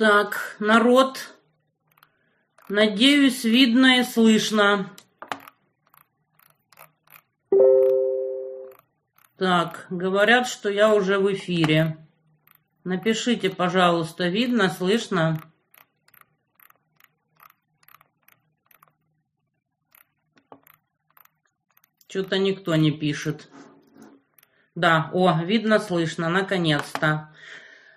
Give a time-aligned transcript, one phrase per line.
[0.00, 1.34] Так, народ,
[2.70, 4.90] надеюсь, видно и слышно.
[9.36, 11.98] Так, говорят, что я уже в эфире.
[12.82, 15.38] Напишите, пожалуйста, видно, слышно?
[22.08, 23.50] Что-то никто не пишет.
[24.74, 27.34] Да, о, видно, слышно, наконец-то.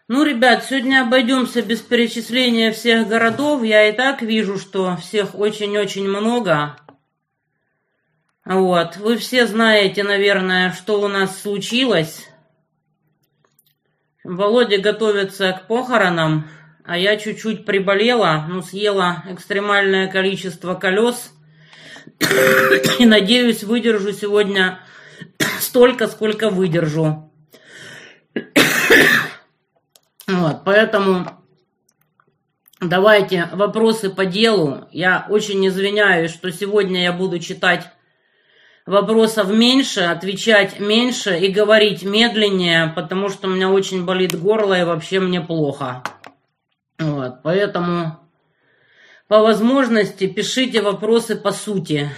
[0.10, 3.64] Ну, ребят, сегодня обойдемся без перечисления всех городов.
[3.64, 6.76] Я и так вижу, что всех очень-очень много.
[8.44, 12.28] Вот, вы все знаете, наверное, что у нас случилось.
[14.26, 16.50] Володя готовится к похоронам,
[16.84, 21.32] а я чуть-чуть приболела, ну, съела экстремальное количество колес.
[23.00, 24.82] И надеюсь, выдержу сегодня
[25.62, 27.32] столько, сколько выдержу.
[30.28, 31.28] Вот, поэтому
[32.80, 34.88] давайте вопросы по делу.
[34.92, 37.90] Я очень извиняюсь, что сегодня я буду читать
[38.86, 44.84] вопросов меньше, отвечать меньше и говорить медленнее, потому что у меня очень болит горло и
[44.84, 46.04] вообще мне плохо.
[47.00, 48.20] Вот, поэтому
[49.28, 52.10] по возможности пишите вопросы по сути.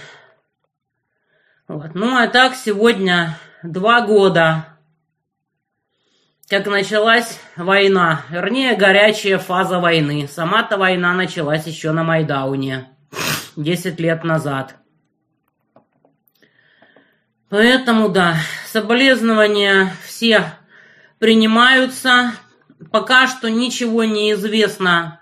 [1.66, 1.94] Вот.
[1.94, 4.75] Ну а так сегодня два года,
[6.48, 10.28] как началась война, вернее горячая фаза войны.
[10.28, 12.88] Сама-то война началась еще на Майдауне,
[13.56, 14.76] 10 лет назад.
[17.48, 18.36] Поэтому, да,
[18.66, 20.52] соболезнования все
[21.18, 22.32] принимаются.
[22.92, 25.20] Пока что ничего не известно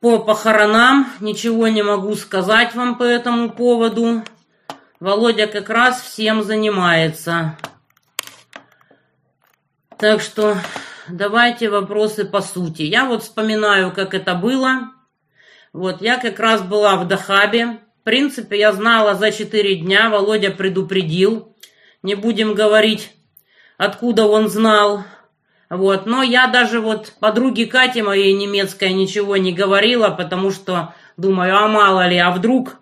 [0.00, 4.22] по похоронам, ничего не могу сказать вам по этому поводу.
[5.00, 7.56] Володя как раз всем занимается.
[9.98, 10.58] Так что
[11.08, 12.82] давайте вопросы по сути.
[12.82, 14.90] Я вот вспоминаю, как это было.
[15.72, 17.78] Вот я как раз была в Дахабе.
[18.00, 20.10] В принципе, я знала за четыре дня.
[20.10, 21.56] Володя предупредил.
[22.02, 23.10] Не будем говорить,
[23.78, 25.04] откуда он знал.
[25.70, 31.56] Вот, но я даже вот подруге Кате моей немецкой ничего не говорила, потому что думаю,
[31.56, 32.76] а мало ли, а вдруг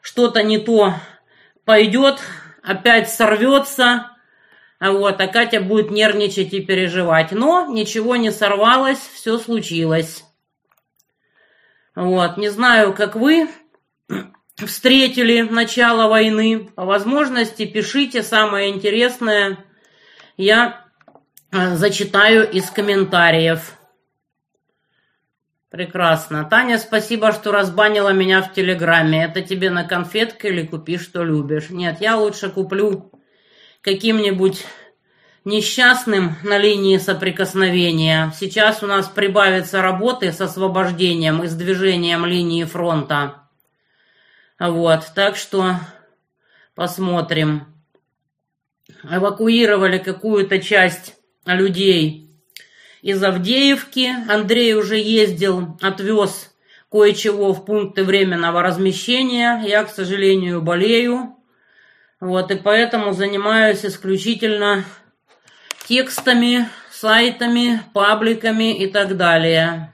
[0.00, 0.94] что-то не то
[1.64, 2.18] пойдет,
[2.62, 4.11] опять сорвется,
[4.90, 7.30] вот, а Катя будет нервничать и переживать.
[7.30, 10.24] Но ничего не сорвалось, все случилось.
[11.94, 13.48] Вот, не знаю, как вы
[14.56, 16.68] встретили начало войны.
[16.74, 19.64] По возможности пишите самое интересное.
[20.36, 20.86] Я
[21.52, 23.78] э, зачитаю из комментариев.
[25.70, 26.44] Прекрасно.
[26.44, 29.26] Таня, спасибо, что разбанила меня в Телеграме.
[29.26, 31.70] Это тебе на конфетке или купи, что любишь?
[31.70, 33.12] Нет, я лучше куплю
[33.82, 34.64] каким-нибудь
[35.44, 38.32] несчастным на линии соприкосновения.
[38.38, 43.42] Сейчас у нас прибавится работы с освобождением и с движением линии фронта.
[44.58, 45.76] Вот, так что
[46.74, 47.66] посмотрим.
[49.02, 52.30] Эвакуировали какую-то часть людей
[53.00, 54.10] из Авдеевки.
[54.30, 56.54] Андрей уже ездил, отвез
[56.88, 59.60] кое-чего в пункты временного размещения.
[59.66, 61.36] Я, к сожалению, болею.
[62.22, 64.84] Вот, и поэтому занимаюсь исключительно
[65.88, 69.92] текстами, сайтами, пабликами и так далее.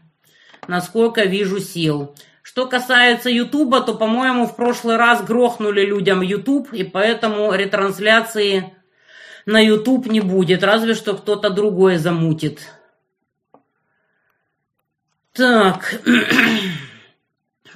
[0.66, 2.14] Насколько вижу сил.
[2.42, 8.74] Что касается Ютуба, то, по-моему, в прошлый раз грохнули людям Ютуб, и поэтому ретрансляции
[9.46, 12.60] на Ютуб не будет, разве что кто-то другой замутит.
[15.32, 15.98] Так,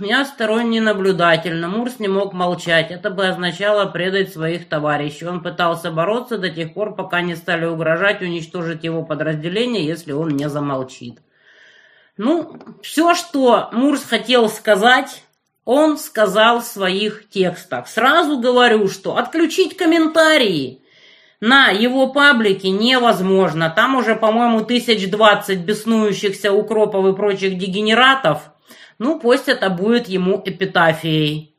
[0.03, 2.91] я сторонний наблюдатель, но Мурс не мог молчать.
[2.91, 5.27] Это бы означало предать своих товарищей.
[5.27, 10.31] Он пытался бороться до тех пор, пока не стали угрожать уничтожить его подразделение, если он
[10.31, 11.21] не замолчит.
[12.17, 15.25] Ну, все, что Мурс хотел сказать,
[15.65, 17.89] он сказал в своих текстах.
[17.89, 20.79] Сразу говорю, что отключить комментарии–
[21.43, 23.69] на его паблике невозможно.
[23.69, 28.52] Там уже, по-моему, тысяч двадцать беснующихся укропов и прочих дегенератов.
[28.99, 31.57] Ну, пусть это будет ему эпитафией.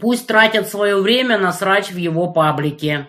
[0.00, 3.06] Пусть тратят свое время на срач в его паблике.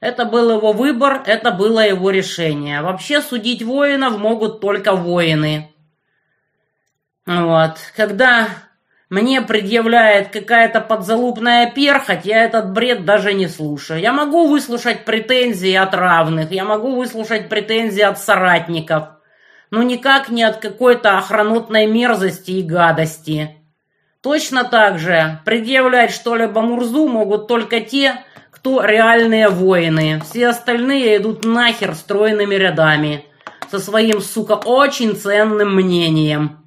[0.00, 2.82] Это был его выбор, это было его решение.
[2.82, 5.72] Вообще судить воинов могут только воины.
[7.24, 7.76] Вот.
[7.96, 8.48] Когда
[9.10, 14.00] мне предъявляет какая-то подзалупная перхоть, я этот бред даже не слушаю.
[14.00, 19.08] Я могу выслушать претензии от равных, я могу выслушать претензии от соратников,
[19.72, 23.56] но никак не от какой-то охранутной мерзости и гадости.
[24.22, 30.22] Точно так же предъявлять что-либо Мурзу могут только те, кто реальные воины.
[30.28, 33.24] Все остальные идут нахер стройными рядами.
[33.70, 36.61] со своим, сука, очень ценным мнением.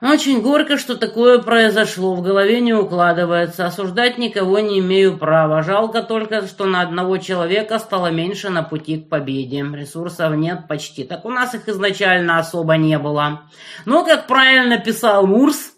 [0.00, 3.66] Очень горько, что такое произошло, в голове не укладывается.
[3.66, 5.64] Осуждать никого не имею права.
[5.64, 9.66] Жалко только, что на одного человека стало меньше на пути к победе.
[9.74, 11.02] Ресурсов нет почти.
[11.02, 13.42] Так у нас их изначально особо не было.
[13.86, 15.72] Но, как правильно писал Мурс,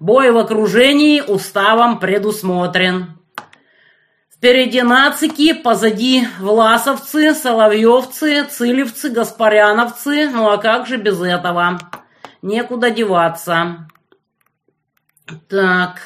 [0.00, 3.18] бой в окружении уставом предусмотрен.
[4.34, 10.30] Впереди нацики, позади власовцы, соловьевцы, цилевцы, гаспаряновцы.
[10.30, 11.78] Ну а как же без этого?
[12.42, 13.88] Некуда деваться.
[15.48, 16.00] Так.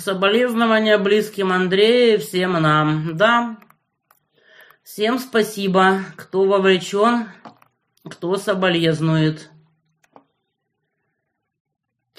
[0.00, 3.16] Соболезнования близким Андрея и всем нам.
[3.16, 3.56] Да.
[4.82, 7.28] Всем спасибо, кто вовлечен,
[8.08, 9.50] кто соболезнует.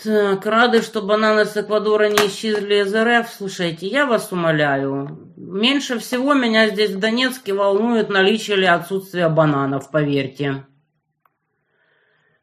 [0.01, 3.29] Так, рады, что бананы с Эквадора не исчезли из РФ.
[3.29, 5.33] Слушайте, я вас умоляю.
[5.35, 10.65] Меньше всего меня здесь в Донецке волнует наличие или отсутствие бананов, поверьте.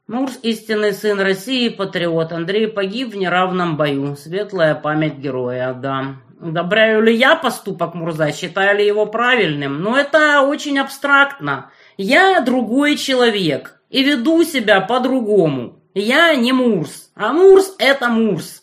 [0.08, 2.30] Муж, истинный сын России, патриот.
[2.30, 4.14] Андрей погиб в неравном бою.
[4.14, 6.18] Светлая память героя, да.
[6.40, 9.82] Одобряю ли я поступок Мурза, считаю ли его правильным?
[9.82, 11.72] Но это очень абстрактно.
[11.96, 15.82] Я другой человек и веду себя по-другому.
[15.92, 18.62] Я не Мурс, а Мурс– это Мурс.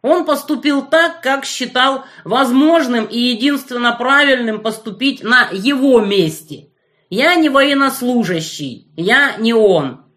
[0.00, 6.70] Он поступил так, как считал возможным и единственно правильным поступить на его месте.
[7.10, 10.07] Я не военнослужащий, я не он.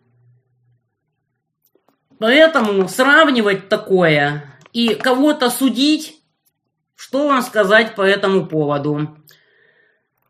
[2.21, 6.19] Поэтому сравнивать такое и кого-то судить,
[6.95, 9.17] что вам сказать по этому поводу?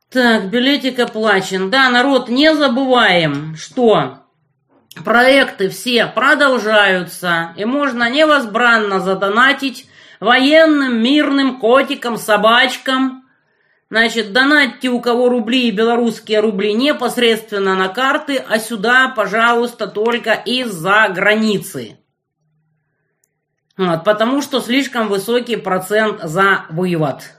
[0.09, 1.69] Так, билетик оплачен.
[1.69, 4.19] Да, народ, не забываем, что
[5.03, 9.89] проекты все продолжаются, и можно невозбранно задонатить
[10.21, 13.20] военным, мирным котикам, собачкам,
[13.91, 20.31] Значит, донатьте у кого рубли и белорусские рубли непосредственно на карты, а сюда, пожалуйста, только
[20.31, 21.97] из-за границы.
[23.75, 27.33] Вот, потому что слишком высокий процент за вывод.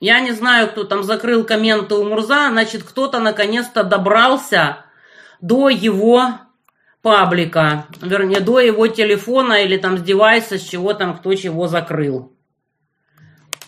[0.00, 4.86] Я не знаю, кто там закрыл комменты у Мурза, значит, кто-то наконец-то добрался
[5.42, 6.38] до его
[7.02, 12.32] паблика, вернее, до его телефона или там с девайса, с чего там кто чего закрыл.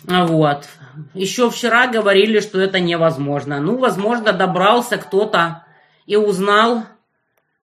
[0.04, 0.66] Вот.
[1.14, 3.60] Еще вчера говорили, что это невозможно.
[3.60, 5.64] Ну, возможно, добрался кто-то
[6.06, 6.84] и узнал,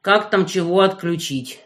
[0.01, 1.59] как там чего отключить.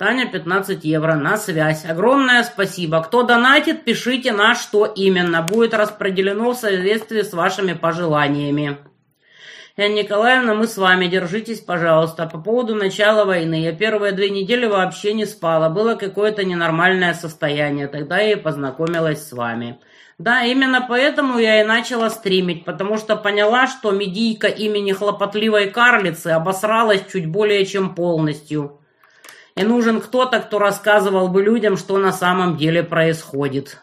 [0.00, 1.84] Таня, 15 евро на связь.
[1.84, 3.02] Огромное спасибо.
[3.02, 5.42] Кто донатит, пишите на что именно.
[5.42, 8.78] Будет распределено в соответствии с вашими пожеланиями.
[9.76, 11.06] Яна Николаевна, мы с вами.
[11.06, 12.26] Держитесь, пожалуйста.
[12.26, 13.62] По поводу начала войны.
[13.62, 15.68] Я первые две недели вообще не спала.
[15.68, 17.86] Было какое-то ненормальное состояние.
[17.86, 19.80] Тогда я и познакомилась с вами.
[20.20, 26.26] Да, именно поэтому я и начала стримить, потому что поняла, что медийка имени хлопотливой карлицы
[26.26, 28.82] обосралась чуть более чем полностью.
[29.54, 33.78] И нужен кто-то, кто рассказывал бы людям, что на самом деле происходит.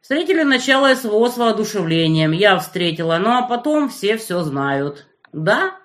[0.00, 2.32] Встретили начало СВО с воодушевлением.
[2.32, 5.06] Я встретила, ну а потом все все знают.
[5.32, 5.78] Да,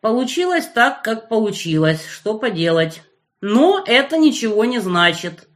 [0.00, 2.04] получилось так, как получилось.
[2.04, 3.04] Что поделать?
[3.40, 5.46] Но это ничего не значит.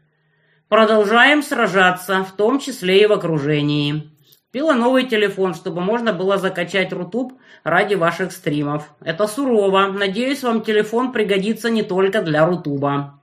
[0.68, 4.10] Продолжаем сражаться, в том числе и в окружении.
[4.46, 8.90] Купила новый телефон, чтобы можно было закачать Рутуб ради ваших стримов.
[9.00, 9.86] Это сурово.
[9.88, 13.22] Надеюсь, вам телефон пригодится не только для Рутуба.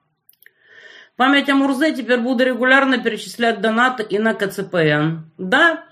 [1.18, 5.26] Память о Мурзе теперь буду регулярно перечислять донаты и на КЦПН.
[5.38, 5.84] Да,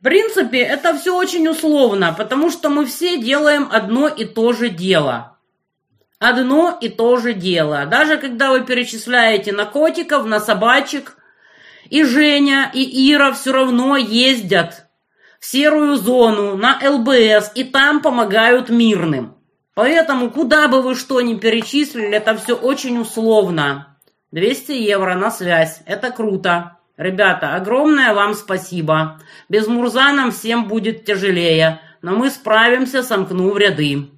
[0.00, 4.68] в принципе, это все очень условно, потому что мы все делаем одно и то же
[4.68, 5.39] дело
[6.20, 7.86] одно и то же дело.
[7.86, 11.16] Даже когда вы перечисляете на котиков, на собачек,
[11.88, 14.86] и Женя, и Ира все равно ездят
[15.40, 19.34] в серую зону, на ЛБС, и там помогают мирным.
[19.74, 23.98] Поэтому, куда бы вы что ни перечислили, это все очень условно.
[24.30, 25.80] 200 евро на связь.
[25.86, 26.76] Это круто.
[26.96, 29.18] Ребята, огромное вам спасибо.
[29.48, 34.10] Без Мурза нам всем будет тяжелее, но мы справимся, сомкнув ряды.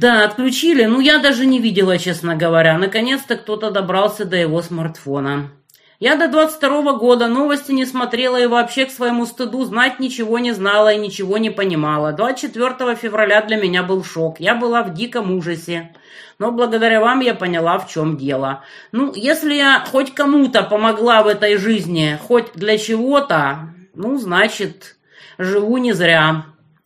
[0.00, 0.84] Да, отключили.
[0.84, 2.78] Ну, я даже не видела, честно говоря.
[2.78, 5.50] Наконец-то кто-то добрался до его смартфона.
[5.98, 10.52] Я до 22 года новости не смотрела и вообще к своему стыду знать ничего не
[10.52, 12.12] знала и ничего не понимала.
[12.12, 14.38] 24 февраля для меня был шок.
[14.38, 15.92] Я была в диком ужасе.
[16.38, 18.62] Но благодаря вам я поняла, в чем дело.
[18.92, 24.96] Ну, если я хоть кому-то помогла в этой жизни, хоть для чего-то, ну, значит,
[25.38, 26.44] живу не зря,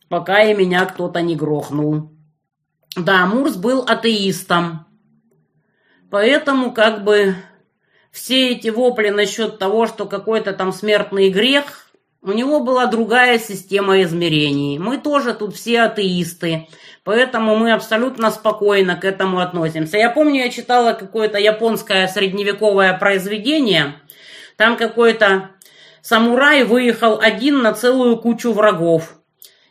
[0.09, 2.12] пока и меня кто-то не грохнул.
[2.95, 4.85] Да, Мурс был атеистом.
[6.11, 7.35] Поэтому как бы
[8.11, 11.83] все эти вопли насчет того, что какой-то там смертный грех,
[12.25, 14.77] У него была другая система измерений.
[14.77, 16.69] Мы тоже тут все атеисты,
[17.03, 19.97] поэтому мы абсолютно спокойно к этому относимся.
[19.97, 23.95] Я помню, я читала какое-то японское средневековое произведение.
[24.55, 25.49] Там какой-то
[26.01, 29.15] самурай выехал один на целую кучу врагов.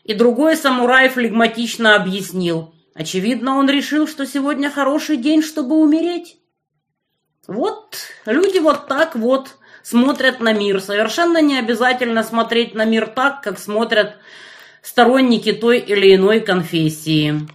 [0.04, 2.74] И другой самурай флегматично объяснил.
[2.94, 6.38] Очевидно, он решил, что сегодня хороший день, чтобы умереть.
[7.46, 7.96] Вот
[8.26, 10.80] люди вот так вот смотрят на мир.
[10.80, 14.16] Совершенно не обязательно смотреть на мир так, как смотрят
[14.82, 17.48] сторонники той или иной конфессии.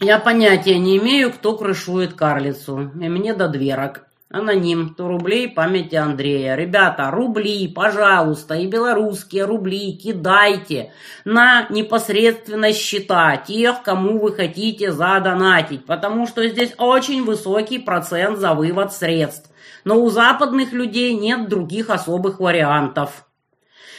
[0.00, 4.06] Я понятия не имею, кто крышует карлицу, и мне до дверок.
[4.32, 6.54] Аноним, 100 рублей памяти Андрея.
[6.54, 10.90] Ребята, рубли, пожалуйста, и белорусские рубли кидайте
[11.26, 18.54] на непосредственно счета тех, кому вы хотите задонатить, потому что здесь очень высокий процент за
[18.54, 19.50] вывод средств.
[19.84, 23.26] Но у западных людей нет других особых вариантов.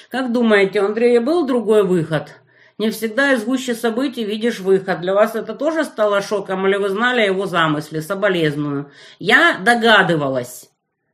[0.10, 2.43] Как думаете, у Андрея был другой выход?
[2.84, 5.00] Не всегда из гуще событий видишь выход.
[5.00, 8.02] Для вас это тоже стало шоком, или вы знали о его замысле?
[8.02, 8.92] Соболезную.
[9.20, 10.70] Я догадывалась.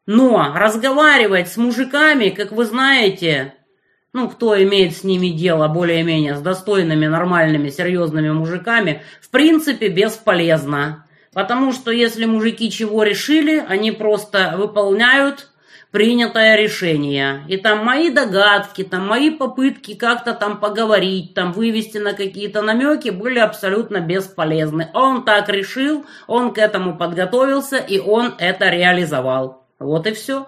[0.08, 3.54] Но разговаривать с мужиками, как вы знаете,
[4.14, 11.06] ну, кто имеет с ними дело более-менее, с достойными, нормальными, серьезными мужиками, в принципе, бесполезно.
[11.34, 15.50] Потому что если мужики чего решили, они просто выполняют
[15.92, 17.44] принятое решение.
[17.48, 23.10] И там мои догадки, там мои попытки как-то там поговорить, там вывести на какие-то намеки
[23.10, 24.90] были абсолютно бесполезны.
[24.94, 29.66] Он так решил, он к этому подготовился, и он это реализовал.
[29.80, 30.48] Вот и все.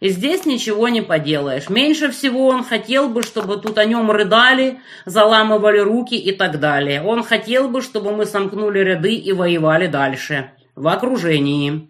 [0.00, 1.68] И здесь ничего не поделаешь.
[1.68, 7.02] Меньше всего он хотел бы, чтобы тут о нем рыдали, заламывали руки и так далее.
[7.02, 10.52] Он хотел бы, чтобы мы сомкнули ряды и воевали дальше.
[10.76, 11.88] В окружении.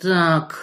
[0.00, 0.56] Так.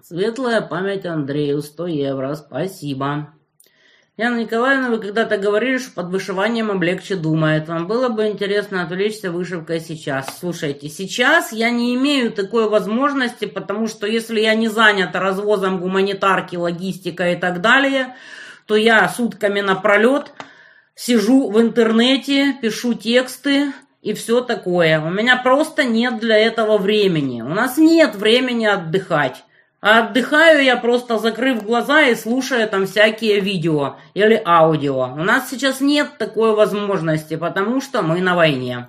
[0.00, 3.34] Светлая память Андрею, 100 евро, спасибо.
[4.16, 7.68] Яна Николаевна, вы когда-то говорили, что под вышиванием облегче думает.
[7.68, 10.38] Вам было бы интересно отвлечься вышивкой сейчас.
[10.38, 16.56] Слушайте, сейчас я не имею такой возможности, потому что если я не занят развозом гуманитарки,
[16.56, 18.14] логистикой и так далее,
[18.66, 20.32] то я сутками напролет
[20.98, 25.00] сижу в интернете, пишу тексты и все такое.
[25.00, 27.40] У меня просто нет для этого времени.
[27.40, 29.44] У нас нет времени отдыхать.
[29.80, 35.12] А отдыхаю я просто закрыв глаза и слушая там всякие видео или аудио.
[35.14, 38.88] У нас сейчас нет такой возможности, потому что мы на войне.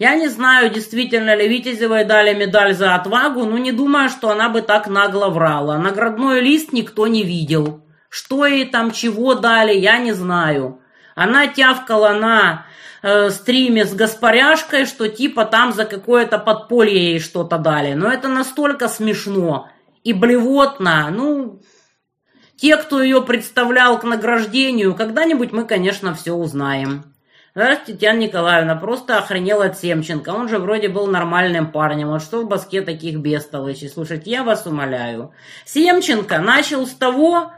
[0.00, 4.48] Я не знаю, действительно ли Витязевой дали медаль за отвагу, но не думаю, что она
[4.48, 5.78] бы так нагло врала.
[5.78, 7.84] Наградной лист никто не видел.
[8.08, 10.80] Что ей там, чего дали, я не знаю.
[11.18, 12.66] Она тявкала на
[13.02, 17.94] э, стриме с Гаспаряшкой, что типа там за какое-то подполье ей что-то дали.
[17.94, 19.68] Но это настолько смешно
[20.04, 21.10] и блевотно.
[21.10, 21.60] Ну,
[22.56, 27.12] те, кто ее представлял к награждению, когда-нибудь мы, конечно, все узнаем.
[27.52, 30.28] Здравствуйте, Татьяна Николаевна, просто охренел от Семченко.
[30.28, 32.10] Он же вроде был нормальным парнем.
[32.10, 33.88] Вот что в баске таких бестолочей?
[33.88, 35.32] Слушайте, я вас умоляю.
[35.64, 37.50] Семченко начал с того,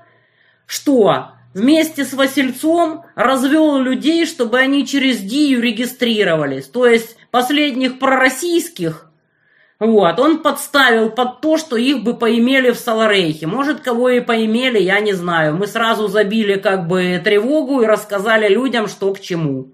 [0.64, 6.66] что вместе с Васильцом развел людей, чтобы они через ДИЮ регистрировались.
[6.66, 9.10] То есть последних пророссийских
[9.80, 13.46] вот, он подставил под то, что их бы поимели в Саларейхе.
[13.46, 15.56] Может, кого и поимели, я не знаю.
[15.56, 19.72] Мы сразу забили как бы тревогу и рассказали людям, что к чему.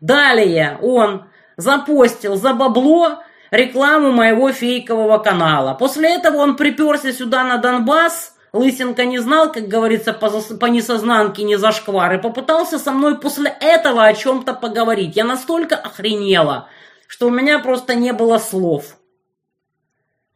[0.00, 1.24] Далее он
[1.58, 5.74] запостил за бабло рекламу моего фейкового канала.
[5.74, 11.42] После этого он приперся сюда на Донбасс, Лысенко не знал, как говорится, по, по несознанке,
[11.42, 15.16] не зашквар, и попытался со мной после этого о чем-то поговорить.
[15.16, 16.68] Я настолько охренела,
[17.06, 18.96] что у меня просто не было слов.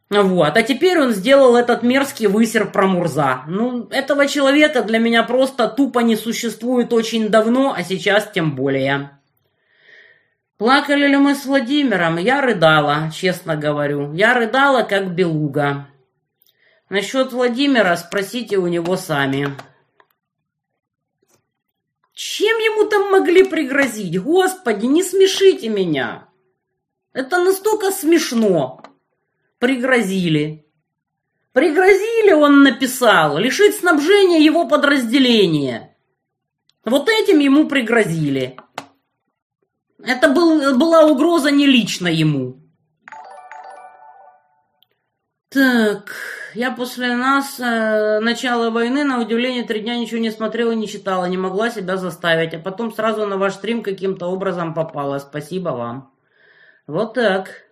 [0.09, 0.55] Вот.
[0.55, 3.43] А теперь он сделал этот мерзкий высер про Мурза.
[3.47, 9.11] Ну, этого человека для меня просто тупо не существует очень давно, а сейчас тем более.
[10.57, 12.17] Плакали ли мы с Владимиром?
[12.17, 14.13] Я рыдала, честно говорю.
[14.13, 15.87] Я рыдала, как белуга.
[16.89, 19.55] Насчет Владимира спросите у него сами.
[22.13, 24.19] Чем ему там могли пригрозить?
[24.21, 26.29] Господи, не смешите меня.
[27.13, 28.81] Это настолько смешно.
[29.59, 30.65] Пригрозили.
[31.51, 35.97] Пригрозили, он написал, лишить снабжения его подразделения.
[36.85, 38.57] Вот этим ему пригрозили.
[40.03, 42.61] Это был, была угроза не лично ему.
[45.49, 50.87] Так, я после нас, э, начала войны, на удивление, три дня ничего не смотрела, не
[50.87, 52.53] читала, не могла себя заставить.
[52.53, 55.19] А потом сразу на ваш стрим каким-то образом попала.
[55.19, 56.11] Спасибо вам.
[56.87, 57.67] Вот так.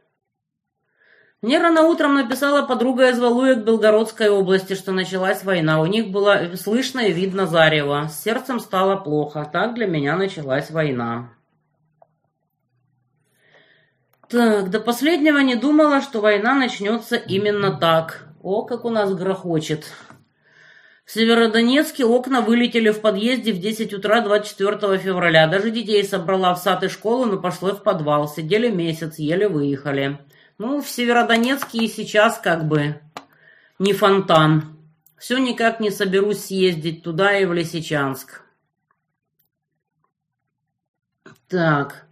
[1.42, 5.80] Мне рано утром написала подруга из Валуек Белгородской области, что началась война.
[5.80, 8.08] У них было слышно и видно зарево.
[8.10, 9.48] С сердцем стало плохо.
[9.52, 11.30] Так для меня началась война.
[14.28, 18.25] Так, до последнего не думала, что война начнется именно так.
[18.46, 19.92] О, как у нас грохочет.
[21.04, 25.48] В Северодонецке окна вылетели в подъезде в 10 утра 24 февраля.
[25.48, 28.28] Даже детей собрала в сад и школу, но пошло в подвал.
[28.28, 30.20] Сидели месяц, еле выехали.
[30.60, 33.02] Ну, в Северодонецке и сейчас как бы
[33.80, 34.78] не фонтан.
[35.18, 38.44] Все никак не соберусь съездить туда и в Лисичанск.
[41.48, 42.05] Так.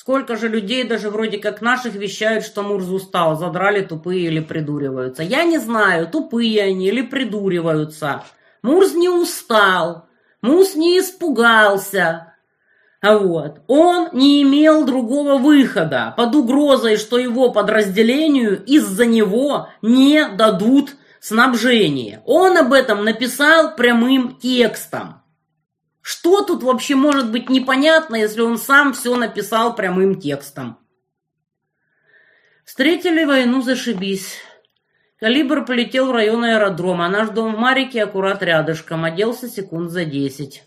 [0.00, 5.22] Сколько же людей даже вроде как наших вещают, что Мурз устал, задрали тупые или придуриваются.
[5.22, 8.24] Я не знаю, тупые они или придуриваются.
[8.62, 10.06] Мурз не устал,
[10.40, 12.32] Мурз не испугался,
[13.02, 13.60] вот.
[13.66, 22.22] Он не имел другого выхода под угрозой, что его подразделению из-за него не дадут снабжение.
[22.24, 25.19] Он об этом написал прямым текстом.
[26.10, 30.76] Что тут вообще может быть непонятно, если он сам все написал прямым текстом?
[32.64, 34.38] Встретили войну, зашибись.
[35.20, 37.08] Калибр полетел в район аэродрома.
[37.08, 39.04] Наш дом в Марике аккурат рядышком.
[39.04, 40.64] Оделся секунд за десять.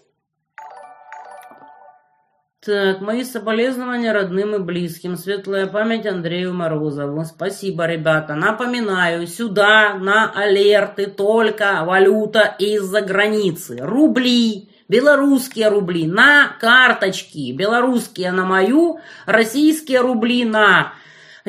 [2.65, 5.17] Так, мои соболезнования родным и близким.
[5.17, 7.25] Светлая память Андрею Морозову.
[7.25, 8.35] Спасибо, ребята.
[8.35, 13.79] Напоминаю, сюда на алерты только валюта из-за границы.
[13.81, 17.51] Рубли, белорусские рубли на карточки.
[17.51, 20.93] Белорусские на мою, российские рубли на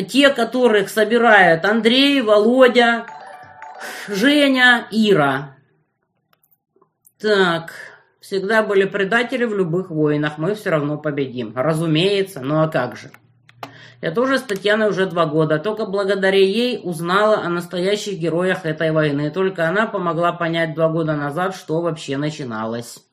[0.08, 3.04] те, которых собирают Андрей, Володя,
[4.08, 5.56] Женя, Ира.
[7.20, 7.72] Так...
[8.24, 11.52] Всегда были предатели в любых войнах, мы все равно победим.
[11.54, 13.10] Разумеется, ну а как же.
[14.00, 15.58] Я тоже с Татьяной уже два года.
[15.58, 19.30] Только благодаря ей узнала о настоящих героях этой войны.
[19.30, 23.04] Только она помогла понять два года назад, что вообще начиналось.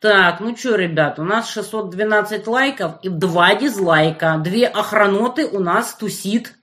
[0.00, 4.40] Так, ну что, ребят, у нас 612 лайков и два дизлайка.
[4.42, 6.54] Две охраноты у нас тусит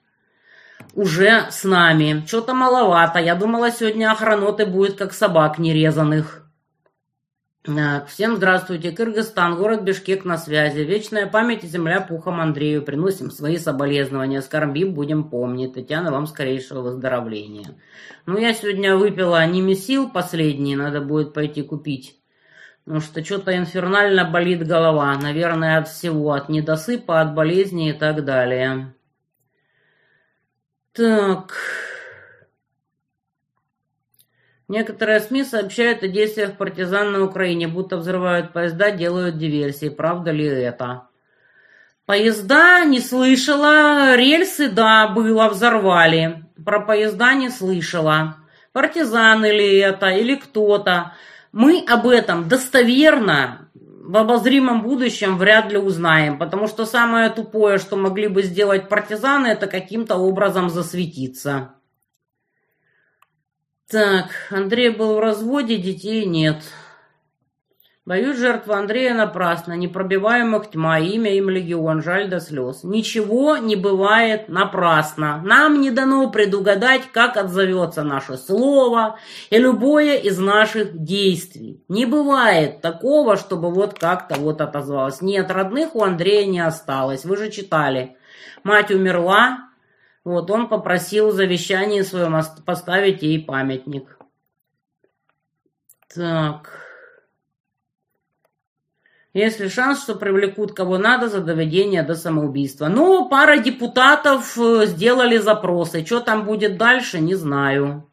[0.93, 2.23] уже с нами.
[2.25, 3.19] Что-то маловато.
[3.19, 6.43] Я думала, сегодня охраноты будет как собак нерезанных.
[8.07, 8.91] Всем здравствуйте.
[8.91, 10.79] Кыргызстан, город Бишкек на связи.
[10.79, 12.83] Вечная память и земля пухом Андрею.
[12.83, 14.41] Приносим свои соболезнования.
[14.41, 15.73] Скорбим, будем помнить.
[15.73, 17.75] Татьяна, вам скорейшего выздоровления.
[18.25, 20.77] Ну, я сегодня выпила немесил последний.
[20.77, 22.17] Надо будет пойти купить.
[22.85, 25.17] Потому что что-то инфернально болит голова.
[25.17, 26.33] Наверное, от всего.
[26.33, 28.93] От недосыпа, от болезни и так далее.
[30.93, 31.55] Так...
[34.67, 39.89] Некоторые СМИ сообщают о действиях партизан на Украине, будто взрывают поезда, делают диверсии.
[39.89, 41.03] Правда ли это?
[42.07, 46.45] Поезда не слышала, рельсы, да, было, взорвали.
[46.63, 48.37] Про поезда не слышала.
[48.73, 51.13] Партизаны ли это или кто-то.
[51.55, 57.95] Мы об этом достоверно в обозримом будущем вряд ли узнаем, потому что самое тупое, что
[57.95, 61.75] могли бы сделать партизаны, это каким-то образом засветиться.
[63.87, 66.61] Так, Андрей был в разводе, детей нет.
[68.05, 72.83] Боюсь, жертва Андрея напрасно, непробиваемых тьма, имя им легион, жаль до слез.
[72.83, 75.41] Ничего не бывает напрасно.
[75.43, 79.17] Нам не дано предугадать, как отзовется наше слово
[79.49, 81.83] и любое из наших действий.
[81.87, 85.21] Не бывает такого, чтобы вот как-то вот отозвалось.
[85.23, 88.17] Нет, родных у Андрея не осталось, вы же читали.
[88.63, 89.69] Мать умерла,
[90.23, 94.19] вот он попросил в завещании своем поставить ей памятник.
[96.13, 96.84] Так.
[99.35, 102.87] Есть ли шанс, что привлекут кого надо за доведение до самоубийства?
[102.87, 106.05] Ну, пара депутатов э, сделали запросы.
[106.05, 108.09] Что там будет дальше, не знаю.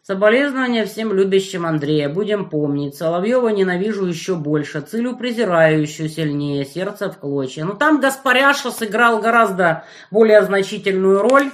[0.00, 2.08] Соболезнования всем любящим Андрея.
[2.08, 2.94] Будем помнить.
[2.94, 4.80] Соловьева ненавижу еще больше.
[4.80, 6.64] Цилю презираю еще сильнее.
[6.64, 7.66] Сердце в клочья.
[7.66, 11.50] Но там Гаспаряша сыграл гораздо более значительную роль.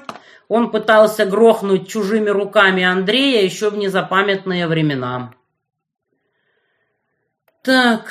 [0.47, 5.35] Он пытался грохнуть чужими руками Андрея еще в незапамятные времена.
[7.65, 8.05] Так.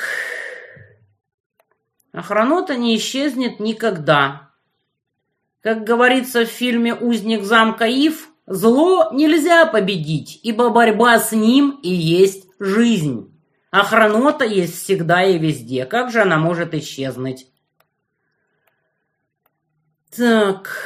[2.12, 4.50] Охранота не исчезнет никогда.
[5.60, 11.88] Как говорится в фильме «Узник замка Ив», Зло нельзя победить, ибо борьба с ним и
[11.88, 13.28] есть жизнь.
[13.70, 15.86] Охранота есть всегда и везде.
[15.86, 17.46] Как же она может исчезнуть?
[20.14, 20.76] Так.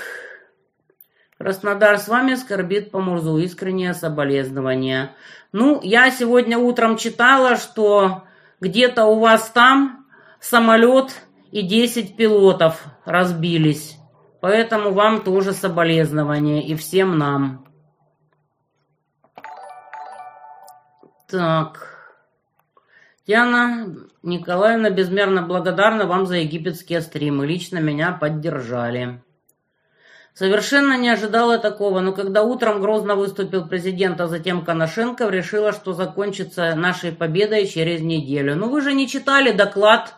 [1.39, 3.39] Краснодар с вами скорбит по Мурзу.
[3.39, 5.15] Искреннее соболезнование.
[5.51, 8.25] Ну, я сегодня утром читала, что
[8.61, 10.06] где-то у вас там
[10.41, 11.23] самолет
[11.53, 13.97] и 10 пилотов разбились.
[14.41, 17.67] Поэтому вам тоже соболезнования и всем нам.
[21.29, 21.97] Так.
[23.27, 27.47] Яна Николаевна безмерно благодарна вам за египетские стримы.
[27.47, 29.21] Лично меня поддержали.
[30.33, 35.95] Совершенно не ожидала такого, но когда утром грозно выступил президент, а затем Коношенков, решила, что
[35.95, 38.55] закончится нашей победой через неделю.
[38.55, 40.17] Ну вы же не читали доклад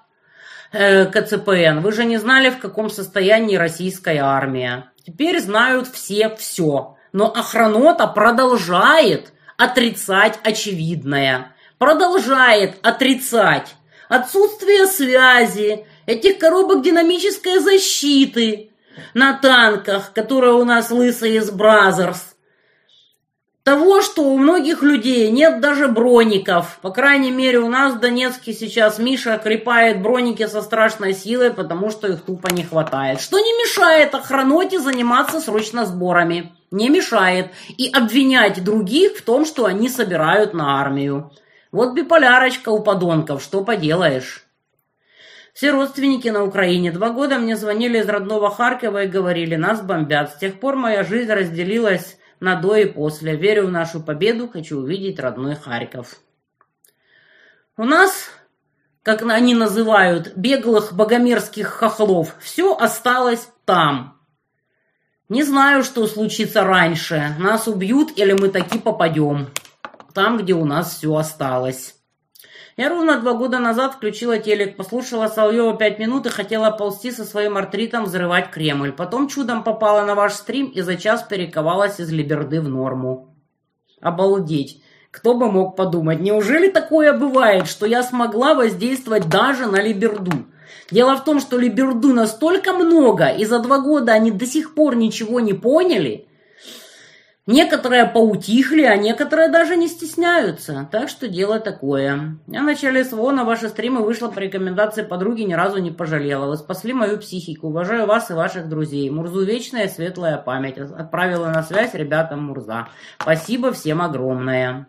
[0.73, 4.91] э, КЦПН, вы же не знали, в каком состоянии российская армия.
[5.07, 6.97] Теперь знают все все.
[7.13, 11.53] Но охранота продолжает отрицать очевидное.
[11.79, 13.75] Продолжает отрицать
[14.09, 18.71] отсутствие связи, этих коробок динамической защиты,
[19.15, 22.35] на танках, которые у нас лысые из Brazzers.
[23.69, 26.79] Того, что у многих людей нет даже броников.
[26.81, 31.91] По крайней мере, у нас в Донецке сейчас Миша клепает броники со страшной силой, потому
[31.91, 33.21] что их тупо не хватает.
[33.21, 36.51] Что не мешает охраноте заниматься срочно сборами.
[36.71, 37.51] Не мешает.
[37.77, 41.31] И обвинять других в том, что они собирают на армию.
[41.71, 44.47] Вот биполярочка у подонков, что поделаешь.
[45.53, 46.91] Все родственники на Украине.
[46.91, 50.31] Два года мне звонили из родного Харькова и говорили, нас бомбят.
[50.31, 53.37] С тех пор моя жизнь разделилась на до и после.
[53.37, 56.17] Верю в нашу победу, хочу увидеть родной Харьков.
[57.77, 58.31] У нас,
[59.03, 64.21] как они называют, беглых богомерзких хохлов, все осталось там.
[65.29, 67.35] Не знаю, что случится раньше.
[67.39, 69.49] Нас убьют или мы таки попадем.
[70.15, 71.98] Там, где у нас все осталось.
[72.79, 77.25] Я ровно два года назад включила телек, послушала Соловьева пять минут и хотела ползти со
[77.25, 78.93] своим артритом взрывать Кремль.
[78.93, 83.35] Потом чудом попала на ваш стрим и за час перековалась из либерды в норму.
[84.01, 84.81] Обалдеть.
[85.11, 90.47] Кто бы мог подумать, неужели такое бывает, что я смогла воздействовать даже на либерду?
[90.93, 94.95] Дело в том, что либерду настолько много, и за два года они до сих пор
[94.95, 96.28] ничего не поняли,
[97.49, 100.87] Некоторые поутихли, а некоторые даже не стесняются.
[100.93, 102.37] Так что дело такое.
[102.47, 106.47] Я в начале СВО на ваши стримы вышла по рекомендации подруги, ни разу не пожалела.
[106.47, 107.69] Вы спасли мою психику.
[107.69, 109.09] Уважаю вас и ваших друзей.
[109.09, 110.77] Мурзу вечная светлая память.
[110.77, 112.89] Отправила на связь ребятам Мурза.
[113.19, 114.87] Спасибо всем огромное.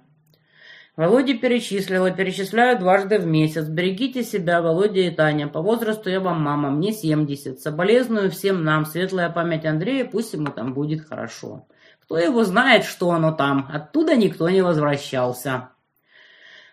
[0.97, 3.69] Володя перечислила, перечисляю дважды в месяц.
[3.69, 5.47] Берегите себя, Володя и Таня.
[5.47, 7.61] По возрасту я вам мама, мне 70.
[7.61, 8.85] Соболезную всем нам.
[8.85, 11.65] Светлая память Андрея, пусть ему там будет хорошо.
[12.09, 13.69] Кто его знает, что оно там.
[13.71, 15.69] Оттуда никто не возвращался.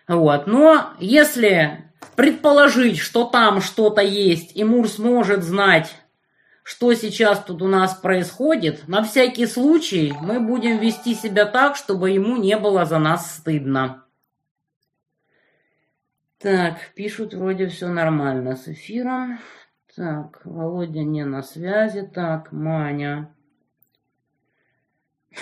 [0.07, 0.47] Вот.
[0.47, 5.93] Но если предположить, что там что-то есть, и Мур сможет знать,
[6.63, 12.09] что сейчас тут у нас происходит, на всякий случай мы будем вести себя так, чтобы
[12.09, 14.05] ему не было за нас стыдно.
[16.39, 19.37] Так, пишут вроде все нормально с эфиром.
[19.95, 22.01] Так, Володя не на связи.
[22.01, 23.29] Так, Маня.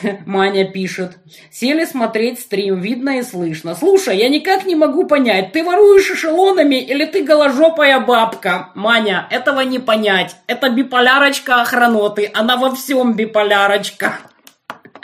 [0.26, 1.18] Маня пишет.
[1.52, 3.76] Сели смотреть стрим, видно и слышно.
[3.76, 8.72] Слушай, я никак не могу понять, ты воруешь эшелонами или ты голожопая бабка?
[8.76, 10.36] Маня, этого не понять.
[10.48, 12.30] Это биполярочка охраноты.
[12.34, 14.18] Она во всем биполярочка.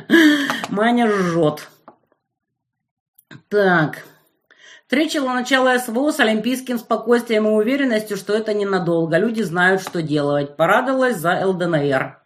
[0.69, 1.67] Маня жжет.
[3.49, 4.05] Так.
[4.81, 9.17] Встречала начало СВО с олимпийским спокойствием и уверенностью, что это ненадолго.
[9.17, 10.57] Люди знают, что делать.
[10.57, 12.20] Порадовалась за ЛДНР.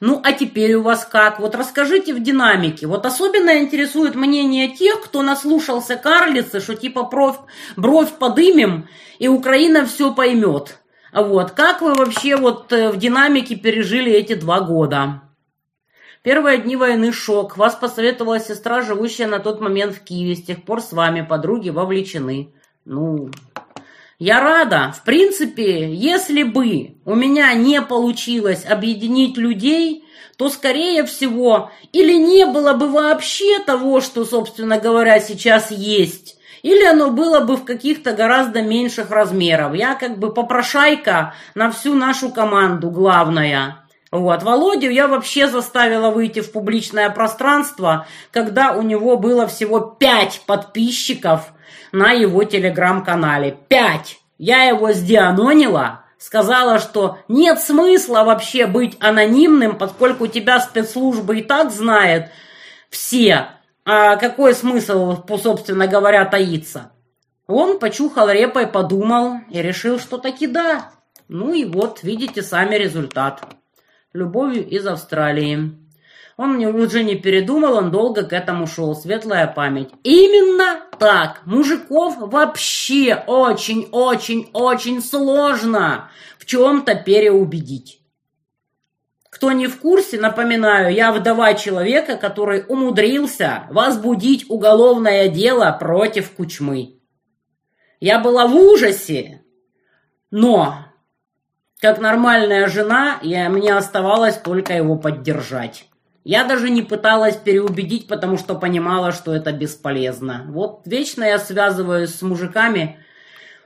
[0.00, 1.40] Ну, а теперь у вас как?
[1.40, 2.86] Вот расскажите в динамике.
[2.86, 7.36] Вот особенно интересует мнение тех, кто наслушался карлицы, что типа бровь,
[7.76, 10.78] бровь подымем, и Украина все поймет.
[11.12, 11.52] Вот.
[11.52, 15.22] Как вы вообще вот э, в динамике пережили эти два года?
[16.22, 17.56] Первые дни войны шок.
[17.56, 20.34] Вас посоветовала сестра, живущая на тот момент в Киеве.
[20.34, 22.52] С тех пор с вами подруги вовлечены.
[22.84, 23.30] Ну,
[24.18, 24.94] я рада.
[24.96, 30.04] В принципе, если бы у меня не получилось объединить людей,
[30.36, 36.84] то, скорее всего, или не было бы вообще того, что, собственно говоря, сейчас есть, или
[36.84, 39.74] оно было бы в каких-то гораздо меньших размерах.
[39.74, 43.84] Я как бы попрошайка на всю нашу команду главная.
[44.10, 44.42] Вот.
[44.42, 51.52] Володю я вообще заставила выйти в публичное пространство, когда у него было всего пять подписчиков
[51.94, 53.56] на его телеграм-канале.
[53.68, 54.18] Пять!
[54.36, 61.70] Я его сдианонила, сказала, что нет смысла вообще быть анонимным, поскольку тебя спецслужбы и так
[61.70, 62.26] знают
[62.90, 63.48] все.
[63.84, 66.90] А какой смысл, собственно говоря, таиться?
[67.46, 70.90] Он почухал репой, подумал и решил, что таки да.
[71.28, 73.42] Ну и вот, видите сами результат.
[74.12, 75.78] Любовью из Австралии.
[76.36, 78.96] Он уже не передумал, он долго к этому шел.
[78.96, 79.90] Светлая память.
[80.02, 81.42] Именно так.
[81.44, 88.00] Мужиков вообще очень-очень-очень сложно в чем-то переубедить.
[89.30, 97.00] Кто не в курсе, напоминаю, я вдова человека, который умудрился возбудить уголовное дело против Кучмы.
[98.00, 99.42] Я была в ужасе,
[100.30, 100.78] но
[101.80, 105.86] как нормальная жена, я, мне оставалось только его поддержать.
[106.24, 110.46] Я даже не пыталась переубедить, потому что понимала, что это бесполезно.
[110.48, 112.98] Вот вечно я связываюсь с мужиками,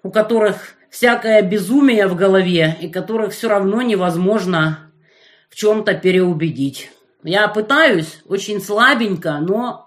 [0.03, 4.90] у которых всякое безумие в голове, и которых все равно невозможно
[5.49, 6.90] в чем-то переубедить.
[7.23, 9.87] Я пытаюсь, очень слабенько, но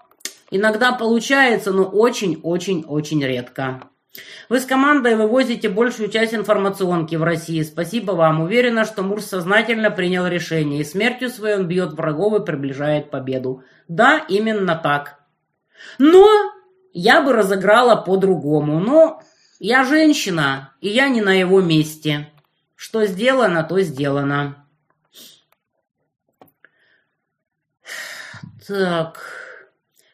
[0.50, 3.82] иногда получается, но очень-очень-очень редко.
[4.48, 7.62] Вы с командой вывозите большую часть информационки в России.
[7.62, 8.42] Спасибо вам.
[8.42, 10.80] Уверена, что Мурс сознательно принял решение.
[10.80, 13.64] И смертью своей он бьет врагов и приближает победу.
[13.88, 15.20] Да, именно так.
[15.98, 16.28] Но
[16.92, 18.80] я бы разыграла по-другому.
[18.80, 19.22] Но
[19.58, 22.30] я женщина, и я не на его месте.
[22.76, 24.66] Что сделано, то сделано.
[28.66, 29.41] Так.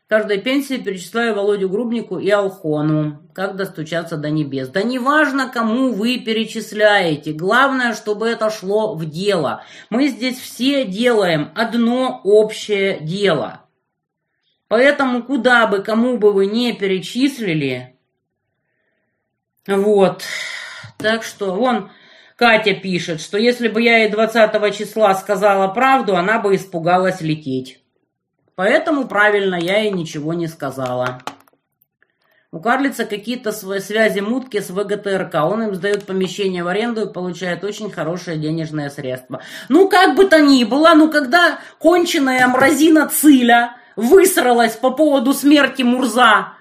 [0.08, 3.20] Каждой пенсии перечисляю Володю Грубнику и Алхону.
[3.34, 4.68] Как достучаться до небес?
[4.68, 7.32] Да неважно, кому вы перечисляете.
[7.32, 9.64] Главное, чтобы это шло в дело.
[9.90, 13.66] Мы здесь все делаем одно общее дело.
[14.68, 17.98] Поэтому куда бы, кому бы вы не перечислили,
[19.66, 20.22] вот.
[20.96, 21.90] Так что, вон,
[22.36, 27.82] Катя пишет, что если бы я ей 20 числа сказала правду, она бы испугалась лететь.
[28.58, 31.22] Поэтому правильно я ей ничего не сказала.
[32.50, 35.36] У карлица какие-то свои связи мутки с ВГТРК.
[35.44, 39.42] Он им сдает помещение в аренду и получает очень хорошее денежное средство.
[39.68, 45.82] Ну, как бы то ни было, ну, когда конченая мразина Циля высралась по поводу смерти
[45.82, 46.54] Мурза,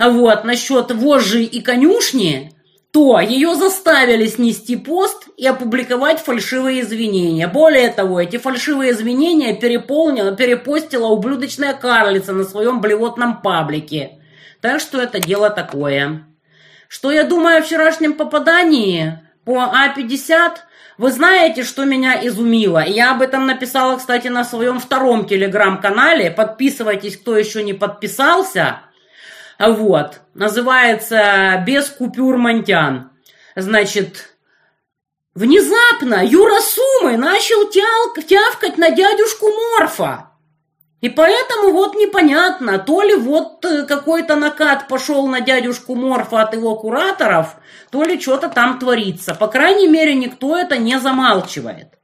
[0.00, 2.59] вот, насчет вожжи и конюшни,
[2.92, 7.46] то ее заставили снести пост и опубликовать фальшивые извинения.
[7.46, 14.18] Более того, эти фальшивые извинения переполнила, перепостила ублюдочная карлица на своем блевотном паблике.
[14.60, 16.26] Так что это дело такое.
[16.88, 20.56] Что я думаю о вчерашнем попадании по А-50?
[20.98, 22.84] Вы знаете, что меня изумило?
[22.84, 26.32] Я об этом написала, кстати, на своем втором телеграм-канале.
[26.32, 28.80] Подписывайтесь, кто еще не подписался.
[29.60, 30.22] Вот.
[30.32, 33.10] Называется «Без купюр Монтян».
[33.54, 34.34] Значит,
[35.34, 40.30] внезапно Юра Сумы начал тял, тявкать на дядюшку Морфа.
[41.02, 46.54] И поэтому вот непонятно, то ли вот э, какой-то накат пошел на дядюшку Морфа от
[46.54, 47.56] его кураторов,
[47.90, 49.34] то ли что-то там творится.
[49.34, 51.98] По крайней мере, никто это не замалчивает.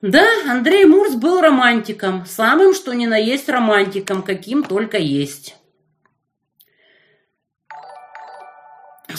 [0.00, 5.59] Да, Андрей Мурс был романтиком, самым что ни на есть романтиком, каким только есть.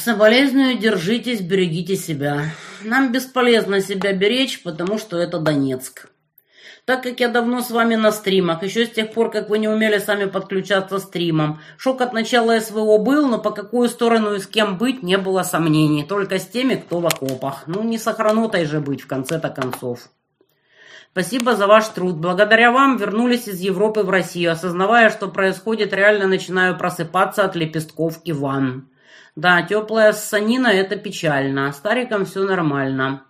[0.03, 2.45] Соболезную, держитесь, берегите себя.
[2.83, 6.09] Нам бесполезно себя беречь, потому что это Донецк.
[6.85, 9.67] Так как я давно с вами на стримах, еще с тех пор, как вы не
[9.67, 11.59] умели сами подключаться стримом.
[11.77, 15.43] Шок от начала СВО был, но по какую сторону и с кем быть не было
[15.43, 16.03] сомнений.
[16.03, 17.65] Только с теми, кто в окопах.
[17.67, 20.09] Ну, не сохранутой же быть в конце-то концов.
[21.11, 22.15] Спасибо за ваш труд.
[22.15, 24.53] Благодаря вам вернулись из Европы в Россию.
[24.53, 28.87] Осознавая, что происходит, реально начинаю просыпаться от лепестков и ванн.
[29.35, 31.71] Да, теплая санина– это печально.
[31.71, 33.23] Старикам все нормально.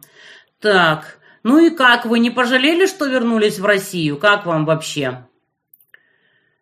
[0.60, 4.18] Так, ну и как, вы не пожалели, что вернулись в Россию?
[4.18, 5.28] Как вам вообще?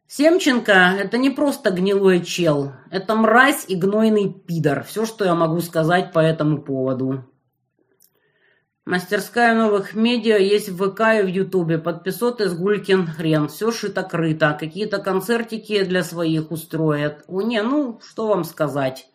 [0.07, 2.73] Семченко– это не просто гнилой чел.
[2.91, 4.83] Это мразь и гнойный пидор.
[4.83, 7.25] Все, что я могу сказать по этому поводу.
[8.85, 11.77] Мастерская новых медиа есть в ВК и в Ютубе.
[11.77, 13.47] Подписоты с Гулькин хрен.
[13.47, 14.57] Все шито-крыто.
[14.59, 17.23] Какие-то концертики для своих устроят.
[17.27, 19.07] О, не, ну, что вам сказать.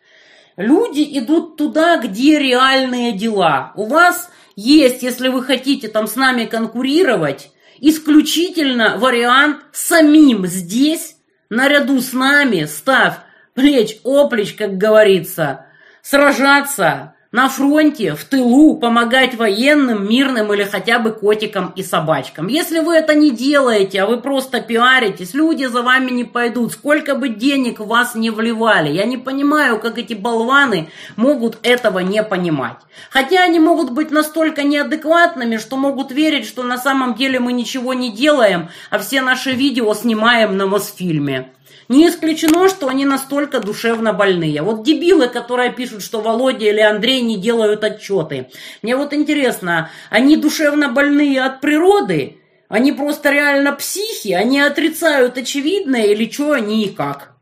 [0.57, 3.73] Люди идут туда, где реальные дела.
[3.75, 11.17] У вас есть, если вы хотите там с нами конкурировать, исключительно вариант самим здесь,
[11.49, 13.19] наряду с нами, став
[13.53, 15.65] плеч-оплеч, как говорится,
[16.01, 22.47] сражаться на фронте, в тылу, помогать военным, мирным или хотя бы котикам и собачкам.
[22.47, 26.71] Если вы это не делаете, а вы просто пиаритесь, люди за вами не пойдут.
[26.71, 28.89] Сколько бы денег в вас не вливали.
[28.89, 32.77] Я не понимаю, как эти болваны могут этого не понимать.
[33.09, 37.93] Хотя они могут быть настолько неадекватными, что могут верить, что на самом деле мы ничего
[37.93, 41.49] не делаем, а все наши видео снимаем на Мосфильме.
[41.87, 44.61] Не исключено, что они настолько душевно больные.
[44.61, 48.47] Вот дебилы, которые пишут, что Володя или Андрей не делают отчеты.
[48.81, 52.37] Мне вот интересно, они душевно больные от природы?
[52.69, 54.33] Они просто реально психи?
[54.33, 57.35] Они отрицают очевидное или что они и как?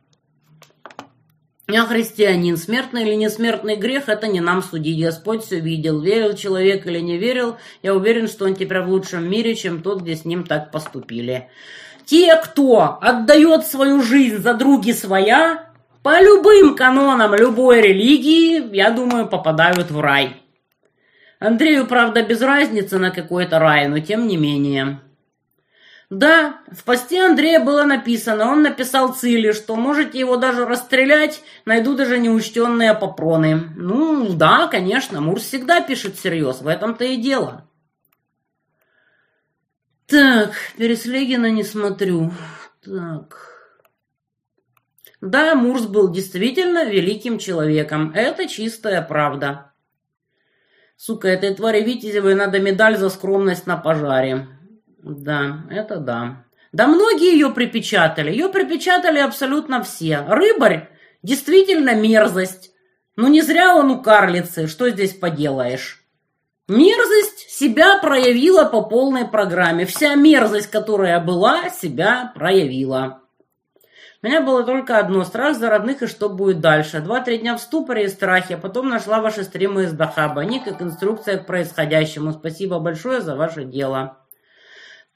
[1.69, 2.57] Я христианин.
[2.57, 5.01] Смертный или несмертный грех– это не нам судить.
[5.01, 6.01] Господь все видел.
[6.01, 10.01] Верил человек или не верил, я уверен, что он теперь в лучшем мире, чем тот,
[10.01, 11.49] где с ним так поступили.
[12.05, 15.69] Те, кто отдает свою жизнь за други своя,
[16.01, 20.41] по любым канонам любой религии, я думаю, попадают в рай.
[21.39, 24.99] Андрею, правда, без разницы на какой-то рай, но тем не менее.
[26.09, 31.95] Да, в посте Андрея было написано, он написал Цили, что можете его даже расстрелять, найду
[31.95, 33.61] даже неучтенные попроны.
[33.75, 37.65] Ну, да, конечно, Мурс всегда пишет всерьез, в этом-то и дело.
[40.07, 42.31] Так, Переслегина не смотрю.
[42.83, 43.53] Так.
[45.21, 48.11] Да, Мурс был действительно великим человеком.
[48.13, 49.71] Это чистая правда.
[50.97, 54.47] Сука, этой твари Витязевой надо медаль за скромность на пожаре.
[55.01, 56.45] Да, это да.
[56.73, 58.31] Да многие ее припечатали.
[58.31, 60.25] Ее припечатали абсолютно все.
[60.27, 60.89] Рыбарь
[61.21, 62.73] действительно мерзость.
[63.15, 64.67] Ну не зря он у карлицы.
[64.67, 66.02] Что здесь поделаешь?
[66.69, 69.85] Мерзость себя проявила по полной программе.
[69.85, 73.21] Вся мерзость, которая была, себя проявила.
[74.21, 77.01] У меня было только одно– страх за родных и что будет дальше.
[77.01, 80.39] Два-три дня в ступоре и страхе, а потом нашла ваши стримы из Дахаба.
[80.39, 82.31] Они как инструкция к происходящему.
[82.31, 84.19] Спасибо большое за ваше дело.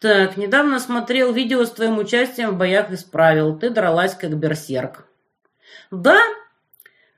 [0.01, 3.57] Так, недавно смотрел видео с твоим участием в боях исправил.
[3.57, 5.05] Ты дралась как берсерк.
[5.91, 6.21] Да,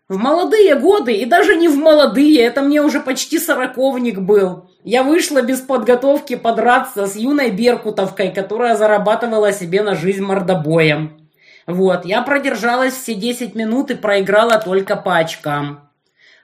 [0.10, 4.70] в молодые годы, и даже не в молодые, это мне уже почти сороковник был.
[4.84, 11.30] Я вышла без подготовки подраться с юной Беркутовкой, которая зарабатывала себе на жизнь мордобоем.
[11.68, 15.89] Вот, я продержалась все 10 минут и проиграла только по очкам.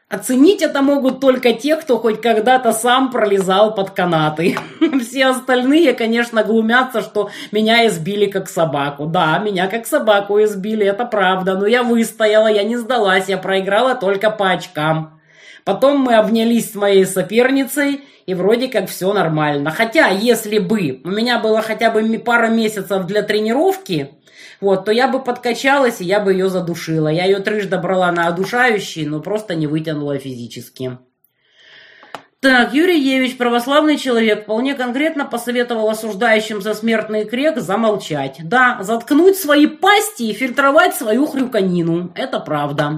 [0.07, 4.55] Оценить это могут только те, кто хоть когда-то сам пролезал под канаты.
[5.01, 9.07] Все остальные, конечно, глумятся, что меня избили как собаку.
[9.07, 11.55] Да, меня как собаку избили, это правда.
[11.55, 15.19] Но я выстояла, я не сдалась, я проиграла только по очкам.
[15.63, 19.71] Потом мы обнялись с моей соперницей, и вроде как все нормально.
[19.71, 24.11] Хотя, если бы у меня было хотя бы пара месяцев для тренировки,
[24.61, 27.07] вот, то я бы подкачалась, и я бы ее задушила.
[27.07, 30.97] Я ее трижды брала на одушающий, но просто не вытянула физически.
[32.39, 38.37] Так, Юрий Евич, православный человек, вполне конкретно посоветовал осуждающим за смертный крек замолчать.
[38.43, 42.11] Да, заткнуть свои пасти и фильтровать свою хрюканину.
[42.15, 42.97] Это правда.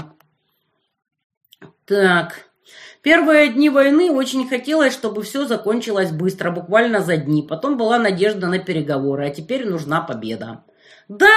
[1.86, 2.48] Так,
[3.08, 7.42] Первые дни войны очень хотелось, чтобы все закончилось быстро, буквально за дни.
[7.42, 10.66] Потом была надежда на переговоры, а теперь нужна победа.
[11.08, 11.34] Да,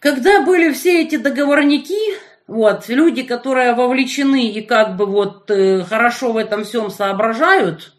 [0.00, 6.32] когда были все эти договорники, вот, люди, которые вовлечены и как бы вот э, хорошо
[6.32, 7.92] в этом всем соображают,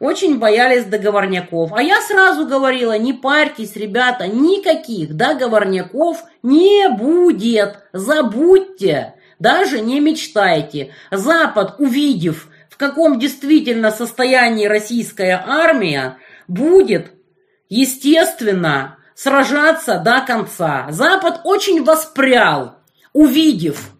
[0.00, 1.72] очень боялись договорняков.
[1.72, 7.78] А я сразу говорила, не парьтесь, ребята, никаких договорняков не будет.
[7.92, 10.92] Забудьте, даже не мечтайте.
[11.10, 17.12] Запад, увидев, в каком действительно состоянии российская армия, будет,
[17.70, 20.86] естественно, сражаться до конца.
[20.90, 22.76] Запад очень воспрял,
[23.12, 23.90] увидев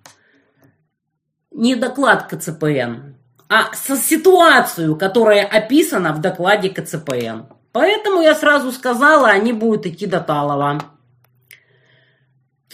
[1.51, 3.15] не доклад КЦПН,
[3.49, 7.47] а ситуацию, которая описана в докладе КЦПН.
[7.73, 10.81] Поэтому я сразу сказала, они будут идти до Талова.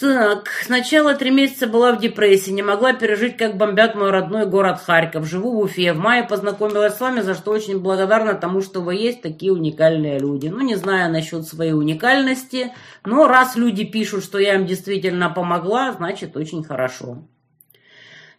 [0.01, 4.81] Так, сначала три месяца была в депрессии, не могла пережить, как бомбят мой родной город
[4.81, 5.27] Харьков.
[5.27, 5.93] Живу в Уфе.
[5.93, 10.19] В мае познакомилась с вами, за что очень благодарна тому, что вы есть такие уникальные
[10.19, 10.49] люди.
[10.49, 12.73] Ну, не знаю насчет своей уникальности,
[13.05, 17.19] но раз люди пишут, что я им действительно помогла, значит, очень хорошо.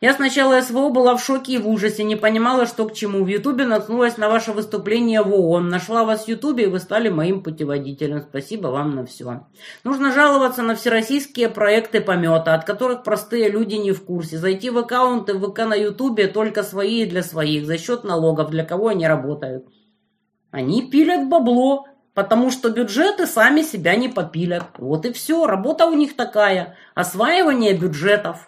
[0.01, 3.23] Я сначала СВО была в шоке и в ужасе, не понимала, что к чему.
[3.23, 5.69] В Ютубе наткнулась на ваше выступление в ООН.
[5.69, 8.21] Нашла вас в Ютубе, и вы стали моим путеводителем.
[8.21, 9.45] Спасибо вам на все.
[9.83, 14.39] Нужно жаловаться на всероссийские проекты помета, от которых простые люди не в курсе.
[14.39, 18.49] Зайти в аккаунты в ВК на Ютубе только свои и для своих, за счет налогов,
[18.49, 19.67] для кого они работают.
[20.49, 21.85] Они пилят бабло,
[22.15, 24.65] потому что бюджеты сами себя не попилят.
[24.79, 26.75] Вот и все, работа у них такая.
[26.95, 28.47] Осваивание бюджетов.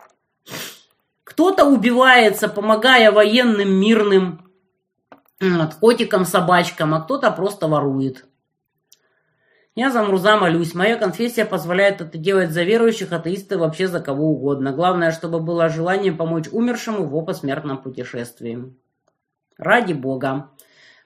[1.34, 4.52] Кто-то убивается, помогая военным, мирным,
[5.80, 8.26] котикам, собачкам, а кто-то просто ворует.
[9.74, 10.76] Я за Мурза молюсь.
[10.76, 14.74] Моя конфессия позволяет это делать за верующих, атеисты, вообще за кого угодно.
[14.74, 18.72] Главное, чтобы было желание помочь умершему в посмертном путешествии.
[19.58, 20.52] Ради Бога.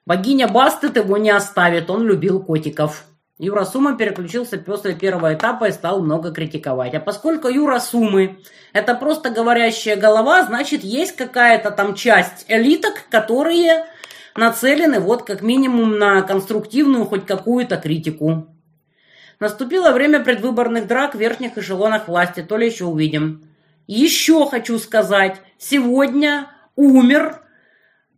[0.06, 3.06] Богиня Бастет его не оставит, он любил котиков.
[3.40, 6.96] Юра Сумы переключился после первого этапа и стал много критиковать.
[6.96, 8.40] А поскольку Юра Сумы–
[8.74, 13.86] это просто говорящая голова, значит, есть какая-то там часть элиток, которые
[14.36, 18.48] нацелены вот как минимум на конструктивную хоть какую-то критику.
[19.40, 23.48] Наступило время предвыборных драк в верхних эшелонах власти, то ли еще увидим.
[23.86, 27.42] еще хочу сказать, сегодня умер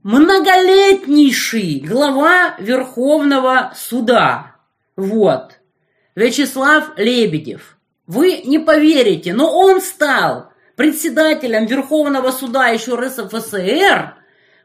[0.03, 4.58] многолетнейший глава Верховного суда.
[4.99, 5.59] Вот.
[6.13, 7.77] Вячеслав Лебедев.
[8.05, 14.15] Вы не поверите, но он стал председателем Верховного суда еще РСФСР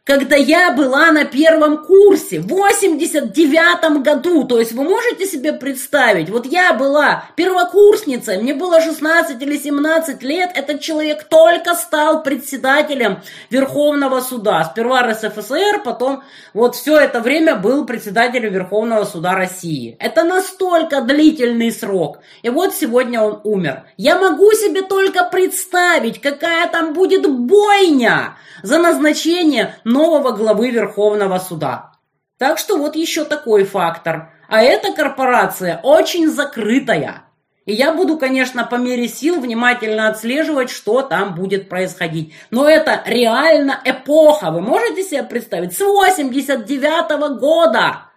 [0.05, 4.45] когда я была на первом курсе в 89 году.
[4.45, 10.23] То есть вы можете себе представить, вот я была первокурсницей, мне было 16 или 17
[10.23, 14.65] лет, этот человек только стал председателем Верховного суда.
[14.65, 19.97] Сперва РСФСР, потом вот все это время был председателем Верховного суда России.
[20.01, 22.19] Это настолько длительный срок.
[22.43, 23.85] И вот сегодня он умер.
[23.97, 31.93] Я могу себе только представить, какая там будет бойня за назначение нового главы Верховного суда.
[32.37, 34.33] Так что вот еще такой фактор.
[34.49, 37.23] А эта корпорация очень закрытая.
[37.65, 42.35] И я буду, конечно, по мере сил внимательно отслеживать, что там будет происходить.
[42.51, 44.51] Но это реально эпоха.
[44.51, 45.75] Вы можете себе представить?
[45.75, 48.11] С 89 -го года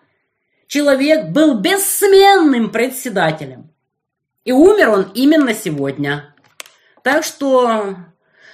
[0.67, 3.69] человек был бессменным председателем.
[4.43, 6.33] И умер он именно сегодня.
[7.03, 7.95] Так что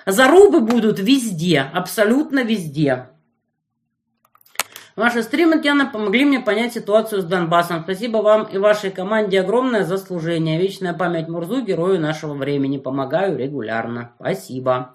[0.06, 3.08] зарубы будут везде, абсолютно везде.
[4.96, 7.82] Ваши стримы, Татьяна, помогли мне понять ситуацию с Донбассом.
[7.84, 10.60] Спасибо вам и вашей команде огромное за служение.
[10.60, 12.78] Вечная память Мурзу, герою нашего времени.
[12.78, 14.12] Помогаю регулярно.
[14.20, 14.94] Спасибо.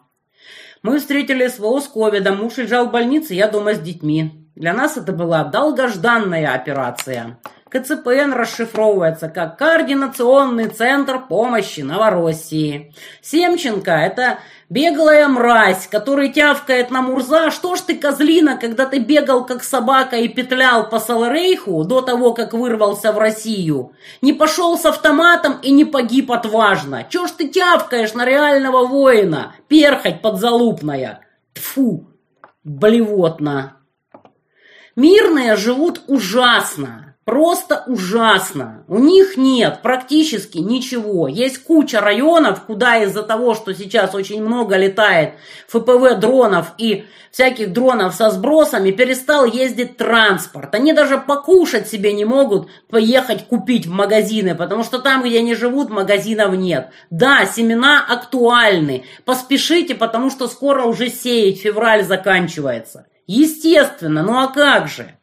[0.82, 2.38] Мы встретили СВО с ковидом.
[2.38, 4.48] Муж лежал в больнице, я дома с детьми.
[4.54, 7.38] Для нас это была долгожданная операция.
[7.68, 12.94] КЦПН расшифровывается как Координационный центр помощи Новороссии.
[13.20, 14.38] Семченко– это
[14.68, 17.50] беглая мразь, который тявкает на Мурза.
[17.50, 22.34] Что ж ты, козлина, когда ты бегал как собака и петлял по Саларейху до того,
[22.34, 23.92] как вырвался в Россию?
[24.22, 27.04] Не пошел с автоматом и не погиб отважно.
[27.08, 29.54] Чё ж ты тявкаешь на реального воина?
[29.68, 31.20] Перхоть подзалупная.
[31.54, 32.06] Тфу,
[32.64, 33.76] блевотно.
[34.96, 37.07] Мирные живут ужасно.
[37.28, 38.84] Просто ужасно.
[38.88, 41.28] У них нет практически ничего.
[41.28, 45.34] Есть куча районов, куда из-за того, что сейчас очень много летает
[45.66, 50.74] ФПВ дронов и всяких дронов со сбросами, перестал ездить транспорт.
[50.74, 55.54] Они даже покушать себе не могут поехать купить в магазины, потому что там, где они
[55.54, 56.88] живут, магазинов нет.
[57.10, 59.04] Да, семена актуальны.
[59.26, 63.06] Поспешите, потому что скоро уже сеять, февраль заканчивается.
[63.26, 65.17] Естественно, ну а как же?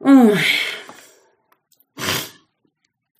[0.00, 0.38] Ой.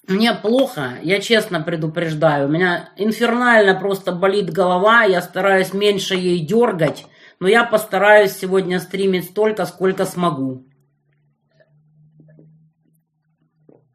[0.08, 2.48] Мне плохо, я честно предупреждаю.
[2.48, 7.06] У меня инфернально просто болит голова, я стараюсь меньше ей дергать,
[7.38, 10.66] но я постараюсь сегодня стримить столько, сколько смогу.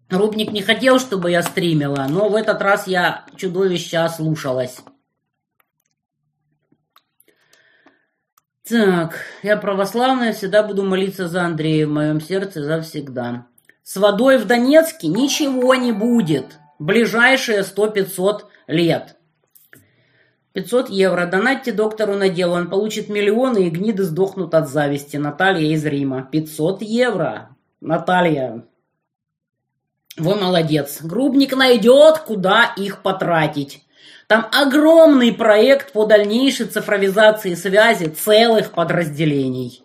[0.09, 4.79] Рубник не хотел, чтобы я стримила, но в этот раз я чудовище ослушалась.
[8.67, 13.45] Так, я православная, всегда буду молиться за Андрея в моем сердце завсегда.
[13.83, 16.57] С водой в Донецке ничего не будет.
[16.79, 19.17] Ближайшие 100-500 лет.
[20.53, 21.27] 500 евро.
[21.27, 22.55] Донатьте доктору на дело.
[22.55, 25.17] Он получит миллионы, и гниды сдохнут от зависти.
[25.17, 26.23] Наталья из Рима.
[26.23, 27.55] 500 евро.
[27.81, 28.65] Наталья.
[30.17, 31.03] Вы молодец.
[31.03, 33.84] Грубник найдет, куда их потратить.
[34.27, 39.83] Там огромный проект по дальнейшей цифровизации связи целых подразделений.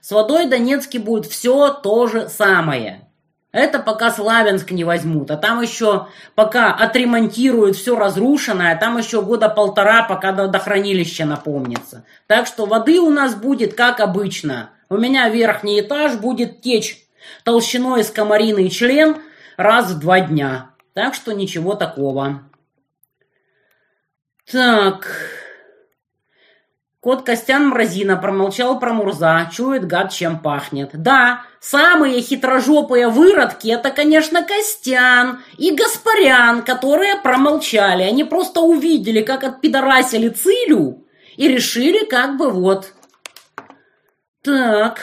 [0.00, 3.08] С водой Донецке будет все то же самое.
[3.52, 9.48] Это пока Славянск не возьмут, а там еще пока отремонтируют все разрушенное, там еще года
[9.48, 12.04] полтора, пока до, до хранилища напомнится.
[12.26, 14.70] Так что воды у нас будет как обычно.
[14.88, 17.06] У меня верхний этаж будет течь
[17.44, 19.18] толщиной с комариный член
[19.56, 20.70] раз в два дня.
[20.92, 22.42] Так что ничего такого.
[24.50, 25.08] Так.
[27.00, 30.90] Кот Костян Мразина промолчал про Мурза, чует гад, чем пахнет.
[30.94, 38.04] Да, самые хитрожопые выродки это, конечно, Костян и Гаспарян, которые промолчали.
[38.04, 41.04] Они просто увидели, как отпидорасили Цилю
[41.36, 42.94] и решили как бы вот.
[44.42, 45.00] Так,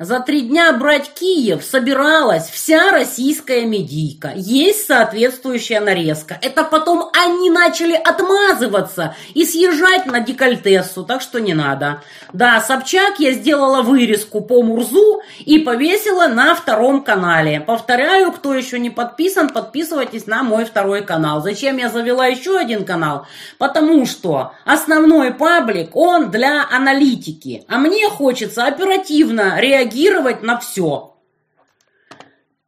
[0.00, 4.32] За три дня брать Киев собиралась вся российская медийка.
[4.34, 6.38] Есть соответствующая нарезка.
[6.40, 12.02] Это потом они начали отмазываться и съезжать на декольтессу, так что не надо.
[12.32, 17.60] Да, Собчак я сделала вырезку по Мурзу и повесила на втором канале.
[17.60, 21.42] Повторяю, кто еще не подписан, подписывайтесь на мой второй канал.
[21.42, 23.26] Зачем я завела еще один канал?
[23.58, 27.64] Потому что основной паблик, он для аналитики.
[27.68, 31.16] А мне хочется оперативно реагировать на все.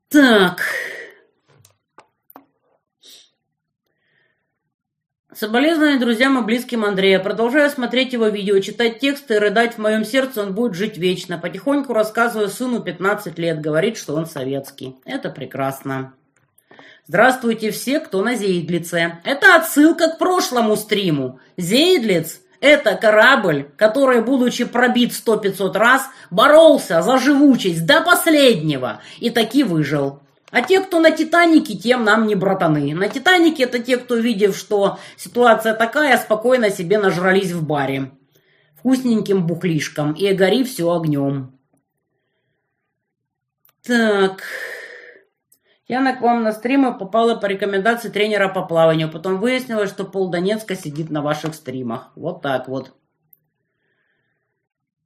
[0.08, 0.62] Так,
[5.34, 7.18] Соболезнования друзьям и близким Андрея.
[7.18, 11.38] Продолжаю смотреть его видео, читать тексты и рыдать в моем сердце, он будет жить вечно.
[11.38, 14.96] Потихоньку рассказываю сыну 15 лет, говорит, что он советский.
[15.06, 16.12] Это прекрасно.
[17.06, 19.20] Здравствуйте все, кто на Зейдлице.
[19.24, 21.40] Это отсылка к прошлому стриму.
[21.56, 29.30] Зейдлиц– это корабль, который, будучи пробит сто пятьсот раз, боролся за живучесть до последнего и
[29.30, 30.20] таки выжил.
[30.52, 32.94] А те, кто на Титанике, тем нам не братаны.
[32.94, 38.12] На Титанике это те, кто, видев, что ситуация такая, спокойно себе нажрались в баре.
[38.76, 41.58] Вкусненьким бухлишком и гори все огнем.
[43.82, 44.42] Так...
[45.88, 49.10] Яна к вам на стримы попала по рекомендации тренера по плаванию.
[49.10, 52.12] Потом выяснилось, что пол Донецка сидит на ваших стримах.
[52.14, 52.92] Вот так вот.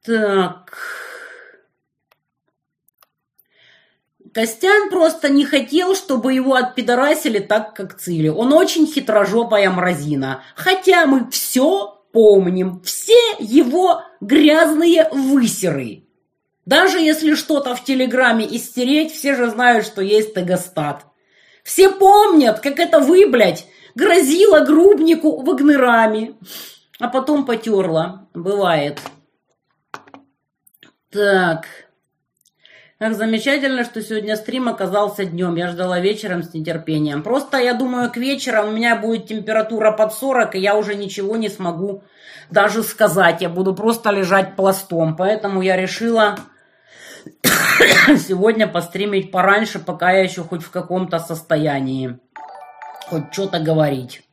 [0.05, 1.06] Так...
[4.37, 8.29] Костян просто не хотел, чтобы его отпидорасили так, как Цили.
[8.29, 10.43] Он очень хитрожопая мразина.
[10.55, 12.83] Хотя мы все помним.
[12.83, 16.05] Все его грязные высеры.
[16.67, 21.07] Даже если что-то в Телеграме истереть, все же знают, что есть тегостат.
[21.65, 26.37] Все помнят, как это вы, блядь, грозила грубнику вагнерами.
[26.99, 28.29] А потом потерла.
[28.35, 29.01] Бывает.
[31.11, 31.86] Так...
[32.99, 35.57] Как замечательно, что сегодня стрим оказался днем.
[35.57, 37.23] Я ждала вечером с нетерпением.
[37.23, 41.37] Просто, я думаю, к вечеру у меня будет температура под 40, и я уже ничего
[41.37, 42.03] не смогу
[42.51, 43.43] даже сказать.
[43.43, 45.15] Я буду просто лежать пластом.
[45.15, 46.39] Поэтому я решила
[48.17, 52.19] сегодня постримить пораньше, пока я еще хоть в каком-то состоянии.
[53.11, 54.26] Хоть что-то говорить.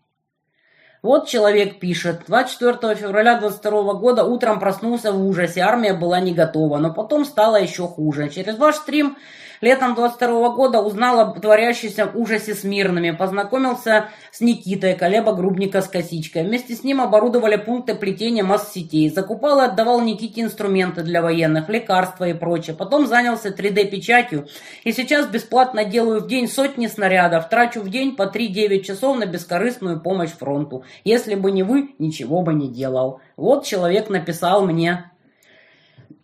[1.03, 2.21] Вот человек пишет.
[2.27, 5.59] 24 февраля 22 года утром проснулся в ужасе.
[5.59, 8.29] Армия была не готова, но потом стало еще хуже.
[8.29, 9.17] Через ваш стрим
[9.63, 13.11] Летом 22 года узнал об творящемся ужасе с мирными.
[13.11, 16.43] Познакомился с Никитой, колеба грубника с косичкой.
[16.43, 19.09] Вместе с ним оборудовали пункты плетения масс-сетей.
[19.09, 22.75] Закупал и отдавал Никите инструменты для военных, лекарства и прочее.
[22.75, 24.49] Потом занялся 3D-печатью.
[24.83, 27.47] И сейчас бесплатно делаю в день сотни снарядов.
[27.47, 30.83] Трачу в день по 3-9 часов на бескорыстную помощь фронту.
[31.05, 33.21] Если бы не вы, ничего бы не делал.
[33.37, 35.09] Вот человек написал мне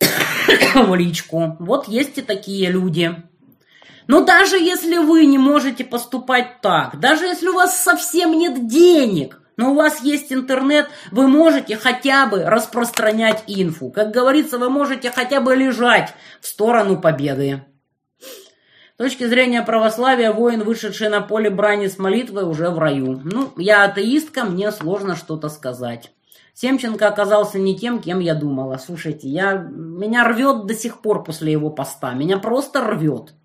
[0.75, 1.55] в личку.
[1.59, 3.28] Вот есть и такие люди.
[4.09, 9.39] Но даже если вы не можете поступать так, даже если у вас совсем нет денег,
[9.55, 13.91] но у вас есть интернет, вы можете хотя бы распространять инфу.
[13.91, 17.63] Как говорится, вы можете хотя бы лежать в сторону победы.
[18.95, 23.21] С точки зрения православия, воин, вышедший на поле брани с молитвой, уже в раю.
[23.23, 26.11] Ну, я атеистка, мне сложно что-то сказать.
[26.55, 28.77] Семченко оказался не тем, кем я думала.
[28.77, 32.15] Слушайте, я, меня рвет до сих пор после его поста.
[32.15, 33.35] Меня просто рвет.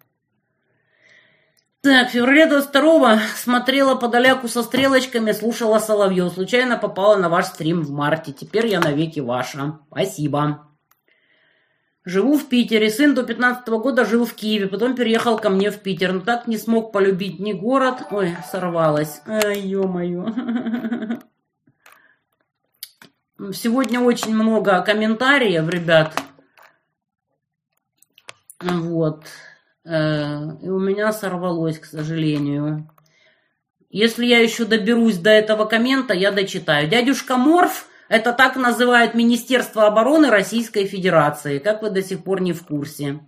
[1.85, 6.33] Так, в феврале 22 смотрела подаляку со стрелочками, слушала Соловьев.
[6.33, 8.33] Случайно попала на ваш стрим в марте.
[8.33, 9.81] Теперь я навеки ваша.
[9.91, 10.67] Спасибо.
[12.07, 12.89] Живу в Питере.
[12.89, 16.13] Сын до 15 -го года жил в Киеве, потом переехал ко мне в Питер.
[16.15, 17.97] Но так не смог полюбить ни город.
[18.11, 19.21] Ой, сорвалась.
[19.27, 20.29] Ай, ё-моё.
[23.53, 26.15] Сегодня очень много комментариев, ребят.
[28.63, 29.27] Вот.
[29.85, 32.91] Э, и у меня сорвалось, к сожалению.
[33.91, 36.89] Если я еще доберусь до этого коммента, я дочитаю.
[36.89, 41.59] Дядюшка Морф– это так называют Министерство обороны Российской Федерации.
[41.59, 43.21] Как вы до сих пор не в курсе?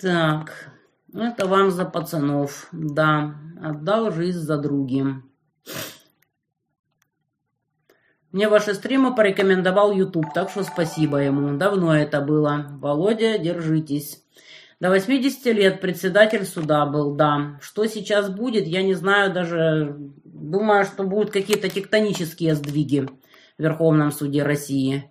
[0.00, 0.70] Так,
[1.14, 2.68] это вам за пацанов.
[2.72, 5.32] Да, отдал жизнь за другим.
[8.32, 11.58] Мне ваши стримы порекомендовал YouTube, так что спасибо ему.
[11.58, 12.66] Давно это было.
[12.80, 14.24] Володя, держитесь.
[14.80, 17.58] До 80 лет председатель суда был, да.
[17.60, 19.96] Что сейчас будет, я не знаю даже.
[20.24, 23.06] Думаю, что будут какие-то тектонические сдвиги
[23.58, 25.08] в Верховном суде России.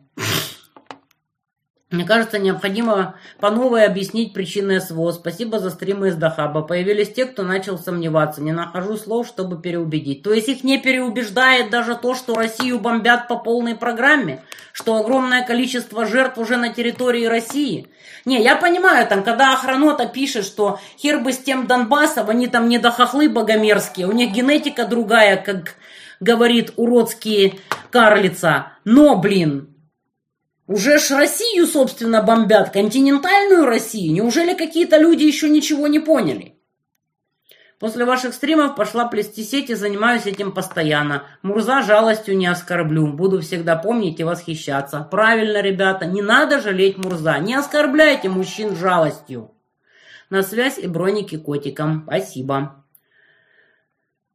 [1.92, 5.12] Мне кажется, необходимо по новой объяснить причины СВО.
[5.12, 6.62] Спасибо за стримы из Дахаба.
[6.62, 8.42] Появились те, кто начал сомневаться.
[8.42, 10.24] Не нахожу слов, чтобы переубедить.
[10.24, 14.42] То есть их не переубеждает даже то, что Россию бомбят по полной программе?
[14.72, 17.90] Что огромное количество жертв уже на территории России?
[18.24, 22.70] Не, я понимаю, там, когда охранота пишет, что хер бы с тем Донбассом, они там
[22.70, 25.76] не дохохлы богомерзкие, у них генетика другая, как
[26.22, 27.56] говорит уродские
[27.90, 28.74] карлица.
[28.86, 29.71] Но, блин,
[30.68, 34.14] уже ж Россию, собственно, бомбят, континентальную Россию.
[34.14, 36.56] Неужели какие-то люди еще ничего не поняли?
[37.82, 41.24] После ваших стримов пошла плести сети, занимаюсь этим постоянно.
[41.42, 43.08] Мурза жалостью не оскорблю.
[43.08, 45.08] Буду всегда помнить и восхищаться.
[45.10, 47.40] Правильно, ребята, не надо жалеть Мурза.
[47.40, 49.52] Не оскорбляйте мужчин жалостью.
[50.30, 52.04] На связь и броники котиком.
[52.06, 52.81] Спасибо.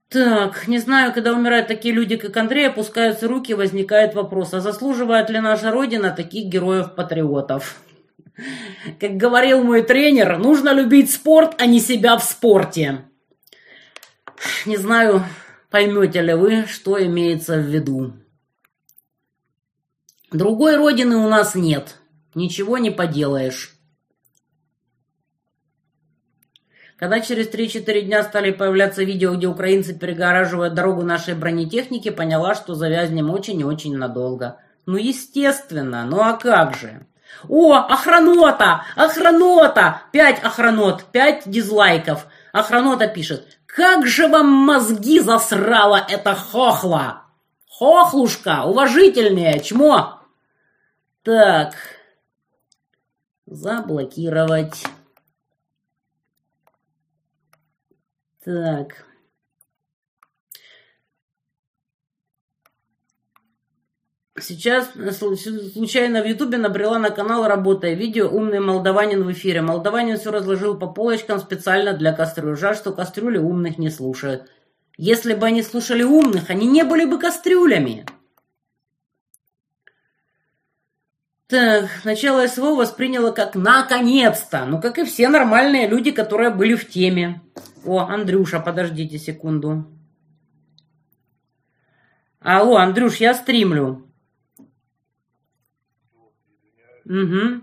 [0.09, 5.31] Так, не знаю, когда умирают такие люди, как Андрей, опускаются руки, возникает вопрос, а заслуживает
[5.31, 7.81] ли наша Родина таких героев-патриотов?
[9.01, 13.05] Как говорил мой тренер, нужно любить спорт, а не себя в спорте.
[14.65, 15.25] Не знаю,
[15.71, 18.13] поймете ли вы, что имеется в виду.
[20.31, 21.97] Другой родины у нас нет.
[22.35, 23.76] Ничего не поделаешь.
[26.99, 32.75] Когда через 3-4 дня стали появляться видео, где украинцы перегораживают дорогу нашей бронетехники, поняла, что
[32.75, 34.59] завязнем очень и очень надолго.
[34.87, 37.07] Ну, естественно, ну а как же?
[37.49, 38.85] О, охранота!
[38.95, 40.03] Охранота!
[40.11, 42.27] Пять охранот, пять дизлайков.
[42.53, 43.59] Охранота пишет.
[43.67, 47.25] Как же вам мозги засрала эта хохла?
[47.69, 50.23] Хохлушка, уважительнее, чмо.
[51.23, 51.75] Так.
[53.45, 54.83] Заблокировать.
[58.47, 59.05] Так.
[64.39, 68.29] Сейчас э, случайно в Ютубе набрела на канал «Работая видео.
[68.29, 69.63] Умный молдаванин в эфире».
[69.63, 72.55] Молдаванин все разложил по полочкам специально для кастрюли.
[72.55, 74.49] Жаль, что кастрюли умных не слушают.
[74.97, 78.07] Если бы они слушали умных, они не были бы кастрюлями.
[81.49, 86.89] Так, начало СВО восприняло как «наконец-то», ну, как и все нормальные люди, которые были в
[86.89, 87.41] теме.
[87.87, 89.87] О, Андрюша, подождите секунду.
[92.41, 94.11] Алло, Андрюш, я стримлю.
[97.05, 97.63] Угу.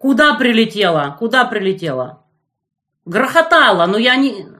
[0.00, 1.16] Куда прилетела?
[1.16, 2.26] Куда прилетела?
[3.04, 4.58] Грохотала, но я не...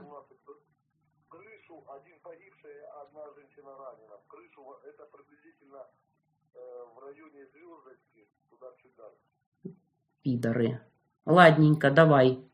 [10.21, 10.81] Пидоры.
[11.25, 12.48] Ладненько, давай.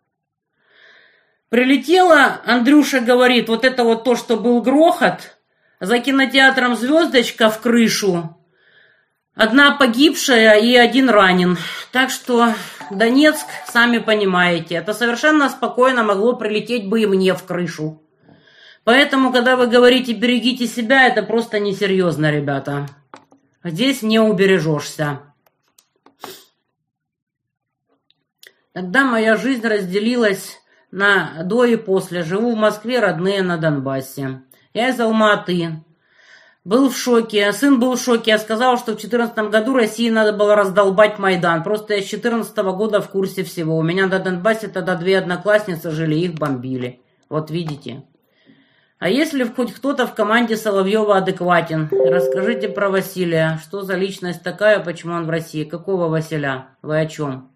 [1.50, 5.38] Прилетела, Андрюша говорит, вот это вот то, что был грохот,
[5.80, 8.36] за кинотеатром «Звездочка» в крышу,
[9.36, 11.58] Одна погибшая и один ранен.
[11.92, 12.54] Так что
[12.90, 18.02] Донецк, сами понимаете, это совершенно спокойно могло прилететь бы и мне в крышу.
[18.86, 22.88] Поэтому, когда вы говорите «берегите себя», это просто несерьезно, ребята.
[23.62, 25.22] Здесь не убережешься.
[28.72, 30.62] Тогда моя жизнь разделилась
[30.96, 32.24] на до и после.
[32.24, 34.42] Живу в Москве, родные на Донбассе.
[34.74, 35.84] Я из Алматы.
[36.64, 37.52] Был в шоке.
[37.52, 38.32] Сын был в шоке.
[38.32, 41.64] Я сказал, что в 2014 году России надо было раздолбать Майдан.
[41.64, 43.78] Просто я с 2014 года в курсе всего.
[43.78, 47.02] У меня на Донбассе тогда две одноклассницы жили, их бомбили.
[47.30, 48.04] Вот видите.
[48.98, 53.60] А если хоть кто-то в команде Соловьева адекватен, расскажите про Василия.
[53.62, 55.66] Что за личность такая, почему он в России?
[55.66, 56.70] Какого Василя?
[56.82, 57.52] Вы о чем?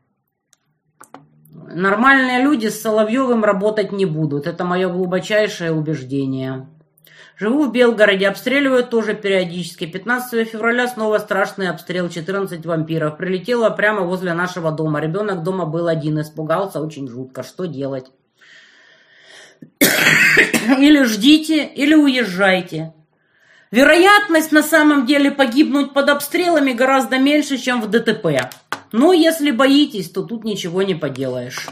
[1.73, 4.47] Нормальные люди с Соловьевым работать не будут.
[4.47, 6.67] Это мое глубочайшее убеждение.
[7.37, 9.85] Живу в Белгороде, обстреливают тоже периодически.
[9.85, 13.17] 15 февраля снова страшный обстрел, 14 вампиров.
[13.17, 14.99] Прилетело прямо возле нашего дома.
[14.99, 17.43] Ребенок дома был один, испугался очень жутко.
[17.43, 18.11] Что делать?
[19.79, 22.93] Или ждите, или уезжайте.
[23.71, 28.49] Вероятность на самом деле погибнуть под обстрелами гораздо меньше, чем в ДТП.
[28.91, 31.67] Но если боитесь, то тут ничего не поделаешь.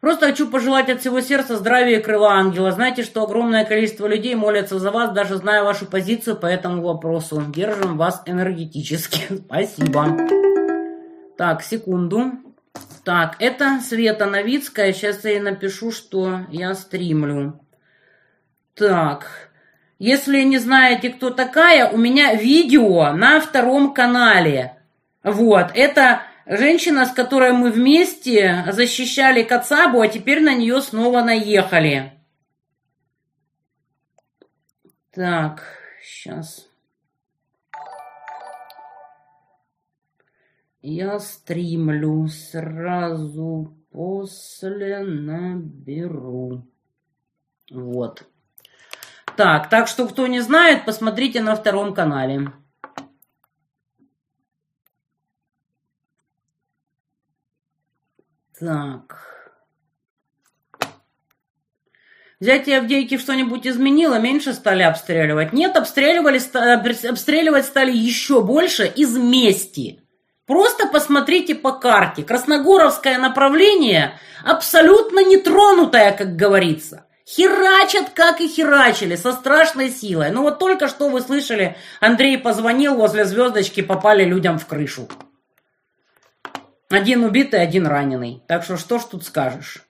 [0.00, 2.70] Просто хочу пожелать от всего сердца здравия и крыла ангела.
[2.70, 7.42] Знаете, что огромное количество людей молятся за вас, даже зная вашу позицию по этому вопросу.
[7.48, 9.22] Держим вас энергетически.
[9.46, 10.16] Спасибо.
[11.36, 12.32] Так, секунду.
[13.02, 14.92] Так, это Света Новицкая.
[14.92, 17.60] Сейчас я ей напишу, что я стримлю.
[18.74, 19.47] Так,
[19.98, 24.76] если не знаете, кто такая, у меня видео на втором канале.
[25.22, 32.14] Вот, это Женщина, с которой мы вместе защищали Кацабу, а теперь на нее снова наехали.
[35.10, 35.62] Так,
[36.02, 36.66] сейчас.
[40.80, 46.66] Я стримлю сразу после наберу.
[47.70, 48.26] Вот.
[49.38, 52.50] Так, так что кто не знает, посмотрите на втором канале.
[58.58, 59.54] Так.
[62.40, 64.18] Взятие Авдеевки что-нибудь изменило?
[64.18, 65.52] Меньше стали обстреливать?
[65.52, 66.40] Нет, обстреливали,
[67.08, 70.02] обстреливать стали еще больше из мести.
[70.46, 72.24] Просто посмотрите по карте.
[72.24, 77.04] Красногоровское направление абсолютно нетронутое, как говорится.
[77.28, 80.30] Херачат, как и херачили, со страшной силой.
[80.30, 85.08] Ну вот только что вы слышали, Андрей позвонил, возле звездочки попали людям в крышу.
[86.88, 88.42] Один убитый, один раненый.
[88.48, 89.82] Так что что ж тут скажешь?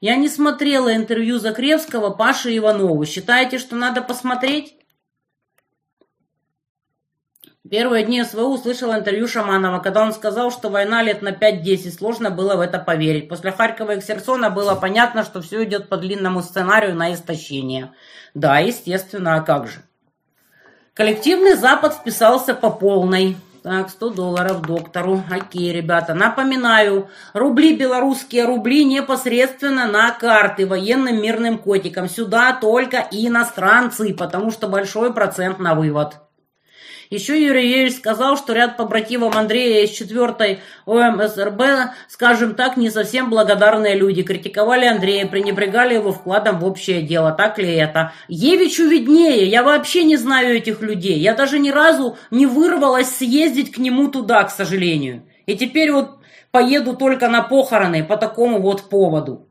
[0.00, 3.04] Я не смотрела интервью Закревского Паши Иванову.
[3.04, 4.77] Считаете, что надо посмотреть?
[7.70, 12.30] Первые дни СВУ услышал интервью Шаманова, когда он сказал, что война лет на 5-10, сложно
[12.30, 13.28] было в это поверить.
[13.28, 17.92] После Харькова и Херсона было понятно, что все идет по длинному сценарию на истощение.
[18.32, 19.82] Да, естественно, а как же.
[20.94, 23.36] Коллективный Запад вписался по полной.
[23.62, 25.22] Так, 100 долларов доктору.
[25.30, 26.14] Окей, ребята.
[26.14, 32.08] Напоминаю, рубли белорусские рубли непосредственно на карты военным мирным котикам.
[32.08, 36.16] Сюда только иностранцы, потому что большой процент на вывод.
[37.10, 41.62] Еще Юрий Юрьевич сказал, что ряд побратимов Андрея из 4 ОМСРБ,
[42.06, 44.22] скажем так, не совсем благодарные люди.
[44.22, 47.32] Критиковали Андрея, пренебрегали его вкладом в общее дело.
[47.32, 48.12] Так ли это?
[48.28, 49.46] Евичу виднее.
[49.46, 51.18] Я вообще не знаю этих людей.
[51.18, 55.22] Я даже ни разу не вырвалась съездить к нему туда, к сожалению.
[55.46, 56.18] И теперь вот
[56.50, 59.47] поеду только на похороны по такому вот поводу.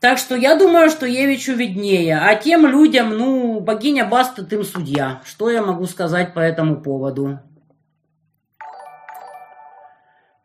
[0.00, 2.18] Так что я думаю, что Евичу виднее.
[2.18, 5.20] А тем людям, ну, богиня Баста, им судья.
[5.24, 7.40] Что я могу сказать по этому поводу?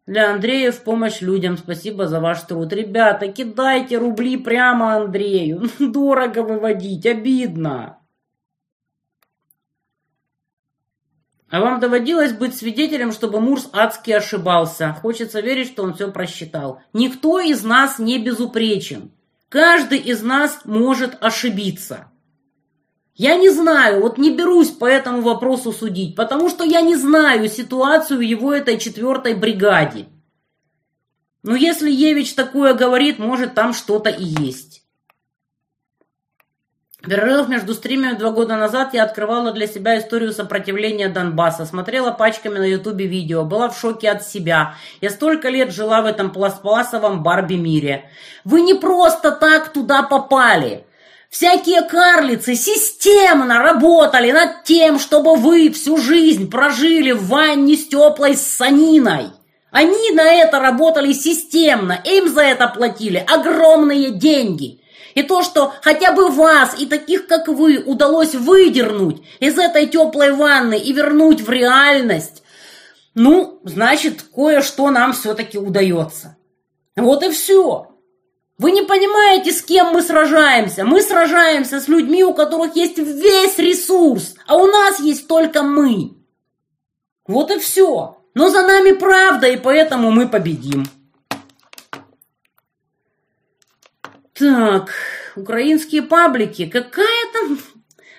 [0.08, 1.58] Для Андрея в помощь людям.
[1.58, 2.74] Спасибо за ваш труд.
[2.74, 5.70] Ребята, кидайте рубли прямо Андрею.
[5.80, 8.00] Дорого выводить, обидно.
[11.50, 14.98] А вам доводилось быть свидетелем, чтобы Мурс адски ошибался?
[15.00, 16.82] Хочется верить, что он все просчитал.
[16.92, 19.12] Никто из нас не безупречен.
[19.54, 22.12] Каждый из нас может ошибиться.
[23.14, 27.48] Я не знаю, вот не берусь по этому вопросу судить, потому что я не знаю
[27.48, 30.08] ситуацию в его этой четвертой бригаде.
[31.44, 34.73] Но если Евич такое говорит, может там что-то и есть.
[37.06, 42.60] Перерыв между стримами два года назад я открывала для себя историю сопротивления Донбасса, смотрела пачками
[42.60, 44.76] на ютубе видео, была в шоке от себя.
[45.02, 48.10] Я столько лет жила в этом пластмассовом Барби-мире.
[48.46, 50.86] Вы не просто так туда попали.
[51.30, 58.38] Всякие карлицы системно работали над тем, чтобы вы всю жизнь прожили в ванне с теплой
[58.38, 59.26] саниной.
[59.72, 64.80] Они на это работали системно, им за это платили огромные деньги–
[65.16, 70.32] и то, что хотя бы вас и таких, как вы, удалось выдернуть из этой теплой
[70.32, 72.44] ванны и вернуть в реальность,
[73.14, 76.38] ну, значит, кое-что нам все-таки удается.
[76.96, 77.90] Вот и все.
[78.58, 80.86] Вы не понимаете, с кем мы сражаемся.
[80.86, 86.14] Мы сражаемся с людьми, у которых есть весь ресурс, а у нас есть только мы.
[87.28, 88.18] Вот и все.
[88.36, 90.86] Но за нами правда, и поэтому мы победим.
[94.44, 94.90] Так,
[95.38, 96.66] украинские паблики.
[96.66, 97.58] Какая там...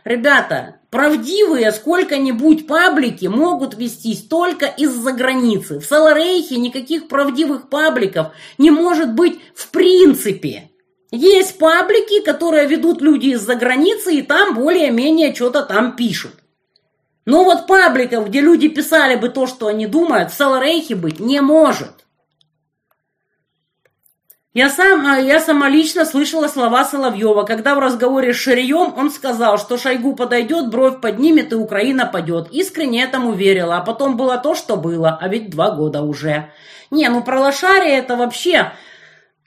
[0.05, 5.81] Ребята, правдивые сколько-нибудь паблики могут вестись только из-за границы.
[5.81, 10.71] В Саларейхе никаких правдивых пабликов не может быть в принципе.
[11.11, 16.33] Есть паблики, которые ведут люди из-за границы, и там более-менее что-то там пишут.
[17.27, 21.43] Но вот пабликов, где люди писали бы то, что они думают, в Саларейхе быть не
[21.43, 22.04] может.
[24.55, 29.11] Я, сам, а, я сама лично слышала слова Соловьева, когда в разговоре с Ширием он
[29.11, 32.51] сказал, что Шойгу подойдет, бровь поднимет и Украина падет.
[32.53, 36.53] Искренне этому верила, а потом было то, что было, а ведь два года уже.
[36.93, 38.71] Не, ну про лошария это вообще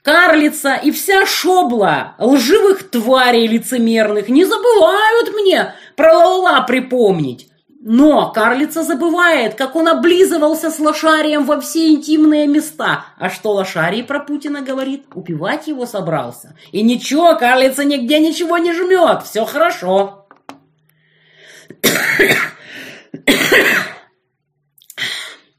[0.02, 7.48] карлица и вся шобла лживых тварей лицемерных не забывают мне про Лала припомнить.
[7.90, 13.06] Но карлица забывает, как он облизывался с лошарием во все интимные места.
[13.16, 15.06] А что лошарий про Путина говорит?
[15.14, 16.54] Упивать его собрался.
[16.70, 19.22] И ничего, карлица нигде ничего не жмет.
[19.22, 20.26] Все хорошо.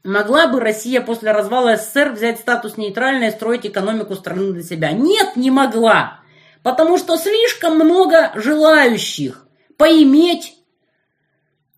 [0.04, 4.92] Могла бы Россия после развала СССР взять статус нейтральной и строить экономику страны для себя?
[4.92, 6.20] Нет, не могла.
[6.62, 10.59] Потому что слишком много желающих поиметь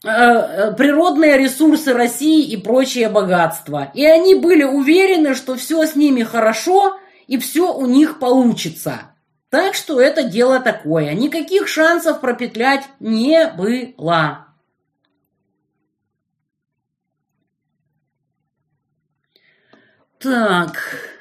[0.03, 3.91] природные ресурсы России и прочие богатства.
[3.95, 9.15] И они были уверены, что все с ними хорошо и все у них получится.
[9.49, 11.13] Так что это дело такое.
[11.13, 14.47] Никаких шансов пропетлять не было.
[20.19, 21.12] Так.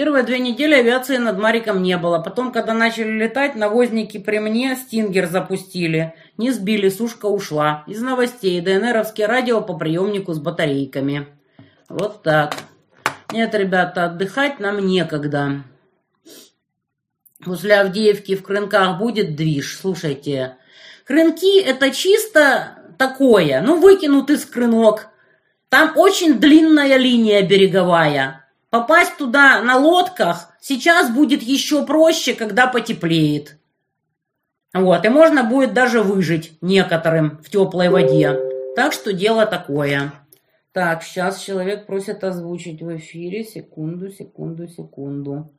[0.00, 2.20] Первые две недели авиации над Мариком не было.
[2.20, 6.14] Потом, когда начали летать, навозники при мне «Стингер» запустили.
[6.38, 7.84] Не сбили, сушка ушла.
[7.86, 11.26] Из новостей ДНРовские радио по приемнику с батарейками.
[11.90, 12.56] Вот так.
[13.30, 15.64] Нет, ребята, отдыхать нам некогда.
[17.44, 19.76] После Авдеевки в Крынках будет движ.
[19.78, 20.56] Слушайте,
[21.04, 23.60] Крынки это чисто такое.
[23.60, 25.08] Ну, выкинут из Крынок.
[25.68, 28.39] Там очень длинная линия береговая.
[28.70, 33.58] Попасть туда на лодках сейчас будет еще проще, когда потеплеет.
[34.72, 38.38] Вот, и можно будет даже выжить некоторым в теплой воде.
[38.76, 40.12] Так что дело такое.
[40.72, 43.42] Так, сейчас человек просит озвучить в эфире.
[43.42, 45.52] Секунду, секунду, секунду.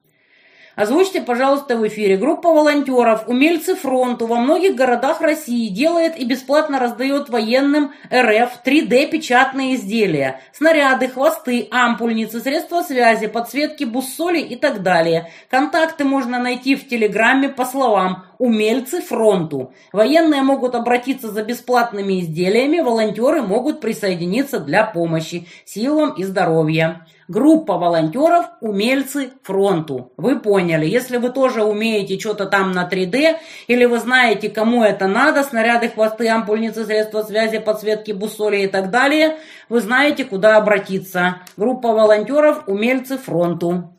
[0.76, 2.16] Озвучьте, пожалуйста, в эфире.
[2.16, 9.76] Группа волонтеров «Умельцы фронту» во многих городах России делает и бесплатно раздает военным РФ 3D-печатные
[9.76, 10.40] изделия.
[10.54, 15.30] Снаряды, хвосты, ампульницы, средства связи, подсветки буссоли и так далее.
[15.50, 19.72] Контакты можно найти в Телеграме по словам «Умельцы фронту».
[19.94, 27.06] Военные могут обратиться за бесплатными изделиями, волонтеры могут присоединиться для помощи, силам и здоровья.
[27.28, 30.12] Группа волонтеров «Умельцы фронту».
[30.18, 33.36] Вы поняли, если вы тоже умеете что-то там на 3D,
[33.68, 38.90] или вы знаете, кому это надо, снаряды, хвосты, ампульницы, средства связи, подсветки, буссоли и так
[38.90, 39.38] далее,
[39.70, 41.44] вы знаете, куда обратиться.
[41.58, 43.94] Группа волонтеров «Умельцы фронту».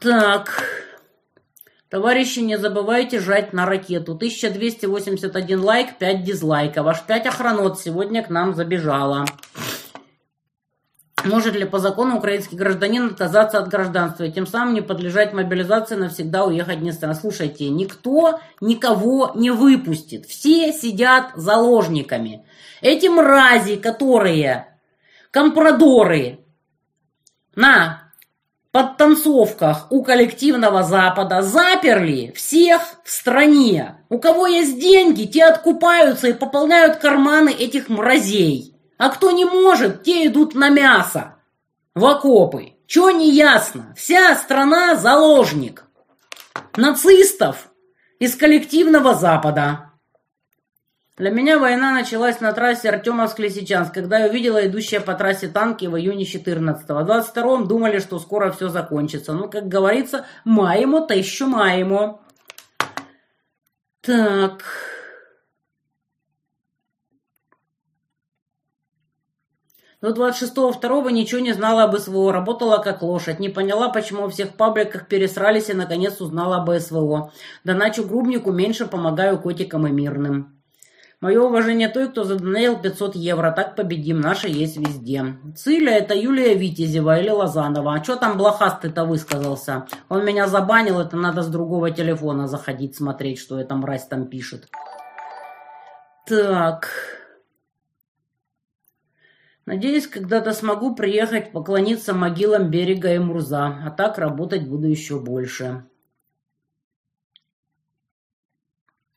[0.00, 0.81] Так...
[1.92, 4.12] Товарищи, не забывайте жать на ракету.
[4.12, 6.86] 1281 лайк, 5 дизлайков.
[6.86, 9.26] Аж 5 охранот сегодня к нам забежало.
[11.22, 15.96] Может ли по закону украинский гражданин отказаться от гражданства и тем самым не подлежать мобилизации
[15.96, 17.14] навсегда уехать не страна?
[17.14, 20.24] Слушайте, никто никого не выпустит.
[20.24, 22.46] Все сидят заложниками.
[22.80, 24.78] Эти мрази, которые
[25.30, 26.38] компрадоры
[27.54, 28.01] на
[28.72, 34.02] подтанцовках у коллективного Запада заперли всех в стране.
[34.08, 38.74] У кого есть деньги, те откупаются и пополняют карманы этих мразей.
[38.98, 41.36] А кто не может, те идут на мясо,
[41.94, 42.72] в окопы.
[42.86, 43.94] Чё не ясно?
[43.96, 45.84] Вся страна заложник.
[46.76, 47.68] Нацистов
[48.18, 49.91] из коллективного Запада.
[51.18, 55.94] Для меня война началась на трассе Артемовск-Лисичанск, когда я увидела идущие по трассе танки в
[55.94, 56.94] июне 14-го.
[56.94, 59.34] В 22-м думали, что скоро все закончится.
[59.34, 62.22] Ну, как говорится, маемо-то еще маемо.
[64.00, 64.62] Так...
[70.00, 74.30] Но 26-го второго ничего не знала об СВО, работала как лошадь, не поняла, почему во
[74.30, 77.32] всех пабликах пересрались и наконец узнала об СВО.
[77.62, 80.61] Доначу грубнику меньше помогаю котикам и мирным.
[81.22, 83.52] Мое уважение той, кто задонатил 500 евро.
[83.52, 84.20] Так победим.
[84.20, 85.36] Наша есть везде.
[85.56, 87.94] Циля это Юлия Витязева или Лозанова.
[87.94, 89.86] А что там блохастый-то высказался?
[90.08, 94.68] Он меня забанил, это надо с другого телефона заходить, смотреть, что эта мразь там пишет.
[96.26, 96.88] Так...
[99.64, 105.84] Надеюсь, когда-то смогу приехать поклониться могилам берега и Мурза, а так работать буду еще больше.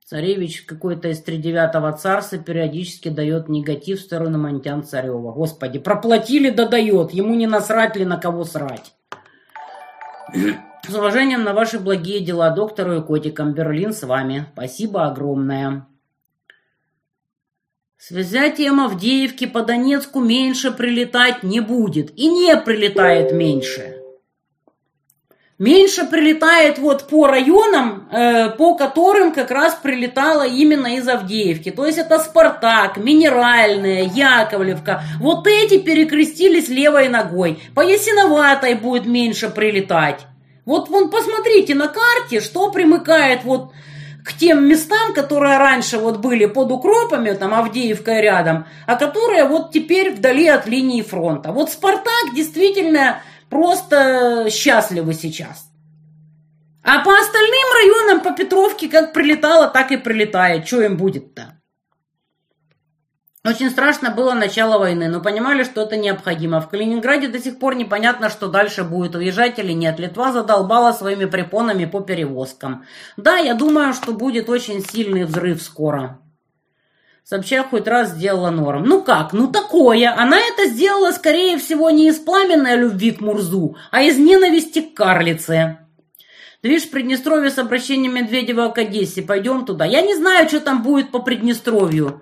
[0.05, 5.31] Царевич какой-то из тридевятого царства периодически дает негатив в сторону Монтян Царева.
[5.31, 8.93] Господи, проплатили да дает, ему не насрать ли на кого срать.
[10.31, 13.53] С уважением на ваши благие дела доктору и котикам.
[13.53, 14.45] Берлин с вами.
[14.53, 15.87] Спасибо огромное.
[17.97, 22.15] С взятием Авдеевки по Донецку меньше прилетать не будет.
[22.15, 24.04] И не прилетает меньше.
[25.57, 31.71] Меньше прилетает вот по районам, э, по которым как раз прилетало именно из Авдеевки.
[31.71, 35.03] То есть это Спартак, Минеральная, Яковлевка.
[35.21, 37.63] Вот эти перекрестились левой ногой.
[37.73, 40.27] По Ясиноватой будет меньше прилетать.
[40.65, 43.71] Вот вон посмотрите на карте, что примыкает вот
[44.25, 49.71] к тем местам, которые раньше вот были под укропами, там Авдеевка рядом, а которые вот
[49.71, 51.53] теперь вдали от линии фронта.
[51.53, 55.69] Вот Спартак действительно просто счастливы сейчас.
[56.83, 60.67] А по остальным районам по Петровке как прилетало, так и прилетает.
[60.67, 61.55] Что им будет-то?
[63.45, 66.61] Очень страшно было начало войны, но понимали, что это необходимо.
[66.61, 69.99] В Калининграде до сих пор непонятно, что дальше будет, уезжать или нет.
[69.99, 72.85] Литва задолбала своими препонами по перевозкам.
[73.17, 76.19] Да, я думаю, что будет очень сильный взрыв скоро.
[77.27, 78.83] Собчак хоть раз сделала норм.
[78.83, 80.13] Ну как, ну такое.
[80.15, 84.93] Она это сделала, скорее всего, не из пламенной любви к Мурзу, а из ненависти к
[84.93, 85.79] карлице.
[86.61, 89.23] Движ Приднестровье с обращением Медведева к Одессе.
[89.23, 89.85] Пойдем туда.
[89.85, 92.21] Я не знаю, что там будет по Приднестровью.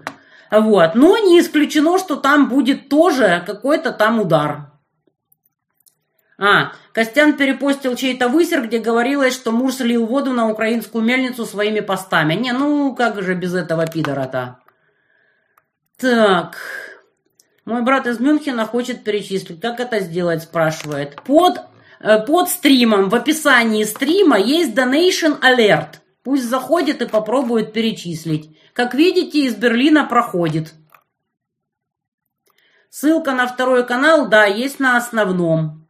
[0.50, 0.96] Вот.
[0.96, 4.72] Но не исключено, что там будет тоже какой-то там удар.
[6.38, 11.82] А, Костян перепостил чей-то высер, где говорилось, что муж слил воду на украинскую мельницу своими
[11.82, 12.36] постами.
[12.36, 14.63] Не, ну как же без этого пидора-то?
[16.04, 16.58] Так,
[17.64, 19.62] мой брат из Мюнхена хочет перечислить.
[19.62, 21.16] Как это сделать, спрашивает.
[21.24, 21.62] Под,
[22.02, 26.00] э, под стримом, в описании стрима есть Donation Alert.
[26.22, 28.50] Пусть заходит и попробует перечислить.
[28.74, 30.74] Как видите, из Берлина проходит.
[32.90, 35.88] Ссылка на второй канал, да, есть на основном.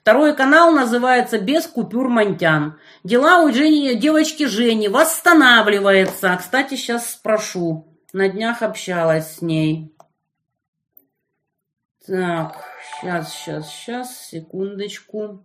[0.00, 2.80] Второй канал называется «Без купюр Монтян».
[3.04, 6.36] Дела у Жени, девочки Жени восстанавливается.
[6.36, 7.91] Кстати, сейчас спрошу.
[8.12, 9.96] На днях общалась с ней.
[12.06, 15.44] Так, сейчас, сейчас, сейчас, секундочку.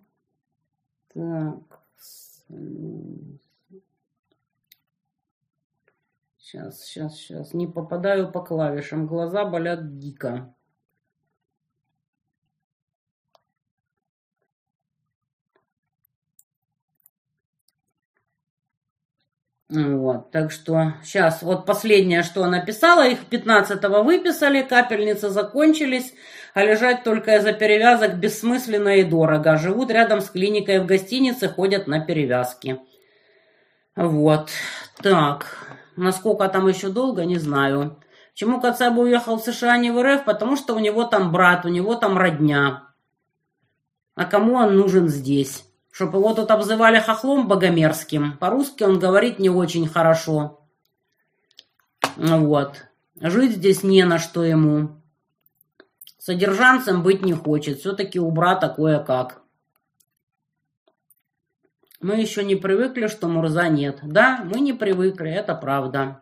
[1.14, 1.60] Так.
[6.38, 7.54] Сейчас, сейчас, сейчас.
[7.54, 9.08] Не попадаю по клавишам.
[9.08, 10.54] Глаза болят дико.
[19.70, 26.14] Вот, так что сейчас, вот последнее, что она писала, их 15-го выписали, капельницы закончились,
[26.54, 29.58] а лежать только из-за перевязок бессмысленно и дорого.
[29.58, 32.80] Живут рядом с клиникой в гостинице, ходят на перевязки.
[33.98, 34.52] Вот,
[35.02, 38.00] так, насколько там еще долго, не знаю.
[38.36, 40.24] Чему Кацаба уехал в США, а не в РФ?
[40.24, 42.88] Потому что у него там брат, у него там родня.
[44.16, 45.67] А кому он нужен здесь?
[46.06, 48.38] Его тут обзывали хохлом богомерзким.
[48.38, 50.62] По-русски он говорит не очень хорошо.
[52.16, 52.86] Вот.
[53.20, 55.02] Жить здесь не на что ему.
[56.20, 57.80] Содержанцем быть не хочет.
[57.80, 59.42] Все-таки у брата кое-как.
[62.00, 64.00] Мы еще не привыкли, что Мурза нет.
[64.04, 66.22] Да, мы не привыкли, это правда.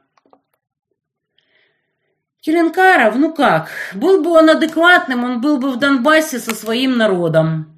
[2.39, 7.74] Теленкаров, ну как, был бы он адекватным, он был бы в Донбассе со своим народом.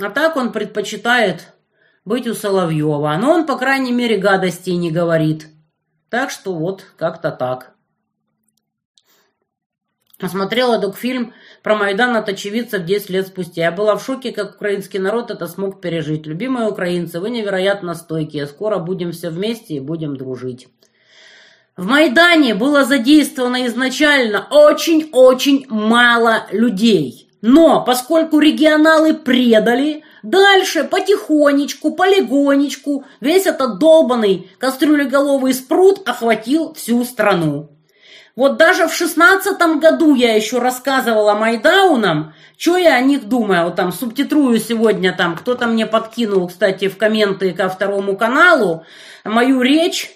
[0.00, 1.52] А так он предпочитает
[2.04, 3.16] быть у Соловьева.
[3.20, 5.48] Но он, по крайней мере, гадостей не говорит.
[6.08, 7.74] Так что вот как-то так.
[10.18, 11.32] Посмотрела док-фильм
[11.62, 13.62] про Майдан от очевидцев 10 лет спустя.
[13.62, 16.26] Я была в шоке, как украинский народ это смог пережить.
[16.26, 18.46] Любимые украинцы, вы невероятно стойкие.
[18.46, 20.68] Скоро будем все вместе и будем дружить.
[21.76, 27.27] В Майдане было задействовано изначально очень-очень мало людей.
[27.40, 37.70] Но поскольку регионалы предали, дальше потихонечку, полигонечку весь этот долбанный кастрюлеголовый спрут охватил всю страну.
[38.34, 43.64] Вот даже в шестнадцатом году я еще рассказывала Майдаунам, что я о них думаю.
[43.64, 48.84] Вот там субтитрую сегодня, там кто-то мне подкинул, кстати, в комменты ко второму каналу
[49.24, 50.10] мою речь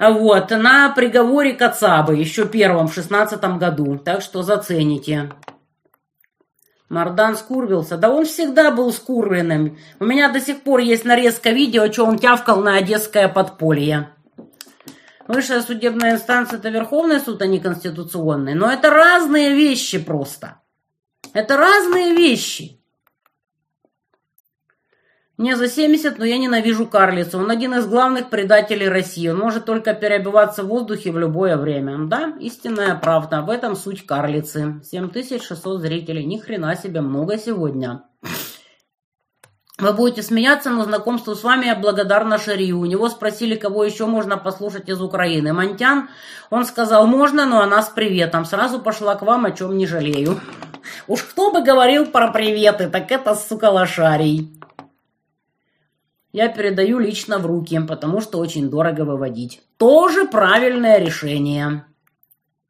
[0.00, 3.98] вот, на приговоре Кацабы, еще первом в шестнадцатом году.
[3.98, 5.30] Так что зацените.
[6.90, 7.96] Мардан скурвился.
[7.96, 9.78] Да он всегда был скурвенным.
[10.00, 14.10] У меня до сих пор есть нарезка видео, что он тявкал на одесское подполье.
[15.28, 18.54] Высшая судебная инстанция– это Верховный суд, а не Конституционный.
[18.54, 20.60] Но это разные вещи просто.
[21.32, 22.79] Это разные вещи.
[25.40, 27.38] Мне за 70, но я ненавижу Карлица.
[27.38, 29.26] Он один из главных предателей России.
[29.26, 31.96] Он может только перебиваться в воздухе в любое время.
[32.08, 33.40] Да, истинная правда.
[33.40, 34.82] В этом суть Карлицы.
[34.84, 36.26] 7600 зрителей.
[36.26, 38.02] Ни хрена себе, много сегодня.
[39.78, 42.78] Вы будете смеяться, но знакомству с вами я благодарна Шарию.
[42.78, 45.54] У него спросили, кого еще можно послушать из Украины.
[45.54, 46.10] Монтян,
[46.50, 48.44] он сказал, можно, но она с приветом.
[48.44, 50.38] Сразу пошла к вам, о чем не жалею.
[51.08, 54.59] Уж кто бы говорил про приветы, так это, сука, лошарий
[56.32, 59.62] я передаю лично в руки, потому что очень дорого выводить.
[59.76, 61.84] Тоже правильное решение.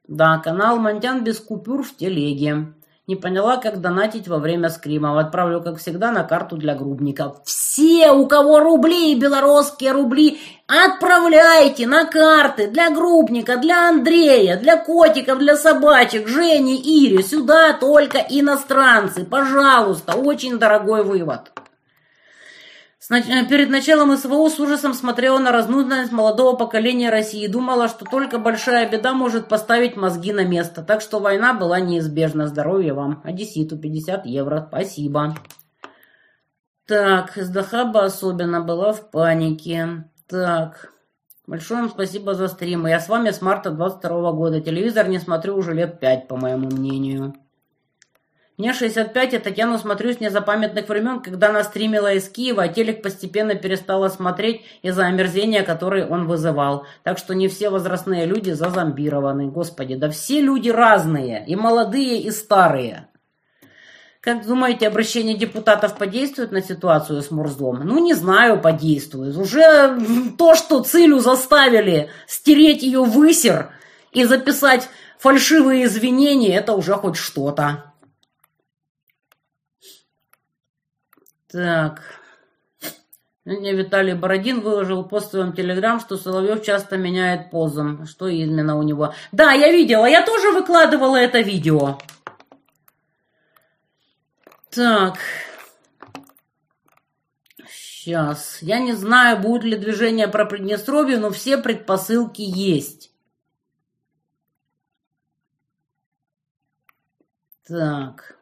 [0.09, 2.73] Да, канал Монтян без купюр в телеге.
[3.07, 5.17] Не поняла, как донатить во время скримов.
[5.17, 7.39] Отправлю, как всегда, на карту для грубников.
[7.45, 10.39] Все, у кого рубли, белорусские рубли,
[10.69, 17.23] отправляйте на карты для грубника, для Андрея, для котиков, для собачек, Жени, Ире.
[17.23, 19.25] Сюда только иностранцы.
[19.25, 21.51] Пожалуйста, очень дорогой вывод.
[23.11, 28.05] Э, перед началом СВО с ужасом смотрела на разнузданность молодого поколения России и думала, что
[28.05, 30.83] только большая беда может поставить мозги на место.
[30.83, 32.47] Так что война была неизбежна.
[32.47, 33.21] Здоровья вам.
[33.25, 34.65] Одесситу 50 евро.
[34.69, 35.35] Спасибо.
[36.87, 40.05] Так, Сдахаба особенно была в панике.
[40.29, 40.93] Так,
[41.49, 42.87] большое вам спасибо за стрим.
[42.87, 44.61] Я с вами с марта 22 года.
[44.61, 47.35] Телевизор не смотрю уже лет 5, по моему мнению.
[48.61, 53.01] Мне 65, и Татьяну смотрю с незапамятных времен, когда она стримила из Киева, а телек
[53.01, 56.85] постепенно перестала смотреть из-за омерзения, которое он вызывал.
[57.03, 59.47] Так что не все возрастные люди зазомбированы.
[59.47, 63.09] Господи, да все люди разные, и молодые, и старые.
[64.21, 67.81] Как думаете, обращение депутатов подействует на ситуацию с Мурзом?
[67.85, 69.39] Ну, не знаю, подействует.
[69.39, 69.99] Уже
[70.37, 73.71] то, что Цилю заставили стереть ее высер
[74.13, 74.87] и записать
[75.19, 77.90] фальшивые извинения, это уже хоть что-то.
[81.51, 82.21] Так.
[83.45, 88.07] Мне Виталий Бородин выложил пост в своем телеграм, что Соловьев часто меняет позу.
[88.07, 89.15] Что именно у него?
[89.33, 91.99] Да, я видела, я тоже выкладывала это видео.
[94.71, 95.19] Так.
[97.69, 98.63] Сейчас.
[98.63, 103.11] Я не знаю, будет ли движение про Приднестровье, но все предпосылки есть.
[107.67, 108.40] Так.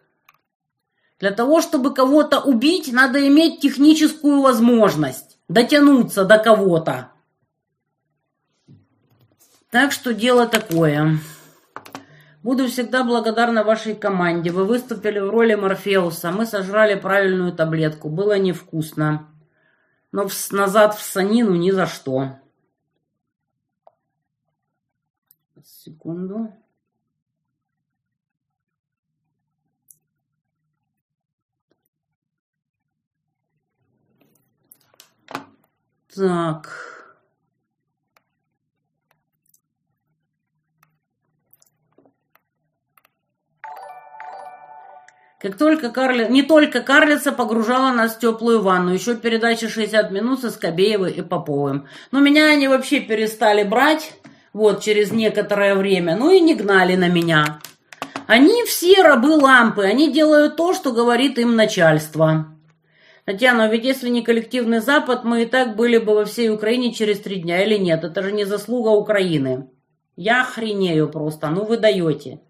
[1.18, 7.10] Для того, чтобы кого-то убить, надо иметь техническую возможность дотянуться до кого-то.
[9.70, 11.18] Так что дело такое.
[12.42, 14.50] Буду всегда благодарна вашей команде.
[14.50, 16.30] Вы выступили в роли Морфеуса.
[16.30, 18.08] Мы сожрали правильную таблетку.
[18.08, 19.28] Было невкусно.
[20.12, 22.38] Но в, назад в санину ни за что.
[25.64, 26.52] Секунду.
[36.18, 36.68] Так.
[45.40, 46.26] Как только Карли...
[46.28, 51.22] Не только Карлица погружала нас в теплую ванну, еще передача «60 минут» со Скобеевой и
[51.22, 51.86] Поповым.
[52.10, 54.14] Но меня они вообще перестали брать,
[54.52, 57.60] вот, через некоторое время, ну и не гнали на меня.
[58.26, 62.57] Они все рабы лампы, они делают то, что говорит им начальство.
[63.28, 67.20] Татьяна, ведь если не коллективный Запад, мы и так были бы во всей Украине через
[67.20, 68.02] три дня или нет?
[68.02, 69.68] Это же не заслуга Украины.
[70.16, 72.40] Я охренею просто, ну вы даете.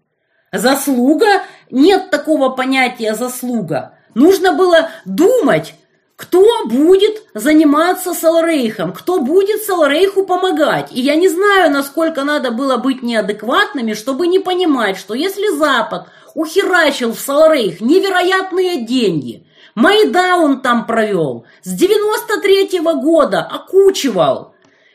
[0.53, 1.43] Заслуга?
[1.69, 3.95] Нет такого понятия заслуга.
[4.15, 5.73] Нужно было думать,
[6.15, 10.93] кто будет заниматься Салрейхом, кто будет Салрейху помогать.
[10.93, 16.07] И я не знаю, насколько надо было быть неадекватными, чтобы не понимать, что если Запад
[16.35, 19.45] ухерачил в Салрейх невероятные деньги,
[19.79, 24.53] Майдаун там провел, с 93 -го года окучивал,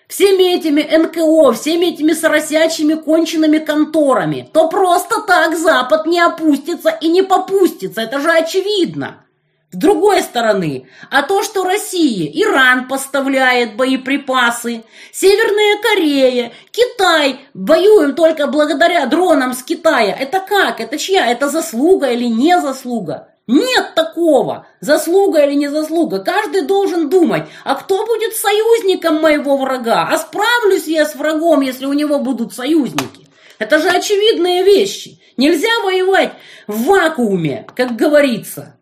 [0.08, 7.08] всеми этими НКО, всеми этими соросячими конченными конторами, то просто так Запад не опустится и
[7.08, 8.02] не попустится.
[8.02, 9.24] Это же очевидно.
[9.72, 18.48] С другой стороны, а то, что Россия, Иран поставляет боеприпасы, Северная Корея, Китай воюем только
[18.48, 20.78] благодаря дронам с Китая, это как?
[20.78, 21.26] Это чья?
[21.26, 23.33] Это заслуга или не заслуга?
[23.46, 26.20] Нет такого, заслуга или не заслуга.
[26.20, 30.08] Каждый должен думать, а кто будет союзником моего врага?
[30.10, 33.28] А справлюсь я с врагом, если у него будут союзники?
[33.58, 35.20] Это же очевидные вещи.
[35.36, 36.32] Нельзя воевать
[36.66, 38.78] в вакууме, как говорится.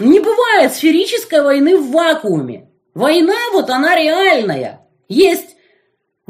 [0.00, 2.70] Не бывает сферической войны в вакууме.
[2.94, 4.86] Война вот она реальная.
[5.08, 5.56] Есть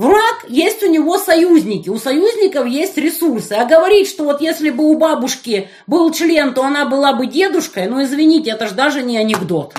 [0.01, 3.53] Враг есть у него союзники, у союзников есть ресурсы.
[3.53, 7.87] А говорить, что вот если бы у бабушки был член, то она была бы дедушкой,
[7.87, 9.75] ну извините, это же даже не анекдот.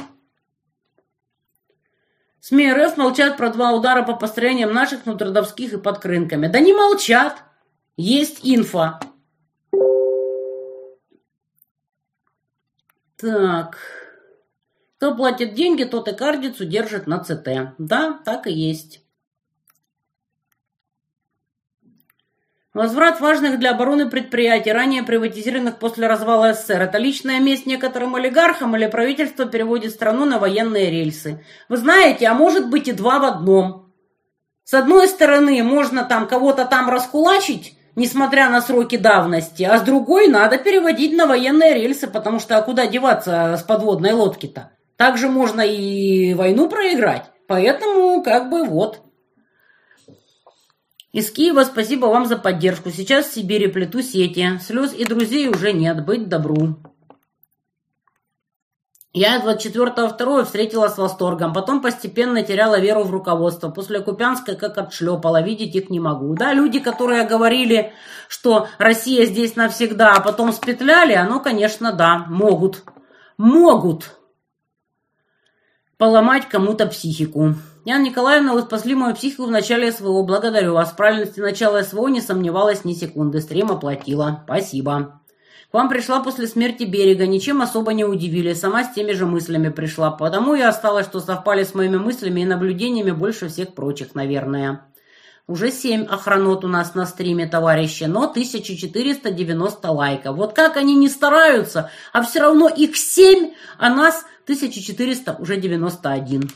[2.40, 6.46] СМИ РФ молчат про два удара по построениям наших внутридовских и под крынками.
[6.46, 7.42] Да не молчат.
[7.98, 9.00] Есть инфа.
[13.18, 13.80] Так.
[14.98, 17.74] Кто платит деньги, тот и кардицу держит на ЦТ.
[17.80, 19.02] Да, так и есть.
[22.74, 26.84] Возврат важных для обороны предприятий, ранее приватизированных после развала СССР.
[26.84, 31.44] Это личная месть некоторым олигархам или правительство переводит страну на военные рельсы.
[31.68, 33.92] Вы знаете, а может быть и два в одном.
[34.64, 40.30] С одной стороны, можно там кого-то там раскулачить, несмотря на сроки давности, а с другой
[40.30, 44.72] надо переводить на военные рельсы, потому что а куда деваться с подводной лодки-то?
[44.96, 47.26] Также можно и войну проиграть.
[47.48, 49.02] Поэтому как бы вот.
[51.12, 52.90] Из Киева спасибо вам за поддержку.
[52.90, 54.58] Сейчас в Сибири плету сети.
[54.62, 56.06] Слез и друзей уже нет.
[56.06, 56.78] Быть добру.
[59.14, 63.70] Я 24-2 встретила с восторгом, потом постепенно теряла веру в руководство.
[63.70, 66.34] После Купянской как отшлепала, видеть их не могу.
[66.34, 67.92] Да, люди, которые говорили,
[68.30, 72.84] что Россия здесь навсегда, а потом спетляли, оно, конечно, да, могут.
[73.38, 74.18] Могут
[75.98, 77.56] поломать кому-то психику.
[77.84, 80.22] Яна Николаевна, вы спасли мою психику в начале СВО.
[80.22, 80.92] Благодарю вас.
[80.92, 83.42] В правильности начала СВО не сомневалась ни секунды.
[83.42, 84.44] Стрим оплатила.
[84.46, 85.20] Спасибо.
[85.72, 89.70] К вам пришла после смерти берега, ничем особо не удивили, сама с теми же мыслями
[89.70, 90.12] пришла.
[90.12, 94.86] Потому и осталось, что совпали с моими мыслями и наблюдениями больше всех прочих, наверное.
[95.48, 100.36] Уже семь охранот у нас на стриме, товарищи, но 1490 лайков.
[100.36, 106.48] Вот как они не стараются, а все равно их семь, а нас 1400 уже 91.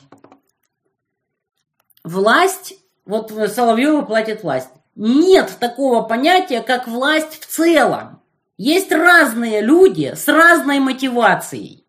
[2.06, 2.76] Власть,
[3.08, 4.70] вот Соловьева платит власть.
[4.96, 8.22] Нет такого понятия, как власть в целом.
[8.58, 11.88] Есть разные люди с разной мотивацией.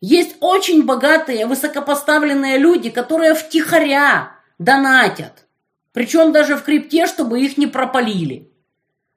[0.00, 5.46] Есть очень богатые, высокопоставленные люди, которые втихаря донатят.
[5.92, 8.50] Причем даже в крипте, чтобы их не пропалили.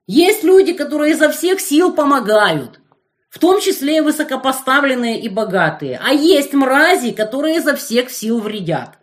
[0.07, 2.81] Есть люди, которые изо всех сил помогают.
[3.29, 6.01] В том числе и высокопоставленные и богатые.
[6.03, 8.97] А есть мрази, которые изо всех сил вредят.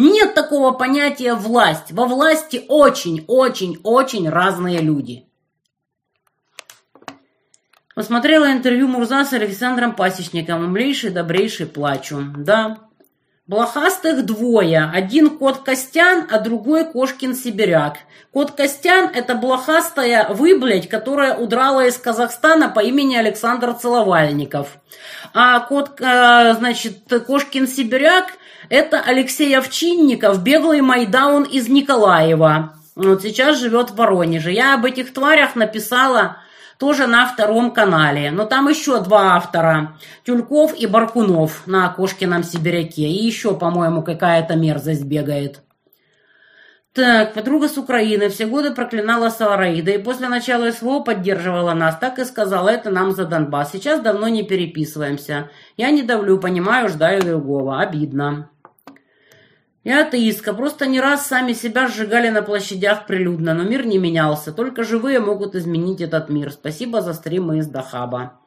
[0.00, 1.92] Нет такого понятия власть.
[1.92, 5.26] Во власти очень-очень-очень разные люди.
[7.94, 10.70] Посмотрела интервью Мурза с Александром Пасечником.
[10.70, 12.24] Млейший, добрейший, плачу.
[12.34, 12.78] Да,
[13.50, 14.88] Блохастых двое.
[14.94, 17.96] Один кот Костян, а другой Кошкин Сибиряк.
[18.32, 24.78] Кот Костян– это блохастая выблядь, которая удрала из Казахстана по имени Александр Целовальников.
[25.34, 28.34] А кот, э, значит, Кошкин Сибиряк–
[28.68, 32.76] это Алексей Овчинников, беглый майдаун из Николаева.
[32.94, 34.52] Вот сейчас живет в Воронеже.
[34.52, 36.36] Я об этих тварях написала
[36.80, 38.30] тоже на втором канале.
[38.30, 43.02] Но там еще два автора, Тюльков и Баркунов на Кошкином Сибиряке.
[43.02, 45.60] И еще, по-моему, какая-то мерзость бегает.
[46.92, 51.96] Так, подруга с Украины все годы проклинала Салараида и после начала СВО поддерживала нас.
[51.98, 53.70] Так и сказала, это нам за Донбасс.
[53.70, 55.50] Сейчас давно не переписываемся.
[55.76, 57.80] Я не давлю, понимаю, ждаю другого.
[57.80, 58.49] Обидно.
[59.82, 64.52] Я атеистка, просто не раз сами себя сжигали на площадях прилюдно, но мир не менялся.
[64.52, 66.52] Только живые могут изменить этот мир.
[66.52, 68.38] Спасибо за стримы из Дахаба.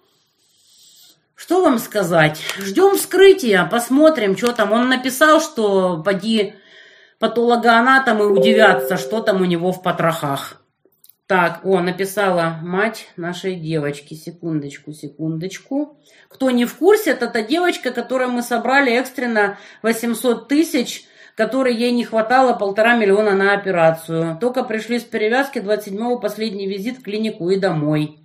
[1.34, 2.40] Что вам сказать?
[2.60, 4.72] Ждем вскрытия, посмотрим, что там.
[4.72, 6.54] Он написал, что поди
[7.18, 10.62] патологоанатомы удивятся, что там у него в потрохах.
[11.26, 14.14] Так, о, написала мать нашей девочки.
[14.14, 15.98] Секундочку, секундочку.
[16.30, 21.92] Кто не в курсе, это та девочка, которую мы собрали экстренно 800 тысяч которой ей
[21.92, 24.38] не хватало полтора миллиона на операцию.
[24.40, 28.20] Только пришли с перевязки 27-го последний визит в клинику и домой.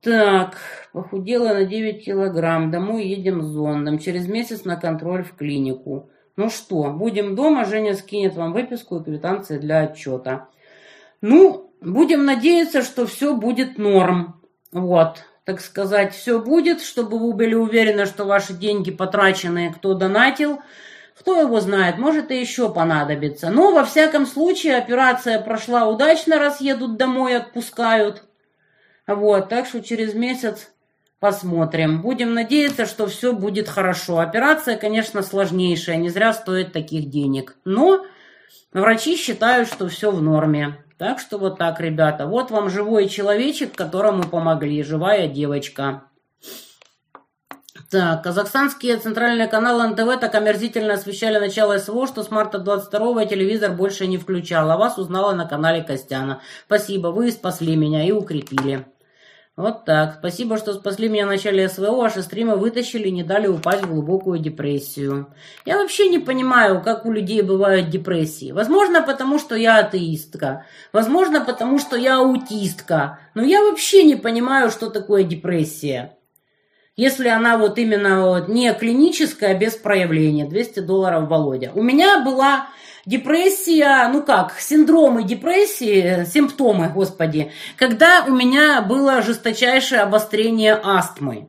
[0.00, 0.56] Так,
[0.92, 2.72] похудела на 9 килограмм.
[2.72, 3.98] Домой едем с зондом.
[3.98, 6.10] Через месяц на контроль в клинику.
[6.34, 10.48] Ну что, будем дома, Женя скинет вам выписку и квитанции для отчета.
[11.20, 14.40] Ну, будем надеяться, что все будет норм.
[14.72, 20.60] Вот, так сказать, все будет, чтобы вы были уверены, что ваши деньги потраченные, кто донатил,
[21.22, 23.50] кто его знает, может и еще понадобится.
[23.50, 28.24] Но, во всяком случае, операция прошла удачно, раз едут домой, отпускают.
[29.06, 30.72] Вот, так что через месяц
[31.20, 32.02] посмотрим.
[32.02, 34.18] Будем надеяться, что все будет хорошо.
[34.18, 37.54] Операция, конечно, сложнейшая, не зря стоит таких денег.
[37.64, 38.04] Но
[38.72, 40.84] врачи считают, что все в норме.
[40.98, 42.26] Так что вот так, ребята.
[42.26, 44.82] Вот вам живой человечек, которому помогли.
[44.82, 46.02] Живая девочка.
[47.92, 53.72] Так, казахстанские центральные каналы НТВ так омерзительно освещали начало СВО, что с марта 22-го телевизор
[53.72, 56.40] больше не включал, а вас узнала на канале Костяна.
[56.64, 58.86] Спасибо, вы спасли меня и укрепили.
[59.56, 60.14] Вот так.
[60.20, 63.90] Спасибо, что спасли меня в начале СВО, ваши стримы вытащили и не дали упасть в
[63.90, 65.26] глубокую депрессию.
[65.66, 68.52] Я вообще не понимаю, как у людей бывают депрессии.
[68.52, 70.64] Возможно, потому что я атеистка.
[70.94, 73.18] Возможно, потому что я аутистка.
[73.34, 76.16] Но я вообще не понимаю, что такое депрессия.
[76.96, 80.44] Если она вот именно вот не клиническая, без проявления.
[80.44, 81.72] 200 долларов Володя.
[81.74, 82.68] У меня была
[83.06, 91.48] депрессия, ну как, синдромы депрессии, симптомы, господи, когда у меня было жесточайшее обострение астмы.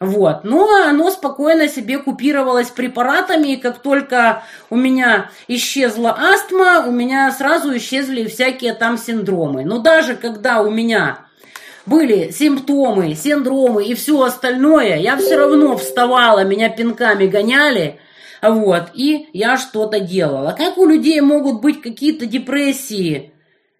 [0.00, 0.44] Вот.
[0.44, 7.30] Но оно спокойно себе купировалось препаратами, и как только у меня исчезла астма, у меня
[7.32, 9.64] сразу исчезли всякие там синдромы.
[9.64, 11.27] Но даже когда у меня
[11.88, 18.00] были симптомы, синдромы и все остальное, я все равно вставала, меня пинками гоняли,
[18.42, 20.54] вот, и я что-то делала.
[20.56, 23.32] Как у людей могут быть какие-то депрессии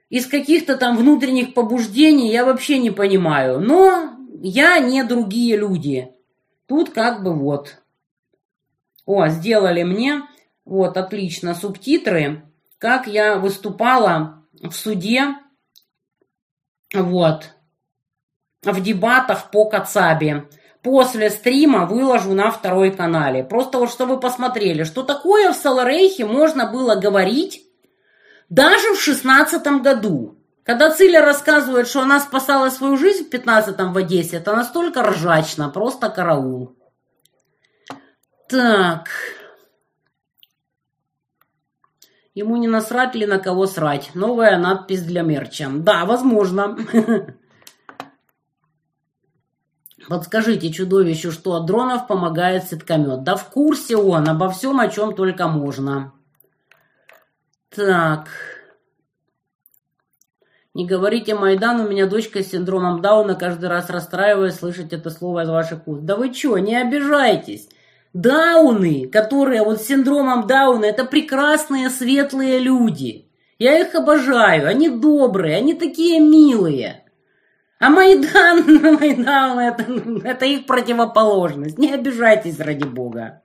[0.08, 3.60] из каких-то там внутренних побуждений, я вообще не понимаю.
[3.60, 6.10] Но я не другие люди.
[6.66, 7.76] Тут как бы вот.
[9.06, 10.22] О, сделали мне,
[10.64, 12.42] вот, отлично, субтитры,
[12.76, 15.34] как я выступала в суде,
[16.92, 17.54] вот,
[18.62, 20.48] в дебатах по Кацабе.
[20.82, 23.42] После стрима выложу на второй канале.
[23.44, 27.64] Просто вот чтобы посмотрели, что такое в Саларейхе можно было говорить
[28.48, 30.36] даже в шестнадцатом году.
[30.62, 35.68] Когда Циля рассказывает, что она спасала свою жизнь в пятнадцатом в Одессе, это настолько ржачно,
[35.68, 36.76] просто караул.
[38.48, 39.08] Так.
[42.34, 44.10] Ему не насрать ли на кого срать?
[44.14, 45.68] Новая надпись для мерча.
[45.70, 46.78] Да, возможно.
[50.08, 53.24] Подскажите чудовищу, что от дронов помогает сеткомет.
[53.24, 56.12] Да в курсе он обо всем, о чем только можно.
[57.68, 58.28] Так.
[60.72, 65.42] Не говорите Майдан, у меня дочка с синдромом Дауна, каждый раз расстраиваясь слышать это слово
[65.42, 66.02] из ваших уст.
[66.04, 67.68] Да вы что, не обижайтесь.
[68.14, 73.28] Дауны, которые вот с синдромом Дауна, это прекрасные светлые люди.
[73.58, 77.04] Я их обожаю, они добрые, они такие милые.
[77.80, 79.84] А Майдан, Майдан это,
[80.24, 81.78] это их противоположность.
[81.78, 83.42] Не обижайтесь ради бога.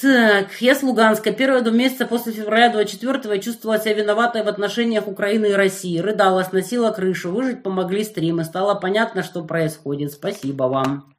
[0.00, 1.32] Так, я с Луганска.
[1.32, 5.98] Первые два месяца после февраля 24-го я чувствовала себя виноватой в отношениях Украины и России.
[5.98, 7.32] Рыдала, сносила крышу.
[7.32, 8.44] Выжить помогли стримы.
[8.44, 10.12] Стало понятно, что происходит.
[10.12, 11.14] Спасибо вам.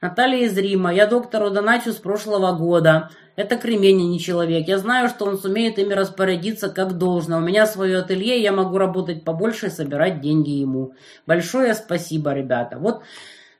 [0.00, 0.92] Наталья из Рима.
[0.92, 3.10] Я доктору доначу с прошлого года.
[3.38, 4.66] Это кремень, а не человек.
[4.66, 7.36] Я знаю, что он сумеет ими распорядиться как должно.
[7.36, 10.94] У меня свое ателье, я могу работать побольше и собирать деньги ему.
[11.24, 12.78] Большое спасибо, ребята.
[12.78, 13.04] Вот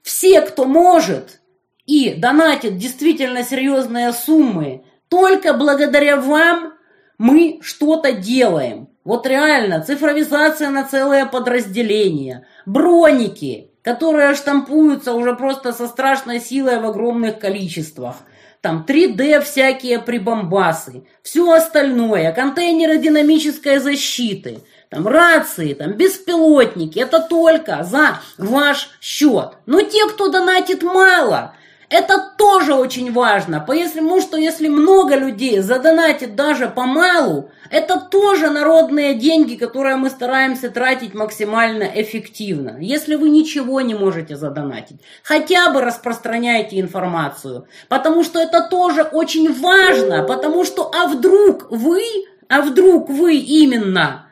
[0.03, 1.39] все, кто может,
[1.87, 6.73] и донатит действительно серьезные суммы, только благодаря вам
[7.17, 8.89] мы что-то делаем.
[9.05, 16.85] Вот реально, цифровизация на целое подразделение, броники, которые штампуются уже просто со страшной силой в
[16.85, 18.17] огромных количествах.
[18.61, 24.59] Там 3D всякие прибамбасы, все остальное, контейнеры динамической защиты,
[24.91, 29.59] там рации, там беспилотники, это только за ваш счет.
[29.67, 31.55] Но те, кто донатит мало,
[31.91, 38.51] это тоже очень важно, потому что если много людей задонатит даже по малу, это тоже
[38.51, 42.77] народные деньги, которые мы стараемся тратить максимально эффективно.
[42.79, 49.53] Если вы ничего не можете задонатить, хотя бы распространяйте информацию, потому что это тоже очень
[49.59, 52.03] важно, потому что а вдруг вы,
[52.49, 54.27] а вдруг вы именно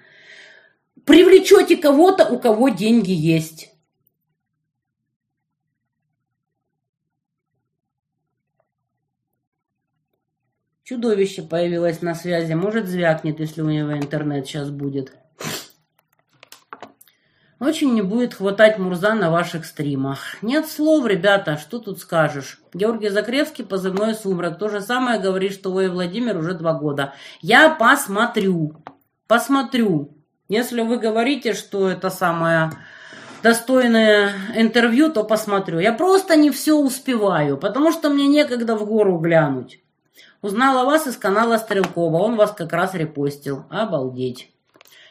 [1.07, 3.76] привлечете кого-то, у кого деньги есть.
[10.89, 12.53] Чудовище появилось на связи.
[12.53, 15.13] Может, звякнет, если у него интернет сейчас будет.
[17.59, 20.41] Очень не будет хватать Мурза на ваших стримах.
[20.43, 22.61] Нет слов, ребята, что тут скажешь.
[22.73, 24.61] Георгий Закревский, позывной «Сумрак».
[24.61, 27.15] То же самое говорит, что вы, Владимир, уже два года.
[27.41, 28.77] Я посмотрю.
[29.27, 30.17] Посмотрю.
[30.49, 32.71] Если вы говорите, что это самое
[33.43, 35.81] достойное интервью, то посмотрю.
[35.81, 39.81] Я просто не все успеваю, потому что мне некогда в гору глянуть.
[40.43, 43.65] Узнал о вас из канала Стрелкова, он вас как раз репостил.
[43.71, 44.51] Обалдеть.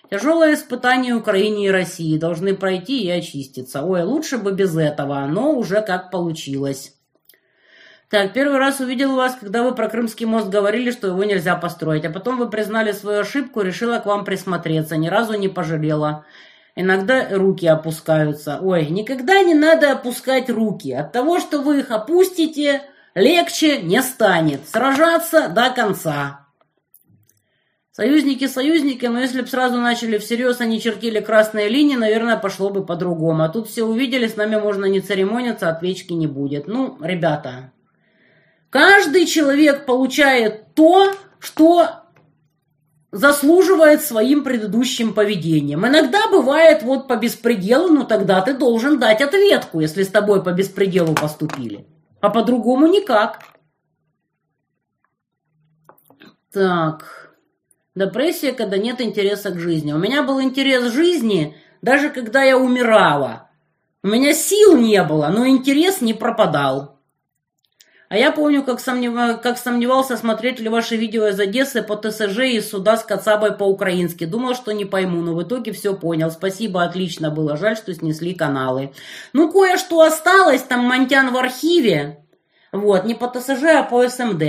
[0.09, 3.81] Тяжелое испытание Украине и России должны пройти и очиститься.
[3.81, 6.93] Ой, лучше бы без этого, но уже как получилось.
[8.09, 12.05] Так, первый раз увидел вас, когда вы про Крымский мост говорили, что его нельзя построить,
[12.05, 16.23] а потом вы признали свою ошибку, решила к вам присмотреться, ни разу не пожалела.
[16.75, 18.59] Иногда руки опускаются.
[18.61, 20.91] Ой, никогда не надо опускать руки.
[20.91, 22.83] От того, что вы их опустите,
[23.15, 24.67] легче не станет.
[24.69, 26.45] Сражаться до конца.
[27.91, 32.85] Союзники союзники, но если бы сразу начали всерьез, они чертили красные линии, наверное, пошло бы
[32.85, 33.43] по-другому.
[33.43, 36.67] А тут все увидели, с нами можно не церемониться, отвечки не будет.
[36.67, 37.71] Ну, ребята,
[38.69, 42.01] каждый человек получает то, что
[43.13, 45.87] заслуживает своим предыдущим поведением.
[45.87, 50.51] Иногда бывает вот по беспределу, но тогда ты должен дать ответку, если с тобой по
[50.51, 51.85] беспределу поступили.
[52.25, 53.43] А по-другому никак.
[56.51, 57.35] Так.
[57.93, 59.93] Депрессия, когда нет интереса к жизни.
[59.93, 63.51] У меня был интерес к жизни, даже когда я умирала.
[64.01, 66.94] У меня сил не было, но интерес не пропадал.
[68.07, 69.41] А я помню, как, сомнев...
[69.41, 74.25] как сомневался, смотреть ли ваши видео из Одессы по ТСЖ и суда с Кацабой по-украински.
[74.25, 76.29] Думал, что не пойму, но в итоге все понял.
[76.29, 77.57] Спасибо, отлично было.
[77.57, 78.93] Жаль, что снесли каналы.
[79.33, 82.23] Ну, кое-что осталось, там Монтян в архиве.
[82.71, 84.43] Вот, не по ТСЖ, а по СМД.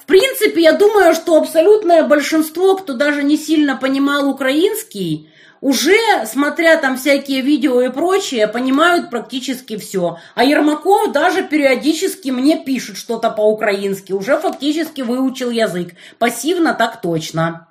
[0.00, 5.31] В принципе, я думаю, что абсолютное большинство, кто даже не сильно понимал украинский,
[5.62, 10.18] уже, смотря там всякие видео и прочее, понимают практически все.
[10.34, 14.12] А Ермаков даже периодически мне пишет что-то по-украински.
[14.12, 15.94] Уже фактически выучил язык.
[16.18, 17.68] Пассивно так точно.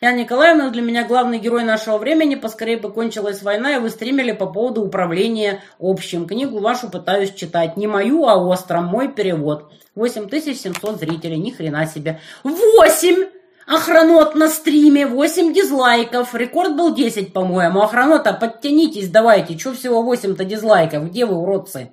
[0.00, 2.36] Яна Николаевна для меня главный герой нашего времени.
[2.36, 6.28] Поскорее бы кончилась война, и вы стримили по поводу управления общим.
[6.28, 7.76] Книгу вашу пытаюсь читать.
[7.76, 8.84] Не мою, а остром.
[8.84, 9.72] Мой перевод.
[9.96, 11.38] 8700 зрителей.
[11.38, 12.20] Ни хрена себе.
[12.44, 13.31] 8!
[13.66, 16.34] Охранот на стриме, 8 дизлайков.
[16.34, 17.80] Рекорд был 10, по-моему.
[17.80, 19.56] Охранота, подтянитесь, давайте.
[19.56, 21.10] Че всего 8-то дизлайков?
[21.10, 21.92] Где вы, уродцы?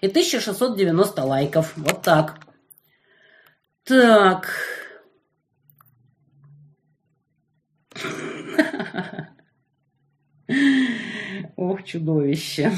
[0.00, 1.72] И 1690 лайков.
[1.76, 2.38] Вот так.
[3.84, 4.48] Так.
[11.56, 12.72] Ох, чудовище.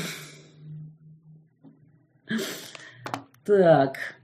[3.45, 4.22] Так.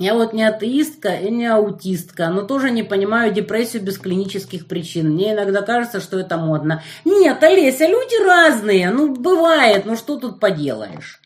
[0.00, 5.10] Я вот не атеистка и не аутистка, но тоже не понимаю депрессию без клинических причин.
[5.10, 6.82] Мне иногда кажется, что это модно.
[7.04, 8.88] Нет, Олеся, люди разные.
[8.88, 11.20] Ну, бывает, ну что тут поделаешь?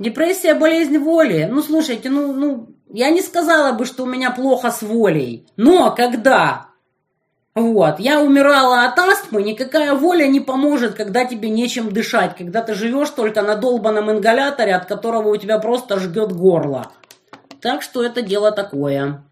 [0.00, 1.48] Депрессия– болезнь воли.
[1.48, 5.46] Ну, слушайте, ну, ну, я не сказала бы, что у меня плохо с волей.
[5.56, 6.66] Но когда
[7.54, 12.74] Вот, я умирала от астмы, никакая воля не поможет, когда тебе нечем дышать, когда ты
[12.74, 16.90] живешь только на долбанном ингаляторе, от которого у тебя просто жгет горло.
[17.64, 19.24] Так что это дело такое.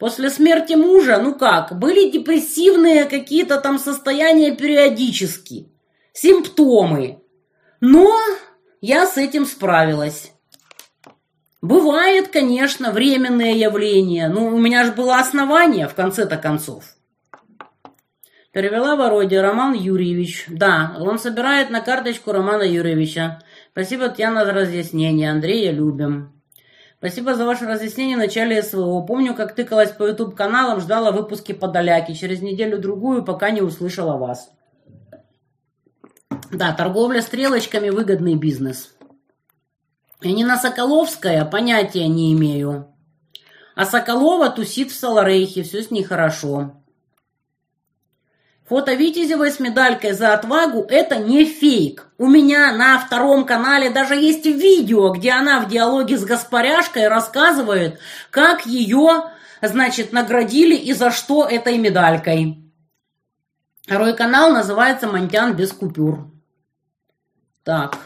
[0.00, 5.68] После смерти мужа, ну как, были депрессивные какие-то там состояния периодически,
[6.12, 7.22] симптомы.
[7.80, 8.12] Но
[8.80, 10.32] я с этим справилась.
[11.62, 16.96] Бывает, конечно, временное явление, но у меня же было основание в конце-то концов.
[18.50, 20.46] Перевела Вородя Роман Юрьевич.
[20.48, 23.44] Да, он собирает на карточку Романа Юрьевича.
[23.70, 25.30] Спасибо, Татьяна, за разъяснение.
[25.30, 26.33] Андрея любим.
[27.04, 29.02] Спасибо за ваше разъяснение в начале СВО.
[29.02, 32.14] Помню, как тыкалась по YouTube-каналам, ждала выпуски подаляки.
[32.14, 34.50] Через неделю-другую, пока не услышала вас.
[36.50, 38.94] Да, торговля стрелочками– выгодный бизнес.
[40.22, 42.88] И не на Соколовская понятия не имею.
[43.74, 46.83] А Соколова тусит в Саларейхе, все с ней хорошо.
[48.68, 52.08] Фото Витязевой с медалькой за отвагу– это не фейк.
[52.16, 57.98] У меня на втором канале даже есть видео, где она в диалоге с Гаспаряшкой рассказывает,
[58.30, 59.30] как ее,
[59.60, 62.58] значит, наградили и за что этой медалькой.
[63.82, 66.30] Второй канал называется «Монтян без купюр».
[67.64, 67.98] Так.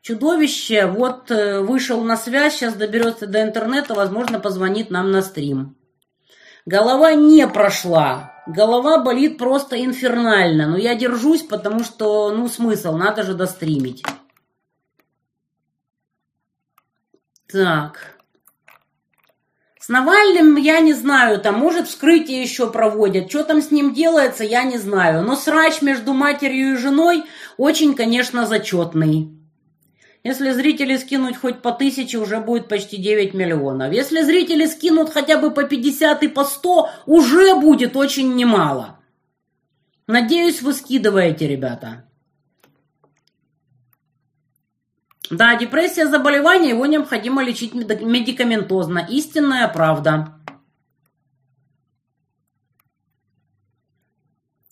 [0.00, 5.76] Чудовище вот э, вышел на связь, сейчас доберется до интернета, возможно, позвонит нам на стрим.
[6.66, 8.37] Голова не прошла.
[8.48, 14.02] Голова болит просто инфернально, но я держусь, потому что, ну, смысл, надо же достримить.
[17.46, 18.16] Так.
[19.78, 23.28] С Навальным я не знаю, там, может, вскрытие еще проводят.
[23.28, 25.24] Что там с ним делается, я не знаю.
[25.24, 27.24] Но срач между матерью и женой
[27.58, 29.37] очень, конечно, зачетный.
[30.24, 33.92] Если зрители скинуть хоть по тысяче, уже будет почти 9 миллионов.
[33.92, 38.98] Если зрители скинут хотя бы по 50 и по 100, уже будет очень немало.
[40.06, 42.04] Надеюсь, вы скидываете, ребята.
[45.30, 49.06] Да, депрессия– заболевание, его необходимо лечить медикаментозно.
[49.10, 50.34] Истинная правда.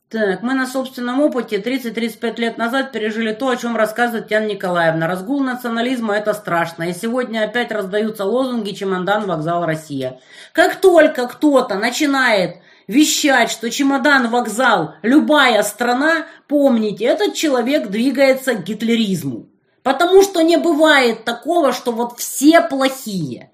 [0.08, 5.08] Так, мы на собственном опыте 30-35 лет назад пережили то, о чем рассказывает Яна Николаевна.
[5.08, 6.84] Разгул национализма– это страшно.
[6.84, 10.20] И сегодня опять раздаются лозунги «Чемодан, вокзал, Россия».
[10.52, 18.62] Как только кто-то начинает вещать, что чемодан, вокзал, любая страна, помните, этот человек двигается к
[18.62, 19.48] гитлеризму.
[19.82, 23.50] Потому что не бывает такого, что вот все плохие.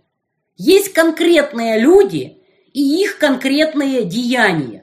[0.58, 2.42] Есть конкретные люди
[2.74, 4.81] и их конкретные деяния.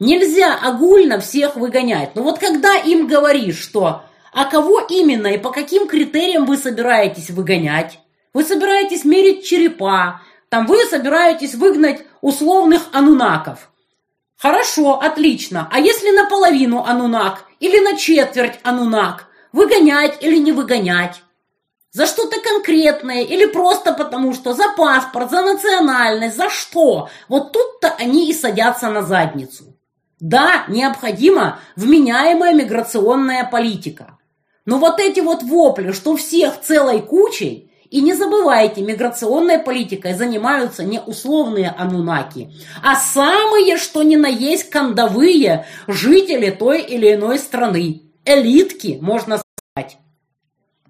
[0.00, 2.14] Нельзя огульно всех выгонять.
[2.14, 4.02] Но вот когда им говоришь, что
[4.32, 7.98] а кого именно и по каким критериям вы собираетесь выгонять?
[8.32, 13.70] Вы собираетесь мерить черепа, там вы собираетесь выгнать условных анунаков.
[14.36, 15.68] Хорошо, отлично.
[15.72, 21.22] А если наполовину анунак или на четверть анунак, выгонять или не выгонять?
[21.90, 27.08] За что-то конкретное или просто потому, что за паспорт, за национальность, за что?
[27.28, 29.77] Вот тут-то они и садятся на задницу.
[30.20, 34.18] Да, необходима вменяемая миграционная политика.
[34.64, 40.84] Но вот эти вот вопли, что всех целой кучей, и не забывайте, миграционной политикой занимаются
[40.84, 48.02] не условные анунаки, а самые, что ни на есть, кондовые жители той или иной страны.
[48.26, 49.40] Элитки, можно
[49.74, 49.96] сказать.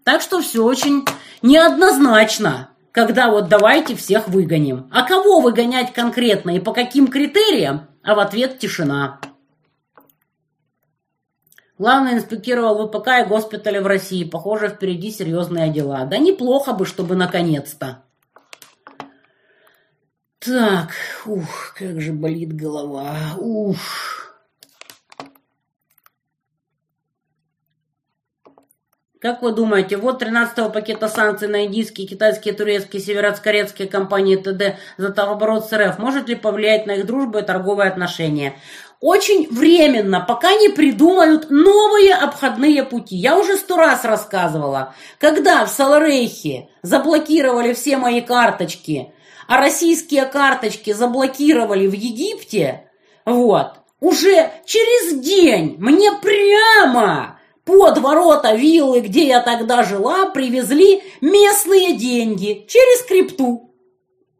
[0.02, 1.04] Так что все очень
[1.42, 4.88] неоднозначно, когда вот давайте всех выгоним.
[4.90, 9.20] А кого выгонять конкретно и по каким критериям, а в ответ тишина.
[11.78, 14.24] Главный инспектировал ВПК и госпитали в России.
[14.24, 16.04] Похоже, впереди серьезные дела.
[16.06, 18.02] Да неплохо бы, чтобы наконец-то.
[20.40, 20.90] Так,
[21.26, 23.34] ух, как же болит голова.
[23.38, 24.27] Ух.
[29.20, 35.10] Как вы думаете, вот 13-го пакета санкций на индийские, китайские, турецкие, североцкорецкие компании ТД за
[35.10, 38.54] товарооборот с РФ может ли повлиять на их дружбу и торговые отношения?
[39.00, 43.16] Очень временно, пока не придумают новые обходные пути.
[43.16, 49.12] Я уже сто раз рассказывала, когда в Саларейхе заблокировали все мои карточки,
[49.48, 52.88] а российские карточки заблокировали в Египте,
[53.24, 57.37] вот, уже через день мне прямо
[57.68, 63.74] под ворота виллы, где я тогда жила, привезли местные деньги через крипту.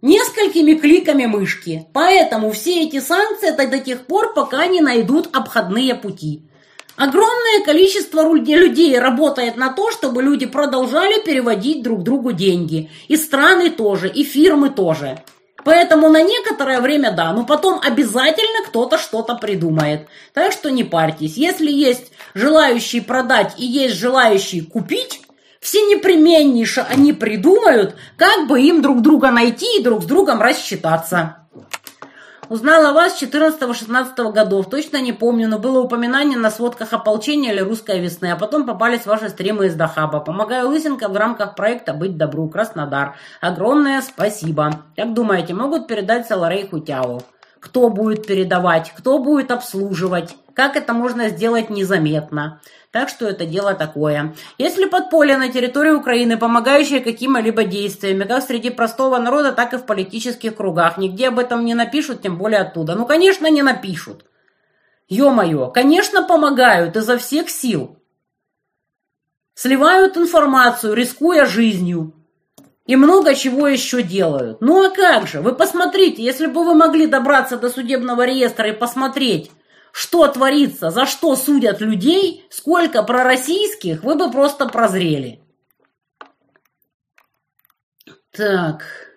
[0.01, 1.87] Несколькими кликами мышки.
[1.93, 6.49] Поэтому все эти санкции это до тех пор, пока не найдут обходные пути.
[6.97, 12.91] Огромное количество людей работает на то, чтобы люди продолжали переводить друг другу деньги.
[13.09, 15.23] И страны тоже, и фирмы тоже.
[15.65, 20.09] Поэтому на некоторое время да, но потом обязательно кто-то что-то придумает.
[20.33, 21.37] Так что не парьтесь.
[21.37, 25.21] Если есть желающие продать и есть желающие купить,
[25.61, 31.48] все непременнейше они придумают, как бы им друг друга найти и друг с другом рассчитаться.
[32.51, 38.01] Узнала вас 14-16 годов, точно не помню, но было упоминание на сводках ополчения или русской
[38.01, 40.21] весны, а потом попались ваши стримы из Дахаба.
[40.21, 43.17] Помогаю Лысенко в рамках проекта «Быть добру» Краснодар.
[43.43, 44.83] Огромное спасибо.
[44.97, 47.23] Как думаете, могут передать Саларей Хутяу?
[47.61, 48.93] Кто будет передавать?
[48.97, 50.37] Кто будет обслуживать?
[50.55, 52.61] Как это можно сделать незаметно?
[52.91, 54.35] Так что это дело такое.
[54.57, 59.85] Если подполье на территории Украины, помогающее какими-либо действиями, как среди простого народа, так и в
[59.85, 62.95] политических кругах, нигде об этом не напишут, тем более оттуда.
[62.95, 64.25] Ну, конечно, не напишут.
[65.09, 67.99] Ё-моё, конечно, помогают изо всех сил.
[69.55, 72.15] Сливают информацию, рискуя жизнью.
[72.89, 74.63] И много чего еще делают.
[74.63, 75.43] Ну а как же?
[75.43, 79.51] Вы посмотрите, если бы вы могли добраться до судебного реестра и посмотреть,
[79.93, 85.43] что творится, за что судят людей, сколько пророссийских, вы бы просто прозрели.
[88.33, 89.08] Так.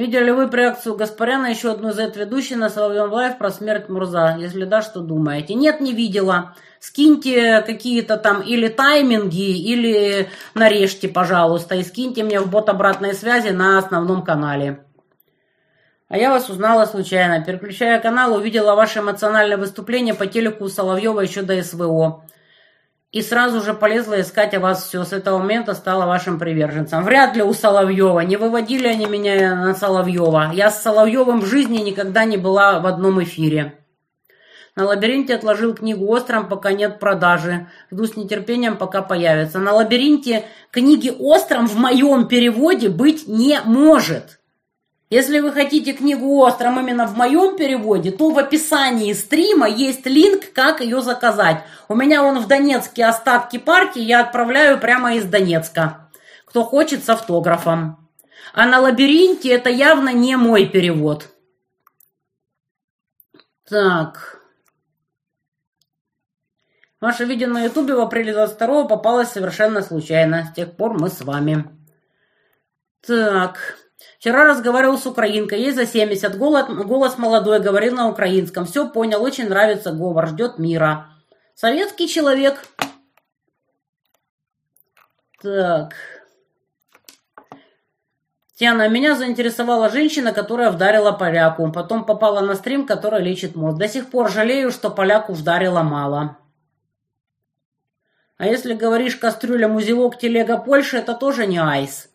[0.00, 4.34] Видели вы реакцию Гаспаряна, еще одну Z-ведущей на Соловьем Лайв про смерть Мурза?
[4.38, 5.52] Если да, что думаете?
[5.52, 6.54] Нет, не видела.
[6.78, 13.50] Скиньте какие-то там или тайминги, или нарежьте, пожалуйста, и скиньте мне в бот обратной связи
[13.50, 14.82] на основном канале.
[16.08, 17.44] А я вас узнала случайно.
[17.44, 22.24] Переключая канал, увидела ваше эмоциональное выступление по телеку Соловьева еще до СВО.
[23.12, 25.04] И сразу же полезла искать о вас все.
[25.04, 27.02] С этого момента стала вашим приверженцем.
[27.02, 28.20] Вряд ли у Соловьева.
[28.20, 30.50] Не выводили они меня на Соловьева.
[30.52, 33.74] Я с Соловьевым в жизни никогда не была в одном эфире.
[34.76, 37.68] На лабиринте отложил книгу «Остром», пока нет продажи.
[37.90, 39.58] Жду с нетерпением, пока появится.
[39.58, 44.39] На лабиринте книги «Остром» в моем переводе быть не может.
[45.10, 50.52] Если вы хотите книгу «Остром» именно в моем переводе, то в описании стрима есть линк,
[50.52, 51.64] как ее заказать.
[51.88, 56.08] У меня он в Донецке остатки партии, я отправляю прямо из Донецка.
[56.44, 58.08] Кто хочет, с автографом.
[58.54, 61.28] А на лабиринте это явно не мой перевод.
[63.68, 64.40] Так.
[67.00, 70.44] Ваше видео на ютубе в апреле 22 попалось совершенно случайно.
[70.44, 71.64] С тех пор мы с вами.
[73.04, 73.79] Так.
[74.18, 78.66] Вчера разговаривал с украинкой, ей за 70, голос, голос молодой, говорил на украинском.
[78.66, 81.08] Все понял, очень нравится говор, ждет мира.
[81.54, 82.66] Советский человек.
[85.42, 85.94] Так.
[88.54, 91.72] Тиана, меня заинтересовала женщина, которая вдарила поляку.
[91.72, 93.78] Потом попала на стрим, который лечит мозг.
[93.78, 96.36] До сих пор жалею, что поляку вдарила мало.
[98.36, 102.09] А если говоришь кастрюля, музелок, телега Польши, это тоже не айс.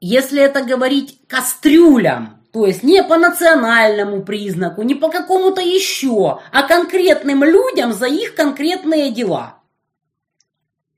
[0.00, 6.62] Если это говорить кастрюлям, то есть не по национальному признаку, не по какому-то еще, а
[6.62, 9.62] конкретным людям за их конкретные дела.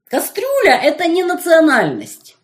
[0.06, 2.36] Кастрюля– это не национальность.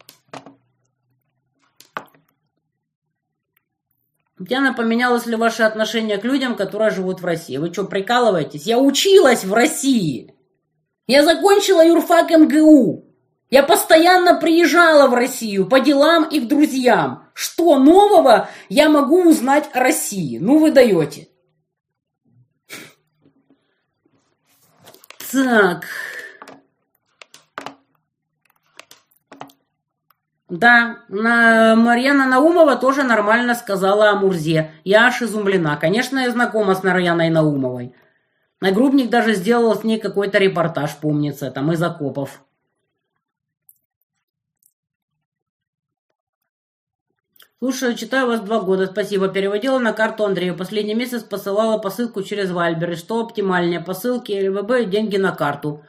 [4.38, 7.56] Диана, поменялось ли ваше отношение к людям, которые живут в России?
[7.56, 8.66] Вы что, прикалываетесь?
[8.66, 10.34] Я училась в России.
[11.06, 13.03] Я закончила юрфак МГУ.
[13.50, 17.28] Я постоянно приезжала в Россию по делам и к друзьям.
[17.34, 20.38] Что нового я могу узнать о России?
[20.38, 21.28] Ну вы даете.
[25.30, 25.84] Так.
[30.48, 34.70] Да, на Марьяна Наумова тоже нормально сказала о Мурзе.
[34.84, 35.76] Я аж изумлена.
[35.76, 37.94] Конечно, я знакома с Марьяной Наумовой.
[38.60, 42.40] Нагрубник даже сделал с ней какой-то репортаж, помнится, там из окопов.
[47.64, 48.84] Слушаю, читаю вас два года.
[48.84, 49.28] Спасибо.
[49.28, 50.54] Переводила на карту Андрею.
[50.54, 52.94] Последний месяц посылала посылку через Вальбер.
[52.94, 55.82] что оптимальнее, посылки или ВБ, деньги на карту.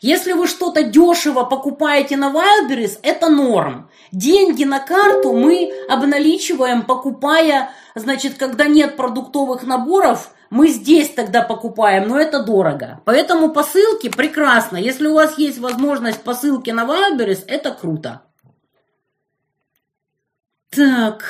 [0.00, 3.90] Если вы что-то дешево покупаете на Wildberries, это норм.
[4.12, 12.06] Деньги на карту мы обналичиваем, покупая, значит, когда нет продуктовых наборов, мы здесь тогда покупаем,
[12.06, 13.00] но это дорого.
[13.04, 14.76] Поэтому посылки прекрасно.
[14.76, 18.22] Если у вас есть возможность посылки на Wildberries, это круто.
[20.76, 21.24] Так.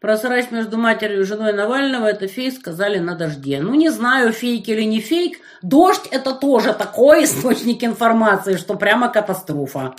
[0.00, 3.60] Про срач между матерью и женой Навального это фейк сказали на дожде.
[3.60, 5.38] Ну, не знаю, фейк или не фейк.
[5.60, 9.94] Дождь это тоже такой источник информации, что прямо катастрофа.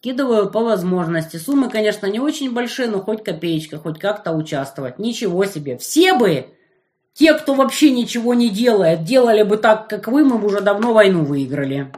[0.00, 1.36] Кидываю по возможности.
[1.36, 4.98] Суммы, конечно, не очень большие, но хоть копеечка, хоть как-то участвовать.
[4.98, 5.78] Ничего себе.
[5.78, 6.57] Все бы
[7.18, 10.92] Те, кто вообще ничего не делает, делали бы так, как вы, мы бы уже давно
[10.92, 11.90] войну выиграли.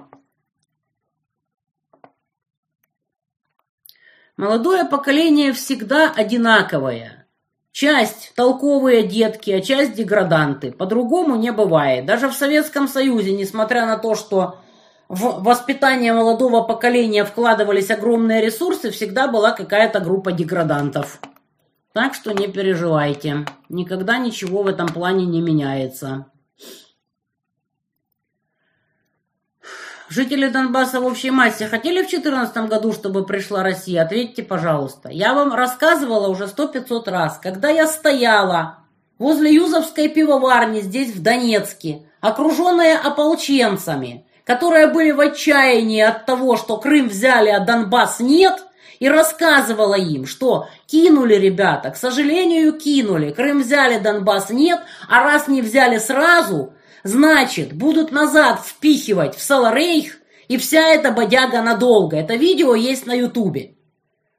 [4.38, 7.26] Молодое поколение всегда одинаковое.
[7.70, 10.72] Часть толковые детки, а часть деграданты.
[10.72, 12.06] По-другому не бывает.
[12.06, 14.56] Даже в Советском Союзе, несмотря на то, что
[15.10, 21.20] в воспитание молодого поколения вкладывались огромные ресурсы, всегда была какая-то группа деградантов.
[21.92, 23.46] Так что не переживайте.
[23.68, 26.26] Никогда ничего в этом плане не меняется.
[30.08, 34.02] Жители Донбасса в общей массе хотели в 2014 году, чтобы пришла Россия?
[34.02, 35.08] Ответьте, пожалуйста.
[35.08, 38.78] Я вам рассказывала уже сто пятьсот раз, когда я стояла
[39.18, 46.78] возле Юзовской пивоварни здесь, в Донецке, окруженная ополченцами, которые были в отчаянии от того, что
[46.78, 48.64] Крым взяли, а Донбасс нет,
[49.00, 55.48] и рассказывала им, что кинули ребята, к сожалению, кинули, Крым взяли, Донбасс нет, а раз
[55.48, 60.18] не взяли сразу, Значит, будут назад впихивать в Саларейх,
[60.48, 62.16] и вся эта бодяга надолго.
[62.16, 63.76] Это видео есть на Ютубе.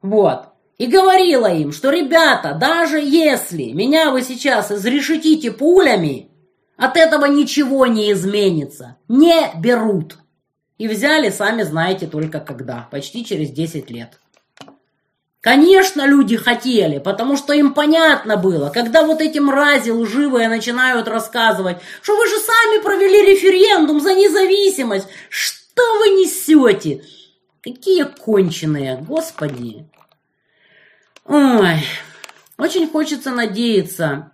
[0.02, 0.50] Вот.
[0.78, 6.30] И говорила им, что, ребята, даже если меня вы сейчас изрешетите пулями,
[6.76, 8.98] от этого ничего не изменится.
[9.08, 10.18] Не берут.
[10.78, 12.88] И взяли, сами знаете только когда.
[12.92, 14.20] Почти через 10 лет.
[15.42, 21.78] Конечно, люди хотели, потому что им понятно было, когда вот эти мрази лживые начинают рассказывать,
[22.04, 25.08] что вы же сами провели референдум за независимость.
[25.30, 27.04] Что вы несете?
[27.64, 29.90] Какие конченые, господи.
[31.26, 31.88] Ой,
[32.60, 34.32] очень хочется надеяться,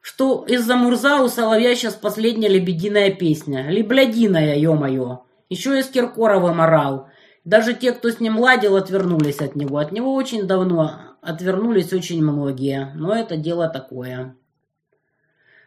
[0.00, 3.68] что из-за Мурза у Соловья сейчас последняя лебединая песня.
[3.68, 5.24] Леблядиная, ё-моё.
[5.50, 7.10] Еще и с Киркоровым орал.
[7.44, 9.78] Даже те, кто с ним ладил, отвернулись от него.
[9.78, 14.34] От него очень давно отвернулись очень многие, но это дело такое.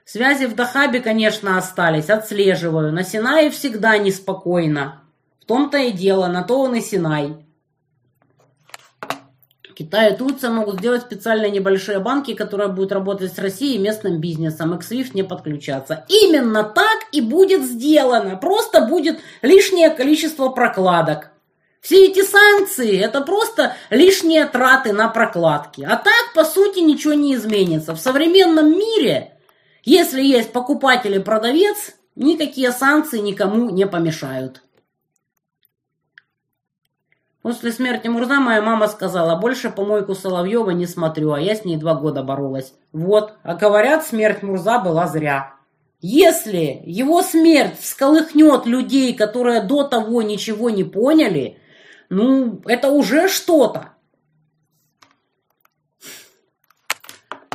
[0.05, 2.91] Связи в Дахабе, конечно, остались, отслеживаю.
[2.91, 5.01] На Синае всегда неспокойно.
[5.39, 7.37] В том-то и дело, на то он и Синай.
[9.75, 14.19] Китай и Турция могут сделать специальные небольшие банки, которые будут работать с Россией и местным
[14.19, 16.05] бизнесом, и к SWIFT не подключаться.
[16.09, 18.35] Именно так и будет сделано.
[18.37, 21.32] Просто будет лишнее количество прокладок.
[21.83, 25.81] Все эти санкции– это просто лишние траты на прокладки.
[25.81, 27.93] А так, по сути, ничего не изменится.
[27.93, 29.37] В современном мире,
[29.83, 34.63] если есть покупатель и продавец, никакие санкции никому не помешают.
[37.41, 41.75] После смерти Мурза моя мама сказала, больше помойку Соловьева не смотрю, а я с ней
[41.75, 42.73] два года боролась.
[42.93, 45.55] Вот, а говорят, смерть Мурза была зря.
[45.99, 51.57] Если его смерть всколыхнет людей, которые до того ничего не поняли–
[52.13, 53.89] ну, это уже что-то.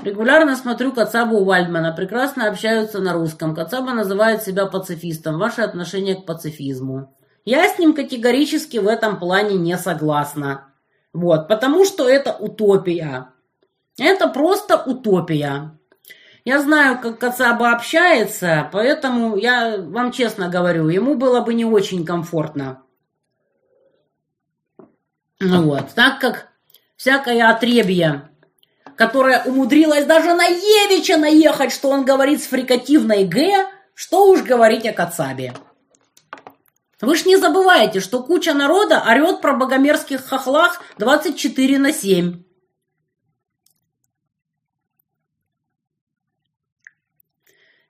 [0.03, 1.93] Регулярно смотрю Кацабу Вальдмана.
[1.93, 3.55] Прекрасно общаются на русском.
[3.55, 5.39] Кацаба называет себя пацифистом.
[5.39, 7.17] Ваше отношение к пацифизму.
[7.45, 10.73] Я с ним категорически в этом плане не согласна.
[11.13, 13.29] Вот, потому что это утопия.
[13.99, 15.79] Это просто утопия.
[16.45, 22.05] Я знаю, как Кацаба общается, поэтому я вам честно говорю, ему было бы не очень
[22.05, 22.83] комфортно.
[25.41, 26.49] Ну вот, так как
[26.97, 28.29] всякое отребье,
[28.97, 34.87] которое умудрилось даже на Евича наехать, что он говорит с фрикативной «г», что уж говорить
[34.87, 35.55] о Кацабе.
[37.01, 42.43] Вы ж не забывайте, что куча народа орет про богомерзких хохлах 24 на 7.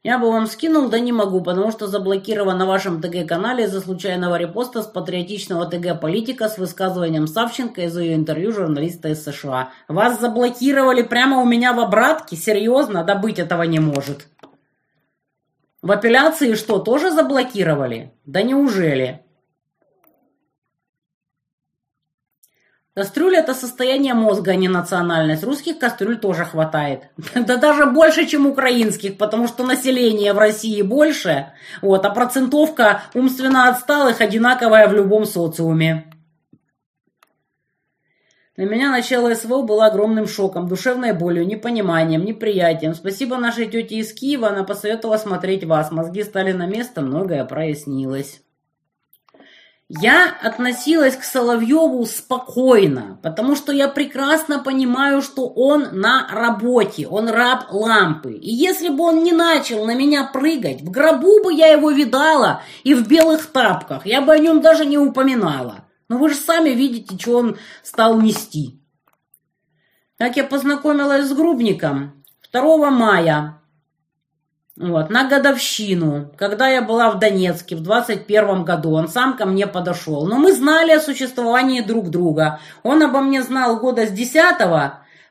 [0.09, 4.37] Я бы вам скинул, да не могу, потому что заблокирован на вашем ТГ-канале из-за случайного
[4.37, 9.69] репоста с патриотичного ТГ-политика с высказыванием Савченко из ее интервью журналиста из США.
[9.87, 12.37] Вас заблокировали прямо у меня в обратке?
[12.37, 13.05] Серьезно?
[13.05, 14.29] Да быть этого не может.
[15.83, 18.15] В апелляции что, тоже заблокировали?
[18.25, 19.27] Да неужели?
[22.99, 25.45] Кастрюля– это состояние мозга, а не национальность.
[25.45, 27.03] Русских кастрюль тоже хватает.
[27.37, 33.69] Да даже больше, чем украинских, потому что население в России больше, вот, а процентовка умственно
[33.69, 36.13] отсталых одинаковая в любом социуме.
[38.57, 42.95] Для меня начало СВО было огромным шоком, душевной болью, непониманием, неприятием.
[42.95, 45.93] Спасибо нашей тете из Киева, она посоветовала смотреть вас.
[45.93, 48.43] Мозги стали на место, многое прояснилось.
[49.91, 57.31] Я относилась к Соловьеву спокойно, потому что я прекрасно понимаю, что он на работе, он
[57.31, 58.35] раб лампы.
[58.35, 62.63] И если бы он не начал на меня прыгать, в гробу бы я его видала
[62.85, 65.87] и в белых тапках, я бы о нем даже не упоминала.
[66.11, 68.83] Но вы же сами видите, что он стал нести.
[70.19, 72.23] Как я познакомилась с Грубником?
[72.53, 73.63] 2 мая
[74.81, 79.67] Вот, на годовщину, когда я была в Донецке в 21 году, он сам ко мне
[79.67, 80.25] подошел.
[80.27, 82.61] Но мы знали о существовании друг друга.
[82.85, 84.39] Он обо мне знал года с 10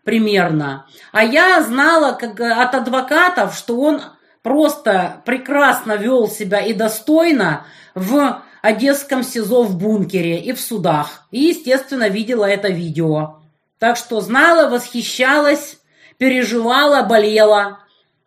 [0.03, 0.85] примерно.
[1.13, 4.01] А я знала как, от адвокатов, что он
[4.41, 7.65] просто прекрасно вел себя и достойно
[7.95, 11.25] в Одесском СИЗО в бункере и в судах.
[11.31, 13.37] И, естественно, видела это видео.
[13.79, 15.77] Так что знала, восхищалась,
[16.17, 17.79] переживала, болела.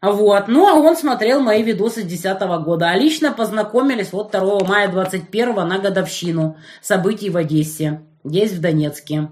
[0.03, 0.49] Вот.
[0.49, 2.91] Ну, а он смотрел мои видосы с 10 года.
[2.91, 8.03] А лично познакомились вот 2 мая 21 на годовщину событий в Одессе.
[8.25, 9.31] Здесь, в Донецке.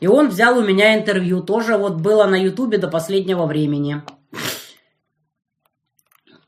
[0.00, 1.42] И он взял у меня интервью.
[1.42, 4.02] Тоже вот было на ютубе до последнего времени.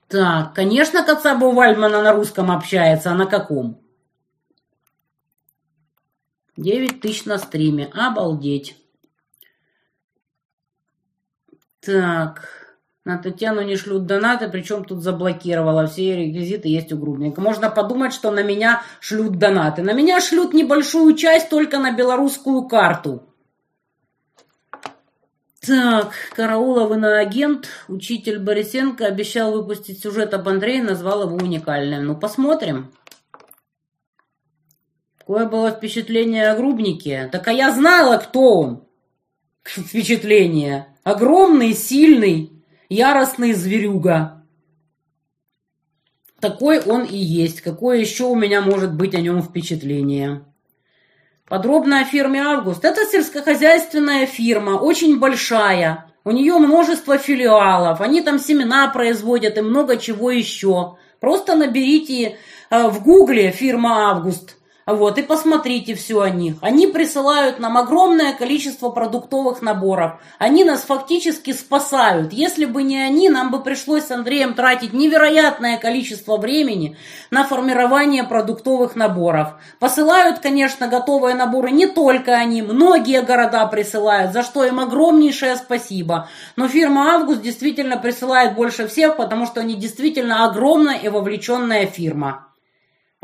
[0.08, 3.12] Так, конечно, Кацабу Вальмана на русском общается.
[3.12, 3.80] А на каком?
[6.56, 7.86] 9 тысяч на стриме.
[7.94, 8.76] Обалдеть.
[11.80, 12.63] Так.
[13.04, 15.86] На Татьяну не шлют донаты, причем тут заблокировала.
[15.86, 17.40] Все реквизиты есть у Грубника.
[17.40, 19.82] Можно подумать, что на меня шлют донаты.
[19.82, 23.28] На меня шлют небольшую часть только на белорусскую карту.
[25.66, 32.06] Так, Караулов агент, учитель Борисенко обещал выпустить сюжет об Андрее, назвал его уникальным.
[32.06, 32.90] Ну, посмотрим.
[35.18, 37.28] Какое было впечатление о Грубнике?
[37.32, 38.84] Так а я знала, кто он.
[39.64, 40.88] Впечатление.
[41.02, 42.53] Огромный, сильный,
[42.88, 44.44] яростный зверюга.
[46.40, 47.60] Такой он и есть.
[47.60, 50.44] Какое еще у меня может быть о нем впечатление?
[51.48, 52.84] Подробно о фирме «Август».
[52.84, 56.10] Это сельскохозяйственная фирма, очень большая.
[56.24, 58.00] У нее множество филиалов.
[58.00, 60.96] Они там семена производят и много чего еще.
[61.20, 62.38] Просто наберите
[62.70, 64.56] э, в гугле фирма «Август».
[64.86, 66.56] Вот, и посмотрите все о них.
[66.60, 70.20] Они присылают нам огромное количество продуктовых наборов.
[70.38, 72.34] Они нас фактически спасают.
[72.34, 76.98] Если бы не они, нам бы пришлось с Андреем тратить невероятное количество времени
[77.30, 79.54] на формирование продуктовых наборов.
[79.78, 86.28] Посылают, конечно, готовые наборы не только они, многие города присылают, за что им огромнейшее спасибо.
[86.56, 92.48] Но фирма «Август» действительно присылает больше всех, потому что они действительно огромная и вовлеченная фирма.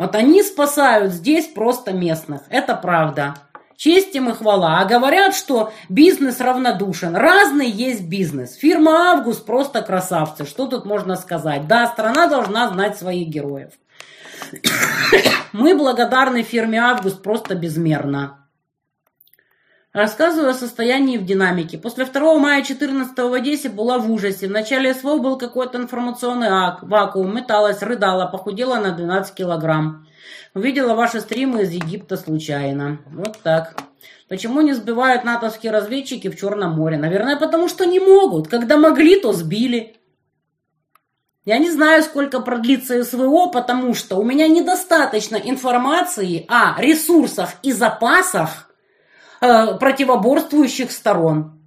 [0.01, 2.41] Вот они спасают здесь просто местных.
[2.49, 3.35] Это правда.
[3.77, 4.81] Честь им и хвала.
[4.81, 7.15] А говорят, что бизнес равнодушен.
[7.15, 8.55] Разный есть бизнес.
[8.55, 10.47] Фирма «Август» просто красавцы.
[10.47, 11.67] Что тут можно сказать?
[11.67, 13.73] Да, страна должна знать своих героев.
[15.53, 18.40] Мы благодарны фирме «Август» просто безмерно.
[19.93, 21.77] Рассказываю о состоянии в динамике.
[21.77, 24.47] После 2 мая 14 в Одессе была в ужасе.
[24.47, 30.07] В начале СВО был какой-то информационный ак, вакуум, металась, рыдала, похудела на 12 килограмм.
[30.55, 33.01] Увидела ваши стримы из Египта случайно.
[33.07, 33.83] Вот так.
[34.29, 36.97] Почему не сбивают натовские разведчики в Черном море?
[36.97, 38.47] Наверное, потому что не могут.
[38.47, 39.97] Когда могли, то сбили.
[41.45, 47.73] Я не знаю, сколько продлится СВО, потому что у меня недостаточно информации о ресурсах и
[47.73, 48.70] запасах,
[49.41, 51.61] э, противоборствующих сторон.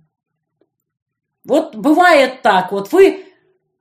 [1.44, 3.26] Вот бывает так, вот вы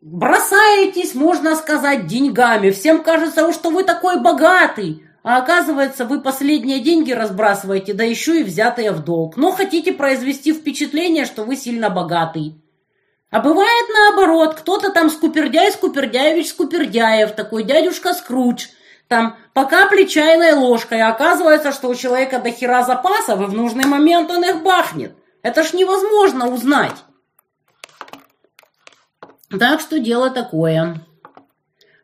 [0.01, 2.71] бросаетесь, можно сказать, деньгами.
[2.71, 5.05] Всем кажется, что вы такой богатый.
[5.23, 9.37] А оказывается, вы последние деньги разбрасываете, да еще и взятые в долг.
[9.37, 12.61] Но хотите произвести впечатление, что вы сильно богатый.
[13.31, 18.67] А бывает наоборот, кто-то там скупердяй, скупердяевич, скупердяев, такой дядюшка Скрудж–
[19.13, 23.53] там по капле чайной ложкой, а оказывается, что у человека до хера запасов, и в
[23.53, 25.15] нужный момент он их бахнет.
[25.43, 26.97] Это ж невозможно узнать.
[29.51, 31.05] Так что дело такое.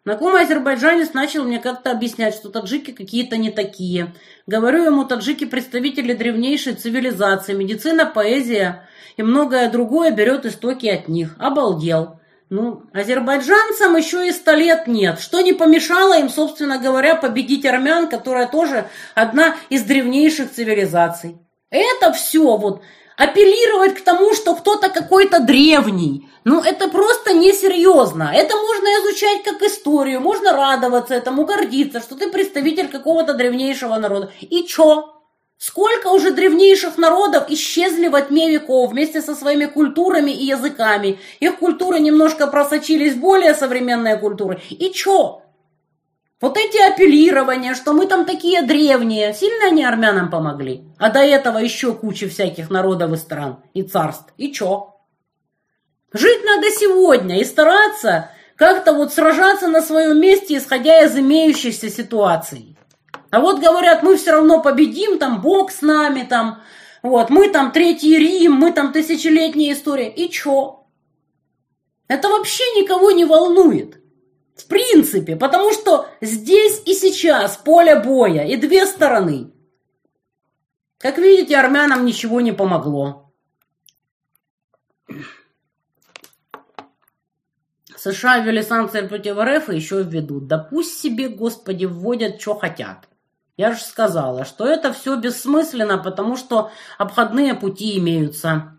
[0.04, 4.14] Знакомый азербайджанец начал мне как-то объяснять, что таджики какие-то не такие.
[4.46, 8.86] Говорю ему, таджики представители древнейшей цивилизации, медицина, поэзия
[9.16, 11.36] и многое другое берет истоки от них.
[11.38, 12.17] Обалдел.
[12.50, 18.08] Ну, азербайджанцам еще и сто лет нет, что не помешало им, собственно говоря, победить армян,
[18.08, 21.36] которая тоже одна из древнейших цивилизаций.
[21.70, 22.82] Это все вот
[23.18, 26.30] апеллировать к тому, что кто-то какой-то древний.
[26.44, 28.32] Ну, это просто несерьезно.
[28.34, 34.32] Это можно изучать как историю, можно радоваться этому, гордиться, что ты представитель какого-то древнейшего народа.
[34.40, 35.17] И чё?
[35.58, 41.18] Сколько уже древнейших народов исчезли во тьме веков вместе со своими культурами и языками.
[41.40, 44.60] Их культуры немножко просочились более современные культуры.
[44.70, 45.42] И чё?
[46.40, 50.84] Вот эти апеллирования, что мы там такие древние, сильно они армянам помогли.
[50.96, 54.32] А до этого еще куча всяких народов и стран, и царств.
[54.36, 54.94] И чё?
[56.12, 62.77] Жить надо сегодня и стараться как-то вот сражаться на своем месте, исходя из имеющейся ситуации.
[63.30, 66.62] А вот говорят, мы все равно победим, там Бог с нами, там,
[67.02, 70.10] вот, мы там Третий Рим, мы там тысячелетняя история.
[70.10, 70.86] И чё?
[72.08, 74.00] Это вообще никого не волнует.
[74.56, 79.52] В принципе, потому что здесь и сейчас поле боя и две стороны.
[80.98, 83.32] Как видите, армянам ничего не помогло.
[87.96, 90.46] США ввели санкции против РФ и еще введут.
[90.46, 93.07] Да пусть себе, господи, вводят, что хотят.
[93.58, 98.72] Я же сказала, что это все бессмысленно, потому что обходные пути имеются.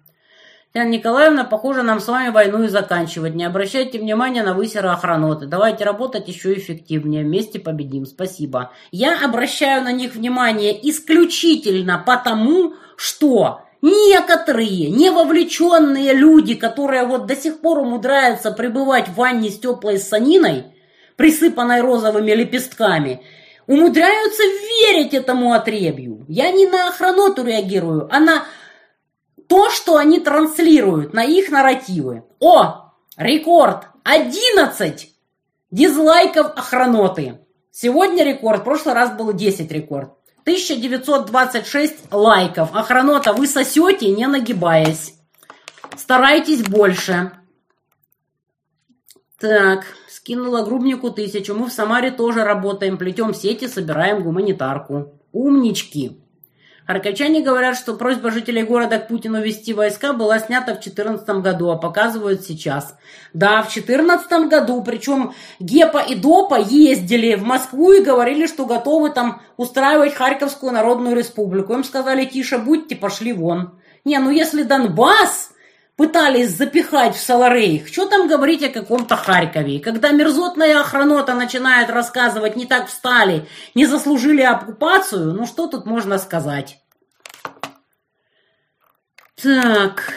[0.72, 3.36] Татьяна Николаевна, похоже, нам с вами войну и заканчивать.
[3.36, 5.48] Не обращайте внимания на высеры охраноты.
[5.48, 7.26] Давайте работать еще эффективнее.
[7.26, 8.06] Вместе победим.
[8.06, 8.72] Спасибо.
[8.92, 17.60] Я обращаю на них внимание исключительно потому, что некоторые невовлеченные люди, которые вот до сих
[17.60, 20.68] пор умудряются пребывать в ванне с теплой саниной,
[21.18, 23.24] присыпанной розовыми лепестками,
[23.70, 26.26] умудряются верить этому отребью.
[26.28, 28.46] Я не на охраноту реагирую, а на
[29.48, 32.24] то, что они транслируют на их нарративы.
[32.40, 33.84] О, рекорд!
[34.04, 35.10] 11
[35.70, 37.42] дизлайков охраноты.
[37.70, 40.14] Сегодня рекорд, в прошлый раз было 10 рекорд.
[40.42, 42.70] 1926 лайков.
[42.74, 45.14] Охранота, вы сосете, не нагибаясь.
[45.96, 47.34] Старайтесь больше.
[49.40, 51.56] Так, скинула грубнику тысячу.
[51.56, 55.14] Мы в Самаре тоже работаем, плетем сети, собираем гуманитарку.
[55.32, 56.20] Умнички.
[56.86, 61.70] Харьковчане говорят, что просьба жителей города к Путину вести войска была снята в 2014 году,
[61.70, 62.98] а показывают сейчас.
[63.32, 69.12] Да, в 2014 году, причем Гепа и Допа ездили в Москву и говорили, что готовы
[69.12, 71.76] там устраивать Харьковскую Народную Республику.
[71.76, 73.80] Им сказали, тише будьте, пошли вон.
[74.04, 75.52] Не, ну если Донбасс
[76.00, 77.90] пытались запихать в Саларейх.
[77.90, 79.82] Что там говорить о каком-то Харькове?
[79.82, 86.18] Когда мерзотная охранота начинает рассказывать, не так встали, не заслужили оккупацию, ну что тут можно
[86.18, 86.80] сказать?
[89.36, 90.14] Так.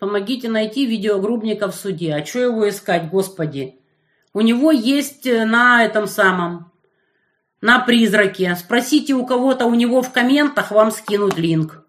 [0.00, 2.14] Помогите найти видеогрубника в суде.
[2.14, 3.80] А что его искать, господи?
[4.32, 6.69] У него есть э, на этом самом,
[7.60, 8.56] на призраке.
[8.56, 11.84] Спросите у кого-то у него в комментах, вам скинут линк.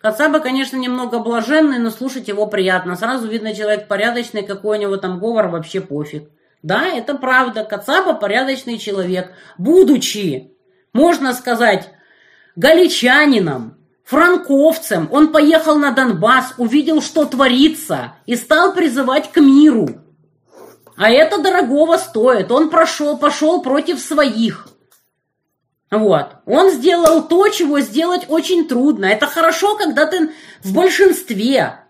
[0.00, 2.96] Кацаба, конечно, немного блаженный, но слушать его приятно.
[2.96, 6.30] Сразу видно, человек порядочный, какой у него там говор, вообще пофиг.
[6.62, 7.64] Да, это правда.
[7.64, 9.32] Кацаба порядочный человек.
[9.58, 10.52] Будучи,
[10.94, 11.90] можно сказать,
[12.56, 20.00] галичанином, франковцем, он поехал на Донбасс, увидел, что творится, и стал призывать к миру.
[20.96, 22.50] А это дорогого стоит.
[22.50, 24.69] Он прошел, пошел против своих.
[25.90, 26.36] Вот.
[26.46, 29.06] Он сделал то, чего сделать очень трудно.
[29.06, 30.30] Это хорошо, когда ты
[30.62, 31.80] в большинстве.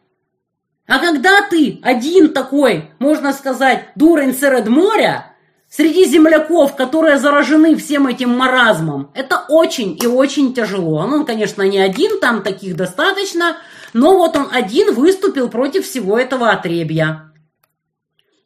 [0.86, 5.36] А когда ты один такой, можно сказать, дурень сред моря,
[5.68, 11.06] среди земляков, которые заражены всем этим маразмом, это очень и очень тяжело.
[11.06, 13.58] Ну, он, конечно, не один, там таких достаточно,
[13.92, 17.32] но вот он один выступил против всего этого отребья.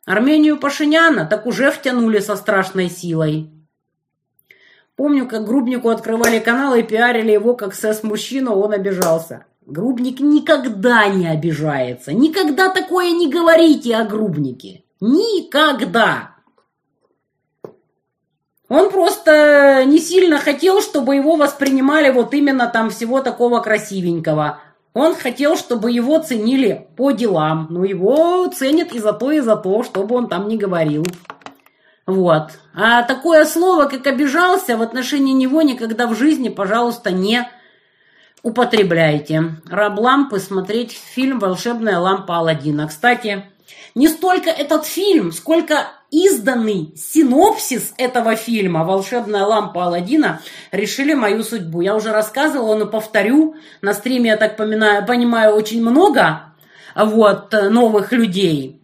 [0.04, 3.50] Армению Пашиняна так уже втянули со страшной силой.
[4.96, 9.46] Помню, как Грубнику открывали канал и пиарили его как сэс-мужчину, он обижался.
[9.66, 12.12] Грубник никогда не обижается.
[12.12, 14.84] Никогда такое не говорите о грубнике.
[15.00, 16.34] Никогда.
[18.68, 24.60] Он просто не сильно хотел, чтобы его воспринимали вот именно там всего такого красивенького.
[24.92, 27.66] Он хотел, чтобы его ценили по делам.
[27.70, 31.04] Но его ценят и за то, и за то, чтобы он там не говорил.
[32.06, 32.50] Вот.
[32.74, 37.48] А такое слово, как обижался, в отношении него никогда в жизни, пожалуйста, не
[38.42, 39.56] употребляйте.
[39.70, 42.88] Раб-лампы смотреть фильм «Волшебная лампа Алладина».
[42.88, 43.44] Кстати,
[43.94, 51.80] не столько этот фильм, сколько изданный синопсис этого фильма «Волшебная лампа Алладина» решили мою судьбу.
[51.80, 53.56] Я уже рассказывала, но повторю.
[53.80, 56.54] На стриме, я так понимаю, понимаю очень много
[56.94, 58.83] вот, новых людей.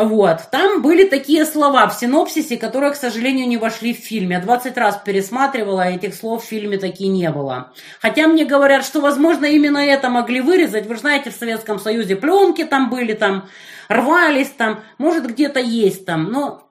[0.00, 0.38] Вот.
[0.50, 4.30] Там были такие слова в синопсисе, которые, к сожалению, не вошли в фильм.
[4.30, 7.74] Я 20 раз пересматривала, а этих слов в фильме такие не было.
[8.00, 10.86] Хотя мне говорят, что, возможно, именно это могли вырезать.
[10.86, 13.48] Вы знаете, в Советском Союзе пленки там были, там
[13.88, 16.70] рвались, там, может, где-то есть там, но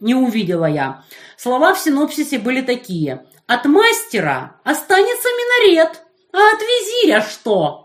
[0.00, 1.04] не увидела я.
[1.36, 3.26] Слова в синопсисе были такие.
[3.46, 7.81] От мастера останется минарет, а от визиря что?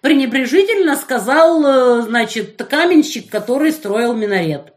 [0.00, 4.72] Пренебрежительно сказал, э, значит, каменщик, который строил минарет.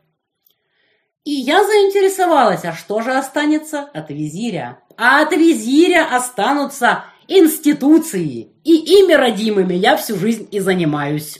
[1.24, 4.80] И я заинтересовалась, а что же останется от визиря?
[4.98, 8.54] А от визиря останутся институции.
[8.64, 11.40] И ими родимыми я всю жизнь и занимаюсь.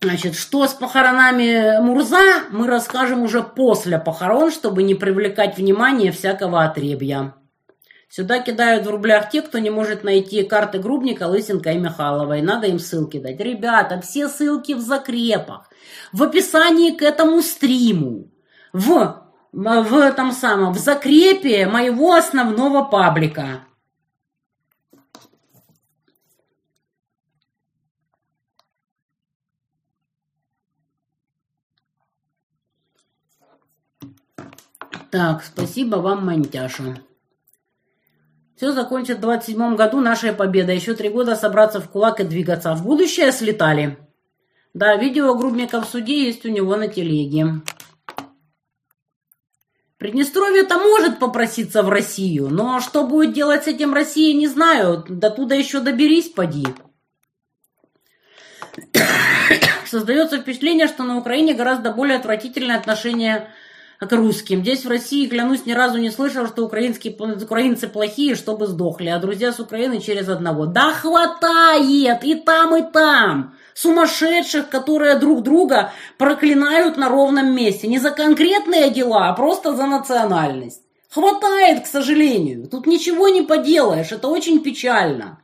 [0.00, 6.62] Значит, что с похоронами Мурза, мы расскажем уже после похорон, чтобы не привлекать внимание всякого
[6.62, 7.34] отребья.
[8.08, 12.40] Сюда кидают в рублях те, кто не может найти карты Грубника, Лысенко и Михайловой.
[12.40, 13.38] Надо им ссылки дать.
[13.38, 15.70] Ребята, все ссылки в закрепах.
[16.12, 18.30] В описании к этому стриму.
[18.72, 19.22] В,
[19.52, 23.64] в этом самом, в закрепе моего основного паблика.
[35.10, 36.96] Так, спасибо вам, Мантяша.
[38.58, 40.72] Все закончится в 27 году нашей победа.
[40.72, 42.74] Еще три года собраться в кулак и двигаться.
[42.74, 43.96] В будущее слетали.
[44.74, 47.62] Да, видео Грубника в суде есть у него на телеге.
[49.96, 55.04] Приднестровье-то может попроситься в Россию, но что будет делать с этим Россия, не знаю.
[55.08, 56.66] До туда еще доберись, поди.
[59.86, 63.52] Создается впечатление, что на Украине гораздо более отвратительное отношение
[64.06, 64.62] к русским.
[64.62, 69.18] Здесь в России, клянусь, ни разу не слышал, что украинские, украинцы плохие, чтобы сдохли, а
[69.18, 70.66] друзья с Украины через одного.
[70.66, 72.22] Да хватает!
[72.22, 73.54] И там, и там!
[73.74, 77.88] Сумасшедших, которые друг друга проклинают на ровном месте.
[77.88, 80.82] Не за конкретные дела, а просто за национальность.
[81.10, 82.68] Хватает, к сожалению.
[82.68, 84.12] Тут ничего не поделаешь.
[84.12, 85.40] Это очень печально.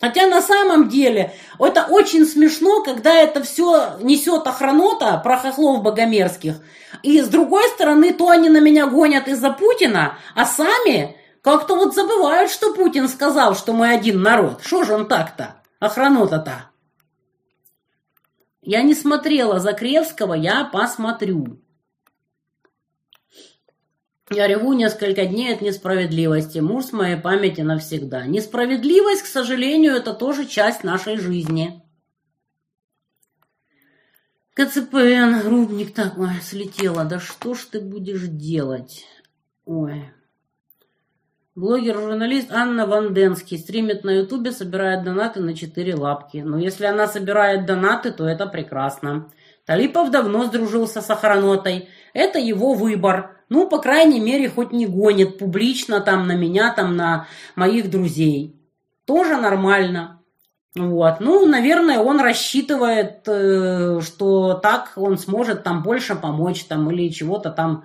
[0.00, 6.54] Хотя на самом деле это очень смешно, когда это все несет охранота про хохлов богомерзких.
[7.02, 11.94] И с другой стороны, то они на меня гонят из-за Путина, а сами как-то вот
[11.94, 14.62] забывают, что Путин сказал, что мы один народ.
[14.64, 15.62] Что же он так-то?
[15.80, 16.70] Охранота-то.
[18.62, 21.60] Я не смотрела Закревского, я посмотрю.
[24.32, 26.60] Я реву несколько дней от несправедливости.
[26.60, 28.26] Муж с моей памяти навсегда.
[28.26, 31.82] Несправедливость, к сожалению, это тоже часть нашей жизни.
[34.54, 37.04] КЦПН, Рубник, так, ой, слетела.
[37.04, 39.04] Да что ж ты будешь делать?
[39.64, 40.12] Ой.
[41.56, 46.36] Блогер-журналист Анна Ванденский стримит на ютубе, собирает донаты на четыре лапки.
[46.36, 49.28] Но если она собирает донаты, то это прекрасно.
[49.66, 51.88] Талипов давно сдружился с охранотой.
[52.14, 53.39] Это его выбор.
[53.50, 58.56] Ну, по крайней мере, хоть не гонит публично там на меня, там на моих друзей.
[59.04, 60.22] Тоже нормально.
[60.76, 61.18] Вот.
[61.18, 67.50] Ну, наверное, он рассчитывает, э, что так он сможет там больше помочь там или чего-то
[67.50, 67.84] там.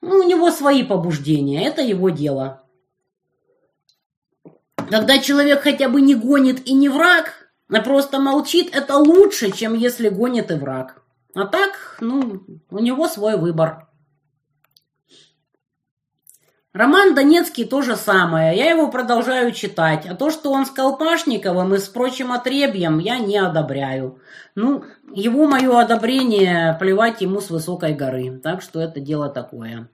[0.00, 2.64] Ну, у него свои побуждения, это его дело.
[4.90, 9.74] Когда человек хотя бы не гонит и не враг, а просто молчит, это лучше, чем
[9.74, 11.00] если гонит и враг.
[11.36, 13.86] А так, ну, у него свой выбор.
[16.72, 21.74] Роман Донецкий то же самое, я его продолжаю читать, а то, что он с Колпашниковым
[21.74, 24.20] и с прочим отребьем, я не одобряю.
[24.54, 29.90] Ну, его мое одобрение плевать ему с высокой горы, так что это дело такое.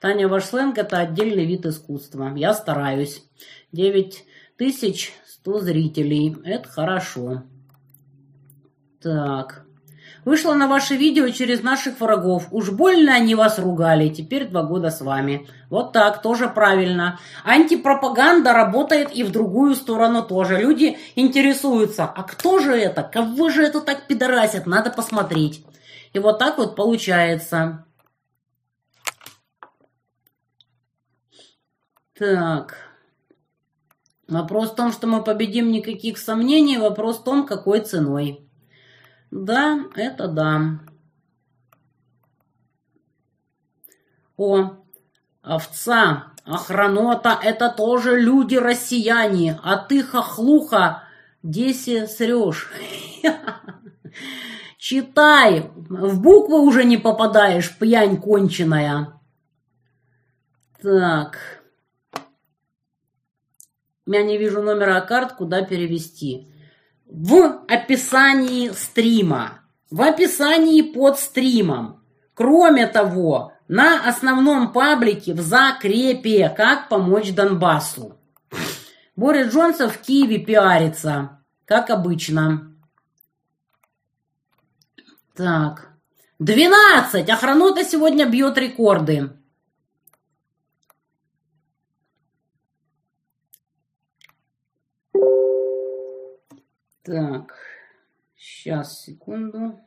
[0.00, 3.24] Таня, ваш сленг это отдельный вид искусства, я стараюсь.
[3.72, 7.42] 9100 зрителей, это хорошо.
[9.02, 9.66] Так...
[10.24, 12.48] Вышла на ваше видео через наших врагов.
[12.50, 14.08] Уж больно они вас ругали.
[14.08, 15.48] Теперь два года с вами.
[15.70, 17.18] Вот так, тоже правильно.
[17.44, 20.60] Антипропаганда работает и в другую сторону тоже.
[20.60, 23.02] Люди интересуются, а кто же это?
[23.02, 24.66] Кого же это так пидорасят?
[24.66, 25.64] Надо посмотреть.
[26.12, 27.84] И вот так вот получается.
[32.18, 32.76] Так.
[34.28, 36.76] Вопрос в том, что мы победим, никаких сомнений.
[36.76, 38.49] Вопрос в том, какой ценой.
[39.30, 40.80] Да, это да.
[44.36, 44.72] О,
[45.42, 51.04] овца, охранота– это тоже люди-россияне, а ты, хохлуха,
[51.42, 52.72] деси срешь.
[54.78, 59.20] Читай, в буквы уже не попадаешь, пьянь конченая.
[60.82, 61.38] Так.
[64.06, 66.50] Я не вижу номера карт, куда перевести
[67.10, 72.02] в описании стрима, в описании под стримом.
[72.34, 78.16] Кроме того, на основном паблике в закрепе «Как помочь Донбассу».
[79.16, 82.74] Борис Джонсон в Киеве пиарится, как обычно.
[85.34, 85.90] Так.
[86.38, 87.28] 12!
[87.28, 89.30] Охранота сегодня бьет рекорды.
[97.10, 97.56] Так,
[98.36, 99.80] сейчас, секунду.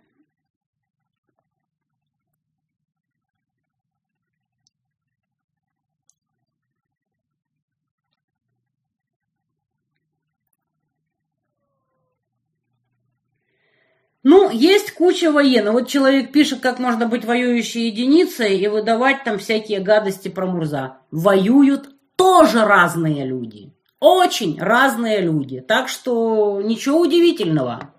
[14.24, 15.72] Ну, есть куча военных.
[15.72, 20.98] Вот человек пишет, как можно быть воюющей единицей и выдавать там всякие гадости про Мурза.
[21.10, 23.74] Воюют тоже разные люди.
[24.04, 25.62] Очень разные люди.
[25.62, 27.94] Так что ничего удивительного.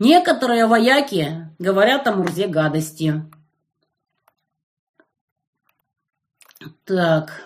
[0.00, 3.22] Некоторые вояки говорят о Мурзе гадости.
[6.84, 7.44] Так.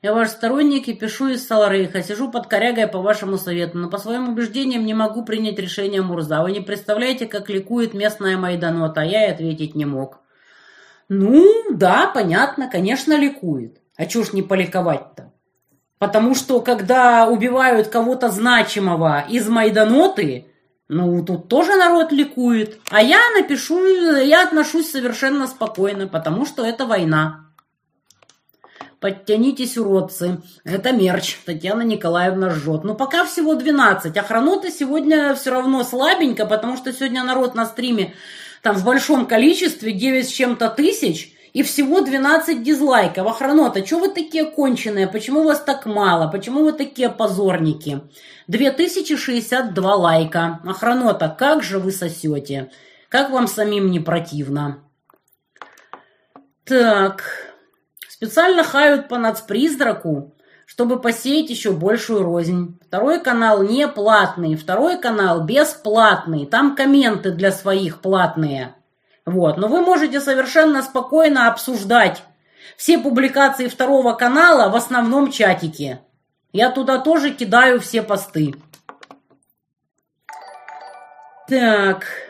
[0.00, 2.04] Я ваш сторонник и пишу из Саларейха.
[2.04, 6.40] Сижу под корягой по вашему совету, но по своим убеждениям не могу принять решение Мурза.
[6.40, 10.20] Вы не представляете, как ликует местная Майданота, а я и ответить не мог.
[11.08, 13.79] Ну, да, понятно, конечно, ликует.
[14.00, 15.30] А чё ж не поликовать-то?
[15.98, 20.46] Потому что, когда убивают кого-то значимого из Майданоты,
[20.88, 22.78] ну, тут тоже народ ликует.
[22.88, 27.50] А я напишу, я отношусь совершенно спокойно, потому что это война.
[29.00, 30.40] Подтянитесь, уродцы.
[30.64, 31.36] Это мерч.
[31.44, 32.84] Татьяна Николаевна жжет.
[32.84, 34.16] Ну, пока всего 12.
[34.16, 38.14] Охранота сегодня все равно слабенько, потому что сегодня народ на стриме
[38.62, 43.26] там в большом количестве, 9 с чем-то тысяч, и всего 12 дизлайков.
[43.26, 45.06] Охранота, что вы такие конченые?
[45.06, 46.28] Почему вас так мало?
[46.28, 48.02] Почему вы такие позорники?
[48.48, 50.60] 2062 лайка.
[50.64, 52.70] Охранота, как же вы сосете?
[53.08, 54.84] Как вам самим не противно?
[56.64, 57.50] Так...
[58.20, 60.34] Специально хают по нацпризраку,
[60.66, 62.78] чтобы посеять еще большую рознь.
[62.86, 66.44] Второй канал не платный, второй канал бесплатный.
[66.44, 68.74] Там комменты для своих платные.
[69.30, 69.56] Вот.
[69.56, 72.22] Но вы можете совершенно спокойно обсуждать
[72.76, 76.00] все публикации второго канала в основном чатике.
[76.52, 78.54] Я туда тоже кидаю все посты.
[81.48, 82.29] Так...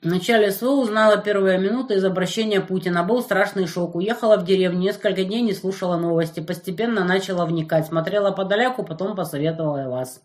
[0.00, 3.02] В начале СВО узнала первые минуты из обращения Путина.
[3.02, 3.96] Был страшный шок.
[3.96, 6.38] Уехала в деревню, несколько дней не слушала новости.
[6.38, 7.88] Постепенно начала вникать.
[7.88, 10.22] Смотрела подаляку, потом посоветовала вас.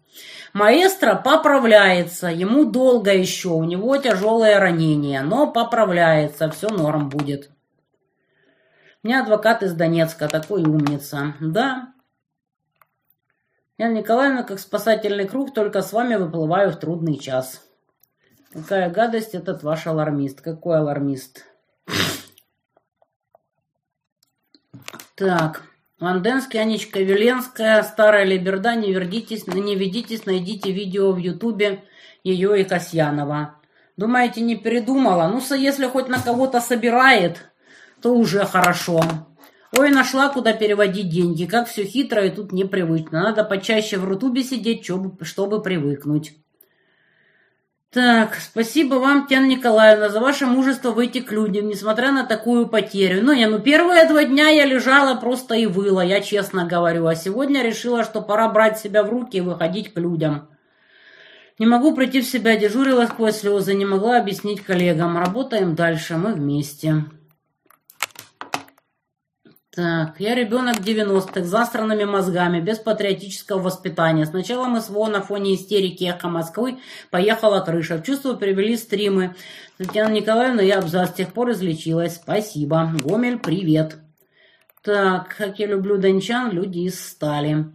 [0.54, 2.28] Маэстро поправляется.
[2.28, 3.50] Ему долго еще.
[3.50, 5.24] У него тяжелое ранение.
[5.24, 6.52] Но поправляется.
[6.52, 7.50] Все норм будет.
[9.02, 10.28] У меня адвокат из Донецка.
[10.28, 11.34] Такой умница.
[11.40, 11.94] Да.
[13.80, 17.64] Я Николаевна, как спасательный круг, только с вами выплываю в трудный час.
[18.54, 20.42] Какая гадость этот ваш алармист.
[20.42, 21.46] Какой алармист?
[25.16, 25.64] Так.
[26.00, 31.84] Ланденский, Анечка Веленская, Старая Либерда, не, вердитесь, не ведитесь, найдите видео в Ютубе
[32.24, 33.56] ее и Касьянова.
[33.96, 35.28] Думаете, не передумала?
[35.28, 37.50] Ну, если хоть на кого-то собирает,
[38.02, 39.02] то уже хорошо.
[39.78, 41.46] Ой, нашла, куда переводить деньги.
[41.46, 43.24] Как все хитро и тут непривычно.
[43.24, 46.43] Надо почаще в Рутубе сидеть, чтобы, привыкнуть.
[47.94, 53.24] Так, спасибо вам, Тяна Николаевна, за ваше мужество выйти к людям, несмотря на такую потерю.
[53.24, 57.06] Ну, не, ну первые два дня я лежала просто и выла, я честно говорю.
[57.06, 60.50] А сегодня решила, что пора брать себя в руки и выходить к людям.
[61.60, 65.16] Не могу прийти в себя, дежурила сквозь слезы, не могла объяснить коллегам.
[65.16, 67.06] Работаем дальше, мы вместе.
[69.76, 74.28] Так, я ребенок 90-х, с застранными мозгами, без патриотического воспитания.
[74.28, 76.78] Сначала мы с ВО на фоне истерики эхо Москвы
[77.10, 77.98] поехала крыша.
[77.98, 79.36] В чувство привели стримы.
[79.80, 82.18] Татьяна Николаевна, я абзац с тех пор излечилась.
[82.18, 82.92] Спасибо.
[83.04, 83.98] Гомель, привет.
[84.84, 87.66] Так, как я люблю дончан, люди из стали.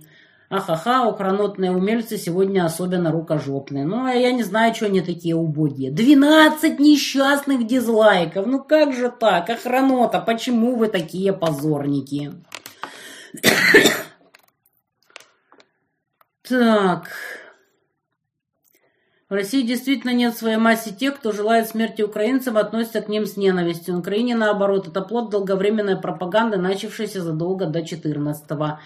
[0.51, 3.85] Ахаха, укронотные умельцы сегодня особенно рукожопные.
[3.85, 5.91] Ну, а я не знаю, что они такие убогие.
[5.91, 8.47] Двенадцать несчастных дизлайков.
[8.47, 9.51] Ну как же так?
[9.51, 12.33] Охранота, почему вы такие позорники?
[16.49, 17.09] так...
[19.29, 23.27] В России действительно нет своей массе тех, кто желает смерти украинцам и относится к ним
[23.27, 23.95] с ненавистью.
[23.95, 28.79] В Украине, наоборот, это плод долговременной пропаганды, начавшейся задолго до 14-го.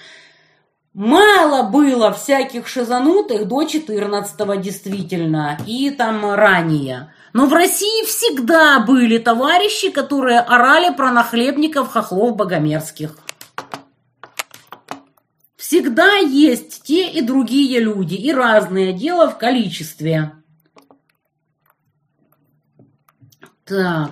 [0.95, 7.15] Мало было всяких шизанутых до 14 действительно, и там ранее.
[7.33, 13.17] Но в России всегда были товарищи, которые орали про нахлебников хохлов богомерзких.
[15.57, 20.33] Всегда есть те и другие люди, и разное дело в количестве.
[23.65, 24.11] Так.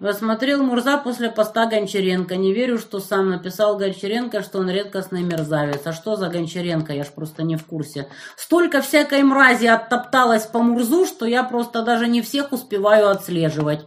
[0.00, 2.36] Посмотрел Мурза после поста Гончаренко.
[2.36, 5.80] Не верю, что сам написал Гончаренко, что он редкостный мерзавец.
[5.86, 6.92] А что за Гончаренко?
[6.92, 8.06] Я ж просто не в курсе.
[8.36, 13.86] Столько всякой мрази оттопталось по Мурзу, что я просто даже не всех успеваю отслеживать.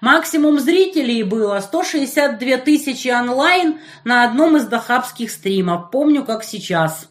[0.00, 5.90] Максимум зрителей было 162 тысячи онлайн на одном из дахабских стримов.
[5.90, 7.08] Помню, как сейчас.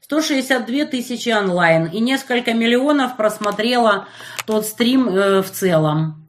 [0.00, 4.08] 162 тысячи онлайн и несколько миллионов просмотрела
[4.46, 6.21] тот стрим э, в целом.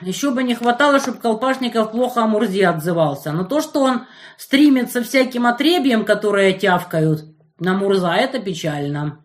[0.00, 3.32] Еще бы не хватало, чтобы Колпашников плохо о Мурзе отзывался.
[3.32, 4.06] Но то, что он
[4.38, 7.24] стримит со всяким отребьем, которые тявкают
[7.58, 9.24] на Мурза, это печально.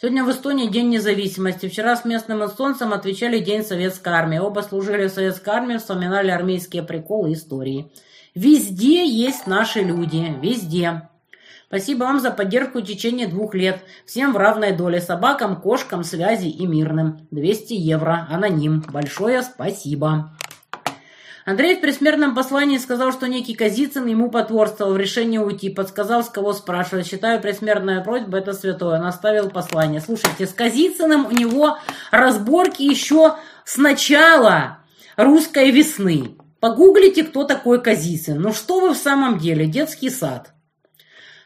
[0.00, 1.68] Сегодня в Эстонии День независимости.
[1.68, 4.38] Вчера с местным эстонцем отвечали День Советской Армии.
[4.38, 7.92] Оба служили в Советской Армии, вспоминали армейские приколы и истории.
[8.34, 10.36] Везде есть наши люди.
[10.40, 11.08] Везде.
[11.72, 13.80] Спасибо вам за поддержку в течение двух лет.
[14.04, 15.00] Всем в равной доле.
[15.00, 17.26] Собакам, кошкам, связи и мирным.
[17.30, 18.26] 200 евро.
[18.28, 18.84] Аноним.
[18.92, 20.36] Большое спасибо.
[21.46, 26.28] Андрей в предсмертном послании сказал, что некий Казицын ему потворствовал в решении уйти, подсказал, с
[26.28, 27.06] кого спрашивать.
[27.06, 28.98] Считаю, предсмертная просьба– это святое.
[29.00, 30.02] Он оставил послание.
[30.02, 31.78] Слушайте, с Казицыным у него
[32.10, 34.80] разборки еще с начала
[35.16, 36.36] русской весны.
[36.60, 38.38] Погуглите, кто такой Казицын.
[38.38, 40.52] Ну что вы в самом деле, детский сад.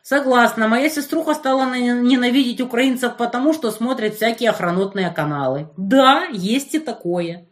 [0.09, 5.70] Согласна, моя сеструха стала ненавидеть украинцев потому, что смотрит всякие охранотные каналы.
[5.77, 7.49] Да, есть и такое.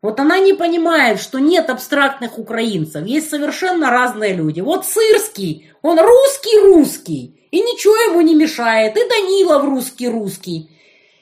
[0.00, 4.60] Вот она не понимает, что нет абстрактных украинцев, есть совершенно разные люди.
[4.60, 10.70] Вот Сырский, он русский-русский, и ничего ему не мешает, и Данилов русский-русский,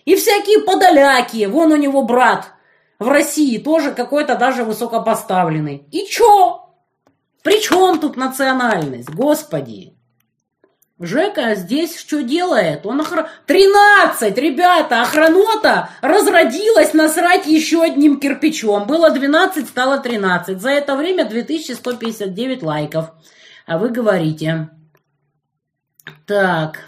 [0.05, 2.53] и всякие подоляки, вон у него брат
[2.98, 5.86] в России тоже какой-то даже высокопоставленный.
[5.90, 6.69] И чё?
[7.43, 9.95] При чем тут национальность, господи?
[10.98, 12.86] Жека здесь что делает?
[12.86, 13.28] Он охр...
[13.47, 18.86] 13, ребята, охранота разродилась насрать еще одним кирпичом.
[18.86, 20.59] Было 12, стало 13.
[20.59, 23.10] За это время 2159 лайков.
[23.66, 24.70] А вы говорите.
[26.24, 26.78] Так.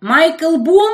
[0.00, 0.92] Майкл Бом,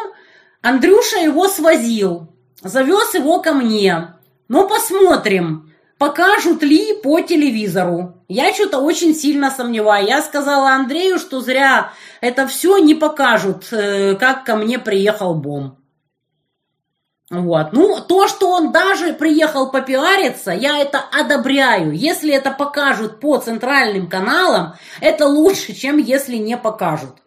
[0.63, 2.35] Андрюша его свозил.
[2.63, 4.15] Завез его ко мне.
[4.49, 5.72] Ну, посмотрим
[6.03, 8.25] покажут ли по телевизору.
[8.27, 10.09] Я что-то очень сильно сомневаюсь.
[10.09, 15.79] Я сказала Андрею, что зря это все не покажут, э, как ко мне приехал Бом.
[17.31, 17.73] Вот.
[17.73, 21.93] Ну, то, что он даже приехал попиариться, я это одобряю.
[21.93, 27.19] Если это покажут по центральным каналам, это лучше, чем если не покажут.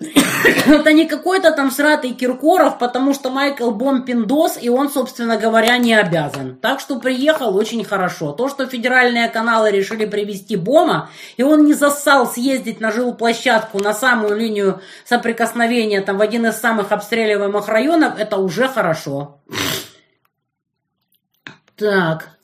[0.00, 5.78] Это не какой-то там сратый Киркоров, потому что Майкл Бом пиндос, и он, собственно говоря,
[5.78, 6.56] не обязан.
[6.56, 8.32] Так что приехал очень хорошо.
[8.32, 13.94] То, что федеральные каналы решили привести Бома, и он не зассал съездить на жилплощадку, на
[13.94, 19.40] самую линию соприкосновения, там, в один из самых обстреливаемых районов, это уже хорошо.
[21.76, 22.35] Так,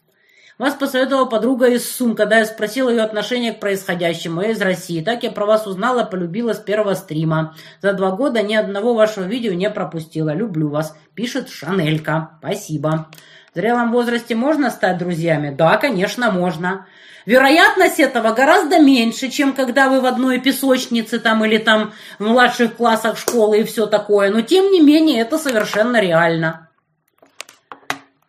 [0.63, 4.43] вас посоветовала подруга из Сум, когда я спросил ее отношение к происходящему.
[4.43, 5.03] Я из России.
[5.03, 7.57] Так я про вас узнала, полюбила с первого стрима.
[7.81, 10.33] За два года ни одного вашего видео не пропустила.
[10.33, 10.97] Люблю вас.
[11.17, 12.39] Пишет Шанелька.
[12.39, 13.09] Спасибо.
[13.53, 15.53] В зрелом возрасте можно стать друзьями?
[15.53, 16.87] Да, конечно, можно.
[17.27, 22.77] Вероятность этого гораздо меньше, чем когда вы в одной песочнице там или там в младших
[22.77, 24.31] классах школы и все такое.
[24.31, 26.69] Но тем не менее это совершенно реально.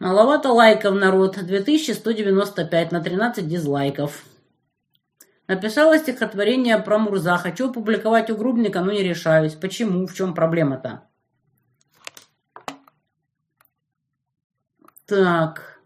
[0.04, 1.38] Маловато лайков, народ.
[1.42, 4.26] 2195 на 13 дизлайков.
[5.48, 7.38] Написала стихотворение про Мурза.
[7.38, 9.54] Хочу опубликовать у Грубника, но не решаюсь.
[9.54, 10.06] Почему?
[10.06, 11.04] В чем проблема-то?
[15.06, 15.80] Так.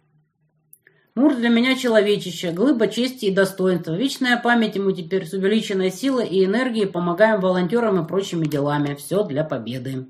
[1.14, 3.94] Мур для меня человечище, глыба чести и достоинства.
[3.94, 6.88] Вечная память ему теперь с увеличенной силой и энергией.
[6.88, 8.96] Помогаем волонтерам и прочими делами.
[8.96, 10.08] Все для победы.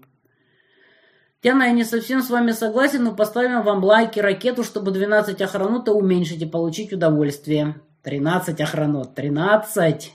[1.44, 5.94] Тяна, я не совсем с вами согласен, но поставим вам лайки, ракету, чтобы 12 охранота
[5.94, 7.76] уменьшить и получить удовольствие.
[8.04, 10.14] 13 охранот, 13.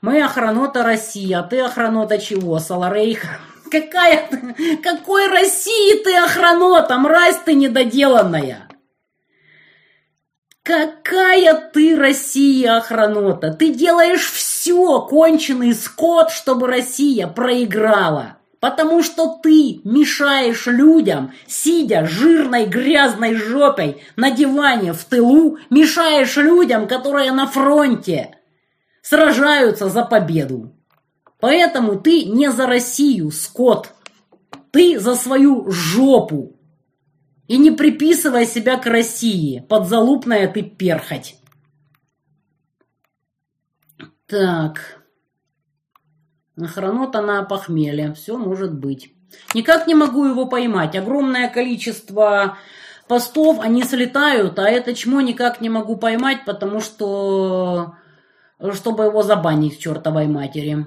[0.00, 3.24] Мы охранота Россия, а ты охранота чего, Саларейх?
[3.70, 8.68] Какая ты, какой России ты охранота, мразь ты недоделанная?
[10.62, 13.52] Какая ты Россия охранота?
[13.52, 18.37] Ты делаешь все, конченый скот, чтобы Россия проиграла.
[18.60, 26.88] Потому что ты мешаешь людям, сидя жирной грязной жопой на диване в тылу, мешаешь людям,
[26.88, 28.36] которые на фронте
[29.02, 30.74] сражаются за победу.
[31.38, 33.92] Поэтому ты не за Россию, скот.
[34.72, 36.56] Ты за свою жопу.
[37.46, 41.36] И не приписывай себя к России, подзалупная ты перхоть.
[44.26, 44.97] Так...
[46.66, 48.14] Хронота на похмелье.
[48.14, 49.12] Все может быть.
[49.54, 50.96] Никак не могу его поймать.
[50.96, 52.58] Огромное количество
[53.06, 57.94] постов, они слетают, а это чмо никак не могу поймать, потому что...
[58.72, 60.86] Чтобы его забанить к чертовой матери.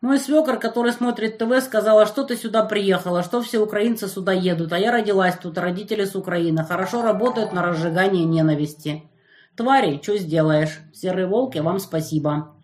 [0.00, 4.72] Мой свекор, который смотрит ТВ, сказала, что ты сюда приехала, что все украинцы сюда едут,
[4.72, 9.10] а я родилась тут, родители с Украины, хорошо работают на разжигание ненависти.
[9.56, 10.80] Твари, что сделаешь?
[10.92, 12.56] Серые волки, вам спасибо.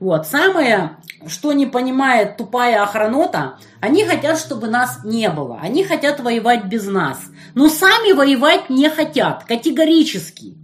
[0.00, 0.26] Вот.
[0.26, 0.96] Самое,
[1.26, 5.60] что не понимает тупая охранота, они хотят, чтобы нас не было.
[5.62, 7.20] Они хотят воевать без нас.
[7.54, 10.56] Но сами воевать не хотят, категорически.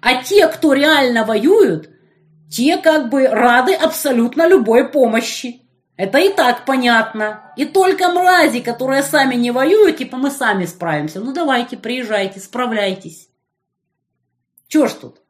[0.00, 1.90] А те, кто реально воюют,
[2.48, 5.62] те как бы рады абсолютно любой помощи.
[5.96, 7.52] Это и так понятно.
[7.56, 11.20] И только мрази, которые сами не воюют, типа мы сами справимся.
[11.20, 13.28] Ну давайте, приезжайте, справляйтесь.
[14.68, 15.20] Чё ж тут?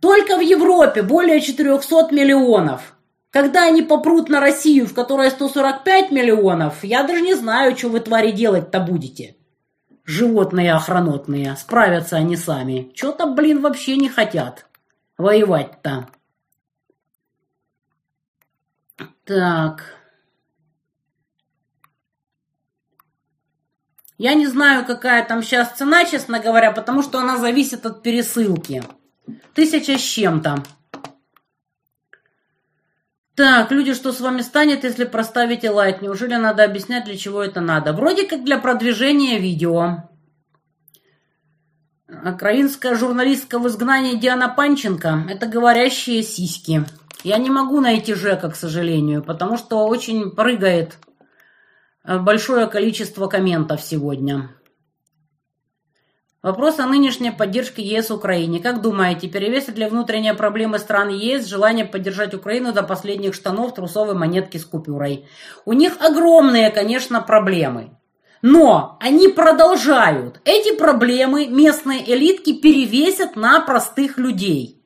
[0.00, 2.96] Только в Европе более 400 миллионов.
[3.30, 8.00] Когда они попрут на Россию, в которой 145 миллионов, я даже не знаю, что вы,
[8.00, 9.36] твари, делать-то будете.
[10.04, 12.90] Животные охранотные, справятся они сами.
[12.94, 14.66] Чё-то, блин, вообще не хотят
[15.16, 16.08] воевать-то.
[19.24, 20.01] Так.
[24.18, 28.82] Я не знаю, какая там сейчас цена, честно говоря, потому что она зависит от пересылки.
[29.54, 30.62] Тысяча с чем-то.
[33.34, 36.02] Так, люди, что с вами станет, если проставите лайк?
[36.02, 37.94] Неужели надо объяснять, для чего это надо?
[37.94, 40.08] Вроде как для продвижения видео.
[42.24, 46.84] Украинская журналистка в изгнании Диана Панченко– это говорящие сиськи.
[47.24, 50.98] Я не могу найти Жека, к сожалению, потому что очень прыгает
[52.04, 54.50] большое количество комментов сегодня.
[56.42, 58.58] Вопрос о нынешней поддержке ЕС Украине.
[58.58, 64.14] Как думаете, перевесит ли внутренние проблемы стран ЕС желание поддержать Украину до последних штанов трусовой
[64.14, 65.28] монетки с купюрой?
[65.64, 67.96] У них огромные, конечно, проблемы.
[68.42, 70.40] Но они продолжают.
[70.44, 74.82] Эти проблемы местные элитки перевесят на простых людей.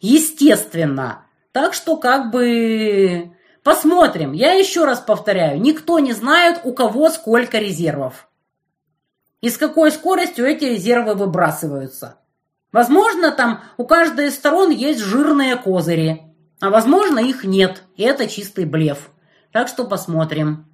[0.00, 1.24] Естественно.
[1.52, 3.32] Так что как бы
[3.62, 4.32] посмотрим.
[4.32, 8.30] Я еще раз повторяю, никто не знает, у кого сколько резервов
[9.40, 12.18] и с какой скоростью эти резервы выбрасываются.
[12.72, 16.22] Возможно, там у каждой из сторон есть жирные козыри,
[16.60, 19.10] а возможно, их нет, и это чистый блеф.
[19.52, 20.66] Так что посмотрим.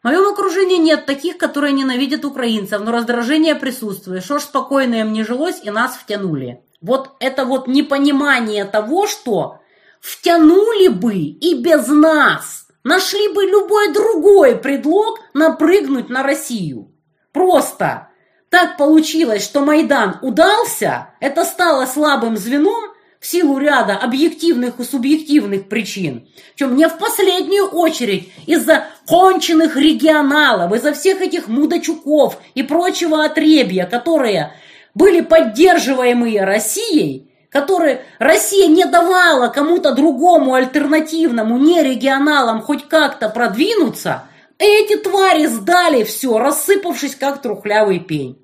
[0.00, 4.22] В моем окружении нет таких, которые ненавидят украинцев, но раздражение присутствует.
[4.22, 6.62] Что ж спокойно им не жилось, и нас втянули.
[6.82, 9.60] Вот это вот непонимание того, что
[10.04, 16.92] втянули бы и без нас– Нашли бы любой другой предлог напрыгнуть на Россию.
[17.32, 18.08] Просто
[18.50, 25.70] так получилось, что Майдан удался, это стало слабым звеном в силу ряда объективных и субъективных
[25.70, 26.28] причин.
[26.54, 33.86] Причем не в последнюю очередь из-за конченых регионалов, из-за всех этих мудачуков и прочего отребья,
[33.86, 34.52] которые
[34.94, 44.24] были поддерживаемые Россией, которые Россия не давала кому-то другому альтернативному, не регионалам хоть как-то продвинуться,
[44.58, 48.40] эти твари сдали все, рассыпавшись как трухлявый пень.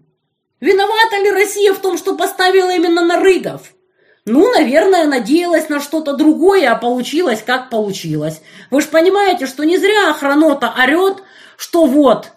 [0.60, 3.72] Виновата ли Россия в том, что поставила именно на Рыгов?
[4.26, 8.40] Ну, наверное, надеялась на что-то другое, а получилось как получилось.
[8.70, 11.24] Вы же понимаете, что не зря охранота орет,
[11.56, 12.30] что вот,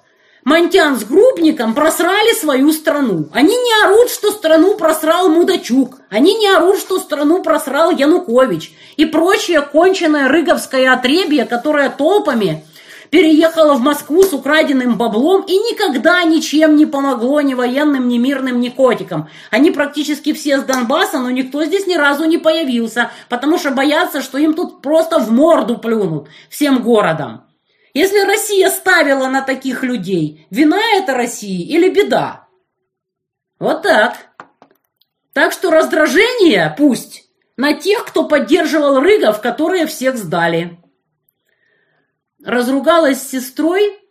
[0.45, 3.29] Монтян с Грубником просрали свою страну.
[3.31, 5.99] Они не орут, что страну просрал Мудачук.
[6.09, 8.73] Они не орут, что страну просрал Янукович.
[8.97, 12.65] И прочее конченное рыговское отребье, которое толпами
[13.09, 18.59] переехало в Москву с украденным баблом и никогда ничем не помогло ни военным, ни мирным,
[18.59, 19.29] ни котикам.
[19.51, 24.21] Они практически все с Донбасса, но никто здесь ни разу не появился, потому что боятся,
[24.21, 27.43] что им тут просто в морду плюнут всем городом.
[27.93, 32.47] Если Россия ставила на таких людей, вина это России или беда?
[33.59, 34.17] Вот так.
[35.31, 40.79] Так что раздражение пусть на тех, кто поддерживал Рыгов, которые всех сдали.
[42.43, 44.02] Разругалась с сестрой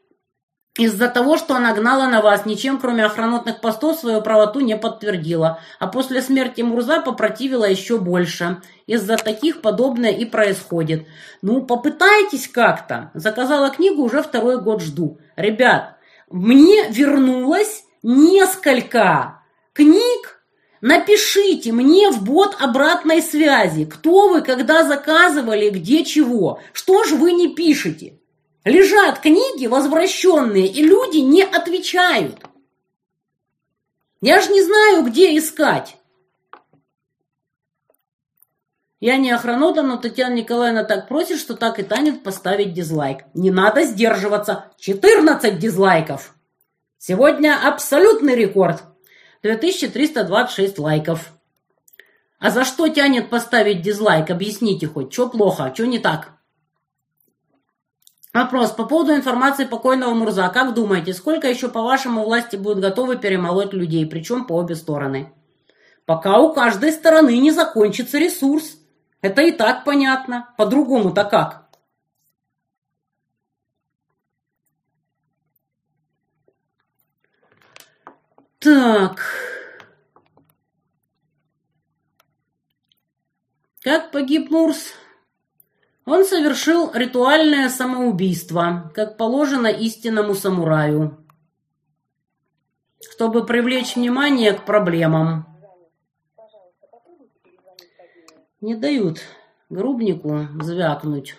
[0.78, 5.60] из-за того, что она гнала на вас, ничем, кроме охранотных постов, свою правоту не подтвердила.
[5.78, 8.62] А после смерти Мурза попротивила еще больше.
[8.86, 11.06] Из-за таких подобное и происходит.
[11.42, 13.10] Ну, попытайтесь как-то.
[13.12, 15.18] Заказала книгу, уже второй год жду.
[15.36, 15.96] Ребят,
[16.30, 19.42] мне вернулось несколько
[19.74, 20.42] книг.
[20.80, 26.60] Напишите мне в бот обратной связи, кто вы, когда заказывали, где чего.
[26.72, 28.21] Что ж вы не пишете?
[28.64, 32.38] Лежат книги возвращенные, и люди не отвечают.
[34.20, 35.96] Я же не знаю, где искать.
[39.00, 43.24] Я не охранота, но Татьяна Николаевна так просит, что так и танет поставить дизлайк.
[43.34, 44.70] Не надо сдерживаться.
[44.78, 46.32] 14 дизлайков.
[46.98, 48.84] Сегодня абсолютный рекорд.
[49.42, 51.32] 2326 лайков.
[52.38, 54.30] А за что тянет поставить дизлайк?
[54.30, 56.34] Объясните хоть, что плохо, что не так?
[58.32, 58.70] Вопрос.
[58.70, 60.48] По поводу информации покойного Мурза.
[60.48, 65.32] Как думаете, сколько еще, по-вашему, власти будут готовы перемолоть людей, причем по обе стороны?
[66.06, 68.78] Пока у каждой стороны не закончится ресурс.
[69.20, 70.52] Это и так понятно.
[70.56, 71.62] По-другому-то как?
[78.58, 79.20] Так.
[83.82, 84.94] Как погиб Мурс?
[86.12, 91.16] Он совершил ритуальное самоубийство, как положено истинному самураю,
[93.12, 95.46] чтобы привлечь внимание к проблемам.
[98.60, 99.22] Не дают
[99.70, 101.34] грубнику звякнуть.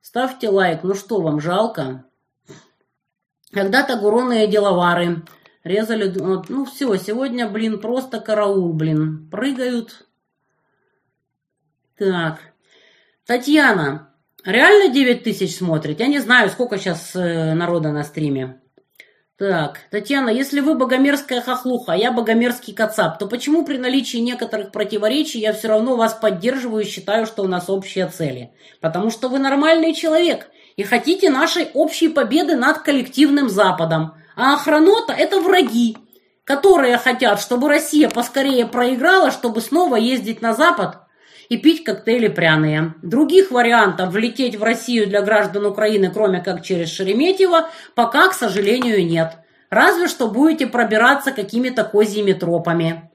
[0.00, 2.04] Ставьте лайк, ну что вам, жалко?
[3.52, 5.22] Когда-то гуроные деловары
[5.62, 6.12] резали...
[6.48, 9.28] Ну все, сегодня, блин, просто караул, блин.
[9.30, 10.08] Прыгают.
[11.96, 12.51] Так.
[13.26, 14.08] Татьяна,
[14.44, 16.00] реально 9 тысяч смотрит?
[16.00, 18.60] Я не знаю, сколько сейчас э, народа на стриме.
[19.38, 24.72] Так, Татьяна, если вы богомерзкая хохлуха, а я богомерзкий кацап, то почему при наличии некоторых
[24.72, 28.52] противоречий я все равно вас поддерживаю и считаю, что у нас общие цели?
[28.80, 34.14] Потому что вы нормальный человек и хотите нашей общей победы над коллективным Западом.
[34.36, 35.96] А охранота– это враги,
[36.44, 41.01] которые хотят, чтобы Россия поскорее проиграла, чтобы снова ездить на Запад
[41.52, 42.94] и пить коктейли пряные.
[43.02, 49.06] Других вариантов влететь в Россию для граждан Украины, кроме как через Шереметьево, пока, к сожалению,
[49.06, 49.34] нет.
[49.68, 53.10] Разве что будете пробираться какими-то козьими тропами.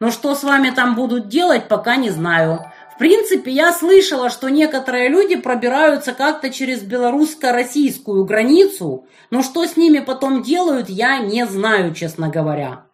[0.00, 2.64] Но что с вами там будут делать, пока не знаю.
[2.96, 9.76] В принципе, я слышала, что некоторые люди пробираются как-то через белорусско-российскую границу, но что с
[9.76, 12.87] ними потом делают, я не знаю, честно говоря.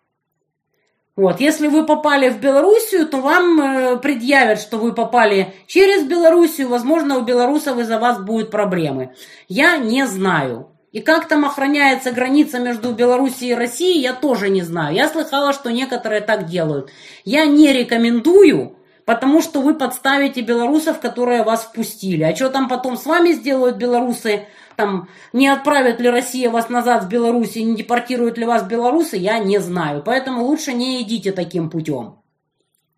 [1.17, 6.69] Вот, если вы попали в Белоруссию, то вам э, предъявят, что вы попали через Белоруссию,
[6.69, 9.15] возможно, у белорусов из-за вас будут проблемы.
[9.47, 10.71] Я не знаю.
[10.91, 14.95] И как там охраняется граница между Белоруссией и Россией, я тоже не знаю.
[14.95, 16.91] Я слыхала, что некоторые так делают.
[17.25, 22.23] Я не рекомендую, потому что вы подставите белорусов, которые вас впустили.
[22.23, 27.05] А что там потом с вами сделают белорусы, там, не отправит ли Россия вас назад
[27.05, 30.03] в Беларусь, не депортируют ли вас белорусы, я не знаю.
[30.05, 32.21] Поэтому лучше не идите таким путем.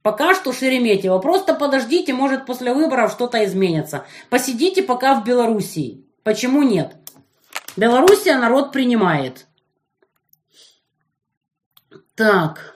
[0.03, 1.19] Пока что Шереметьево.
[1.19, 4.07] Просто подождите, может после выборов что-то изменится.
[4.31, 6.07] Посидите пока в Белоруссии.
[6.23, 6.95] Почему нет?
[7.77, 9.47] Белоруссия народ принимает.
[12.15, 12.76] Так,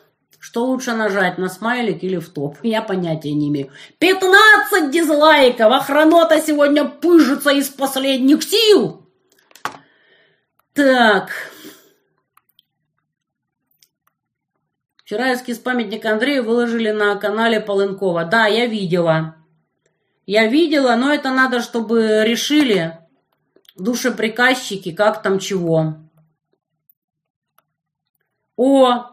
[0.51, 2.57] что лучше нажать, на смайлик или в топ?
[2.65, 3.71] Я понятия не имею.
[4.01, 5.73] 15 дизлайков!
[5.73, 9.07] Охранота сегодня пыжится из последних сил!
[10.73, 11.31] Так.
[14.97, 18.25] Вчера эскиз памятника Андрею выложили на канале Полынкова.
[18.25, 19.37] Да, я видела.
[20.27, 22.99] Я видела, но это надо, чтобы решили
[23.77, 25.95] душеприказчики, как там чего.
[28.57, 29.10] О,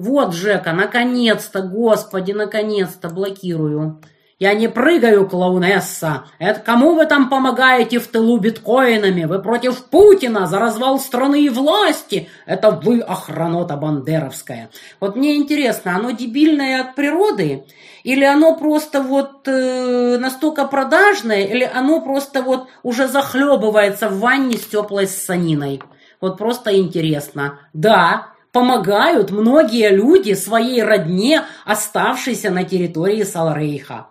[0.00, 4.00] вот, Жека, наконец-то, господи, наконец-то, блокирую.
[4.38, 6.24] Я не прыгаю, клоунесса.
[6.38, 9.24] Это кому вы там помогаете в тылу биткоинами?
[9.24, 12.30] Вы против Путина за развал страны и власти.
[12.46, 14.70] Это вы охранота бандеровская.
[15.00, 17.66] Вот мне интересно, оно дебильное от природы?
[18.02, 21.44] Или оно просто вот э, настолько продажное?
[21.44, 25.82] Или оно просто вот уже захлебывается в ванне с теплой ссаниной?
[26.22, 27.58] Вот просто интересно.
[27.74, 34.08] Да, помогают многие люди своей родне, оставшейся на территории Салрейха.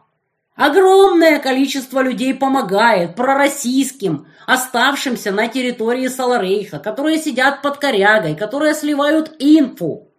[0.56, 9.34] Огромное количество людей помогает пророссийским, оставшимся на территории Саларейха, которые сидят под корягой, которые сливают
[9.40, 10.12] инфу.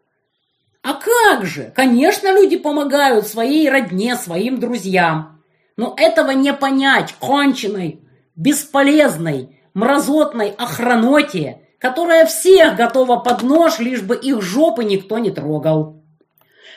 [0.82, 1.72] А как же?
[1.76, 5.42] Конечно, люди помогают своей родне, своим друзьям.
[5.76, 8.00] Но этого не понять конченной,
[8.34, 15.96] бесполезной, мразотной охраноте, которая всех готова под нож, лишь бы их жопы никто не трогал.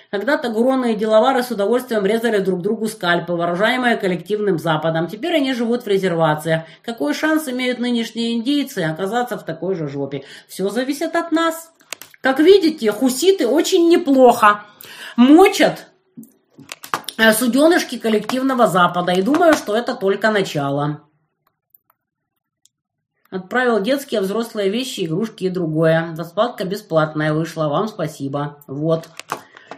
[0.09, 5.07] Когда-то гуроны и деловары с удовольствием резали друг другу скальпы, вооружаемые коллективным Западом.
[5.07, 6.63] Теперь они живут в резервациях.
[6.83, 10.23] Какой шанс имеют нынешние индейцы оказаться в такой же жопе?
[10.47, 11.71] Все зависит от нас.
[12.21, 14.63] Как видите, хуситы очень неплохо
[15.17, 15.87] мочат
[17.17, 19.13] э, суденышки коллективного Запада.
[19.13, 21.01] И думаю, что это только начало.
[23.33, 26.13] Отправил детские, взрослые вещи, игрушки и другое.
[26.15, 28.59] Раскладка бесплатная вышла, вам спасибо.
[28.67, 29.09] Вот.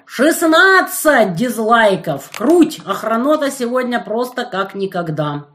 [0.06, 2.30] 16 дизлайков.
[2.38, 2.82] Круть!
[2.86, 5.45] Охранота сегодня просто как никогда.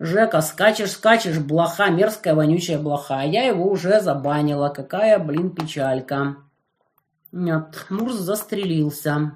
[0.00, 3.20] Жека, скачешь, скачешь, блоха, мерзкая, вонючая блоха.
[3.22, 4.70] Я его уже забанила.
[4.70, 6.38] Какая, блин, печалька.
[7.30, 9.30] Нет, Мурз застрелился.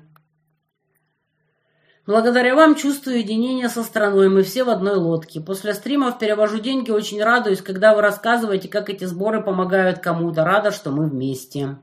[2.10, 5.40] Благодаря вам чувствую единение со страной, мы все в одной лодке.
[5.40, 10.42] После стримов перевожу деньги, очень радуюсь, когда вы рассказываете, как эти сборы помогают кому-то.
[10.42, 11.76] Рада, что мы вместе.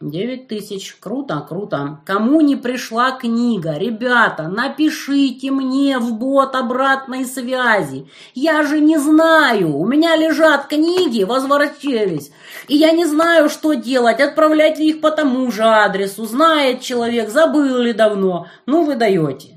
[0.00, 0.96] Девять тысяч.
[0.98, 2.00] Круто, круто.
[2.04, 8.08] Кому не пришла книга, ребята, напишите мне в бот обратной связи.
[8.34, 9.76] Я же не знаю.
[9.76, 12.32] У меня лежат книги, возвратились.
[12.66, 14.20] И я не знаю, что делать.
[14.20, 16.24] Отправлять ли их по тому же адресу.
[16.26, 18.48] Знает человек, забыл ли давно.
[18.66, 19.53] Ну, вы даете.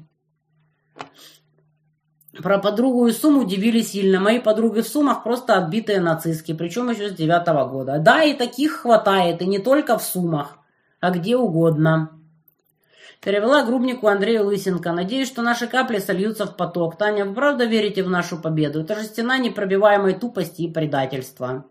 [2.41, 4.19] Про подругу и сумму удивили сильно.
[4.19, 7.97] Мои подруги в суммах просто отбитые нацистки, причем еще с девятого года.
[7.99, 10.57] Да, и таких хватает, и не только в суммах,
[10.99, 12.11] а где угодно.
[13.21, 14.91] Перевела грубнику Андрею Лысенко.
[14.91, 16.97] Надеюсь, что наши капли сольются в поток.
[16.97, 18.81] Таня, вы правда верите в нашу победу?
[18.81, 21.65] Это же стена непробиваемой тупости и предательства.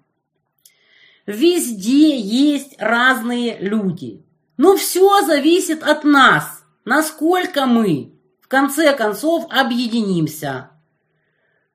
[1.24, 4.24] Везде есть разные люди.
[4.56, 6.64] Но все зависит от нас.
[6.84, 8.15] Насколько мы
[8.46, 10.70] в конце концов объединимся.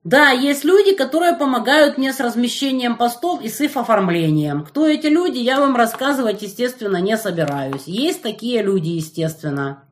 [0.06, 4.64] Да, есть люди, которые помогают мне с размещением постов и с их оформлением.
[4.64, 7.84] Кто эти люди, я вам рассказывать, естественно, не собираюсь.
[7.88, 9.84] Есть такие люди, естественно.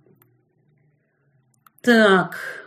[1.81, 2.58] Так.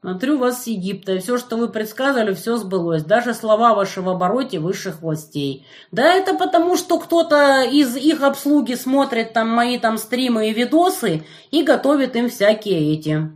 [0.00, 3.04] Смотрю вас с Египта, и все, что вы предсказывали, все сбылось.
[3.04, 5.66] Даже слова ваши в обороте высших властей.
[5.92, 11.26] Да это потому, что кто-то из их обслуги смотрит там мои там стримы и видосы
[11.50, 13.30] и готовит им всякие эти.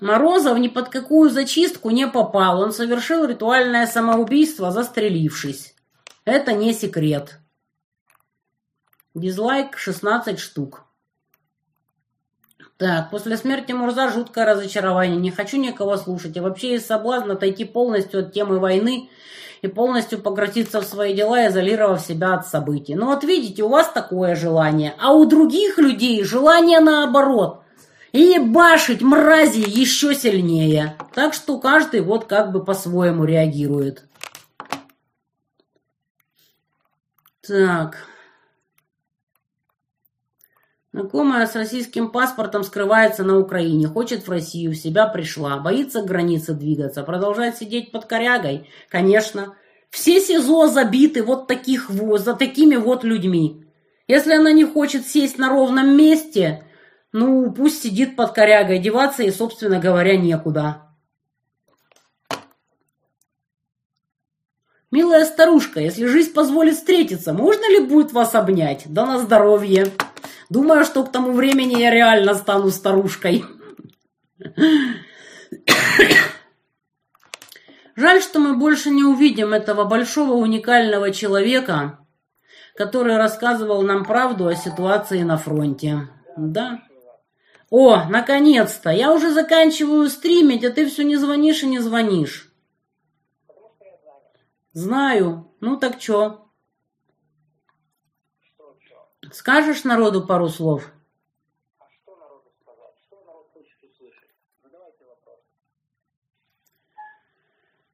[0.00, 2.60] Морозов ни под какую зачистку не попал.
[2.60, 5.76] Он совершил ритуальное самоубийство, застрелившись.
[6.24, 7.38] Это не секрет.
[9.14, 10.84] Дизлайк 16 штук.
[12.82, 15.16] Так, после смерти Мурза жуткое разочарование.
[15.16, 16.36] Не хочу никого слушать.
[16.36, 19.08] И вообще есть соблазн отойти полностью от темы войны
[19.60, 22.96] и полностью погрузиться в свои дела, изолировав себя от событий.
[22.96, 27.62] Но вот видите, у вас такое желание, а у других людей желание наоборот.
[28.10, 30.96] И башить мрази еще сильнее.
[31.14, 34.02] Так что каждый вот как бы по-своему реагирует.
[37.46, 38.08] Так...
[40.92, 46.06] Знакомая с российским паспортом скрывается на Украине, хочет в Россию, в себя пришла, боится к
[46.06, 48.68] границе двигаться, продолжает сидеть под корягой?
[48.90, 49.54] Конечно.
[49.88, 53.64] Все СИЗО забиты вот таких вот, за такими вот людьми.
[54.06, 56.64] Если она не хочет сесть на ровном месте,
[57.10, 60.82] ну, пусть сидит под корягой, деваться ей, собственно говоря, некуда.
[64.90, 68.82] Милая старушка, если жизнь позволит встретиться, можно ли будет вас обнять?
[68.86, 69.86] Да на здоровье.
[70.48, 73.44] Думаю, что к тому времени я реально стану старушкой.
[77.94, 81.98] Жаль, что мы больше не увидим этого большого уникального человека,
[82.74, 86.08] который рассказывал нам правду о ситуации на фронте.
[86.36, 86.82] Да.
[87.70, 88.90] О, наконец-то!
[88.90, 92.52] Я уже заканчиваю стримить, а ты все не звонишь и не звонишь.
[94.72, 95.50] Знаю.
[95.60, 96.41] Ну так чё?
[99.32, 100.82] Скажешь народу пару слов?
[101.78, 102.94] А что народу сказать?
[103.06, 104.28] Что народ хочет услышать?
[104.62, 105.38] Задавайте вопрос.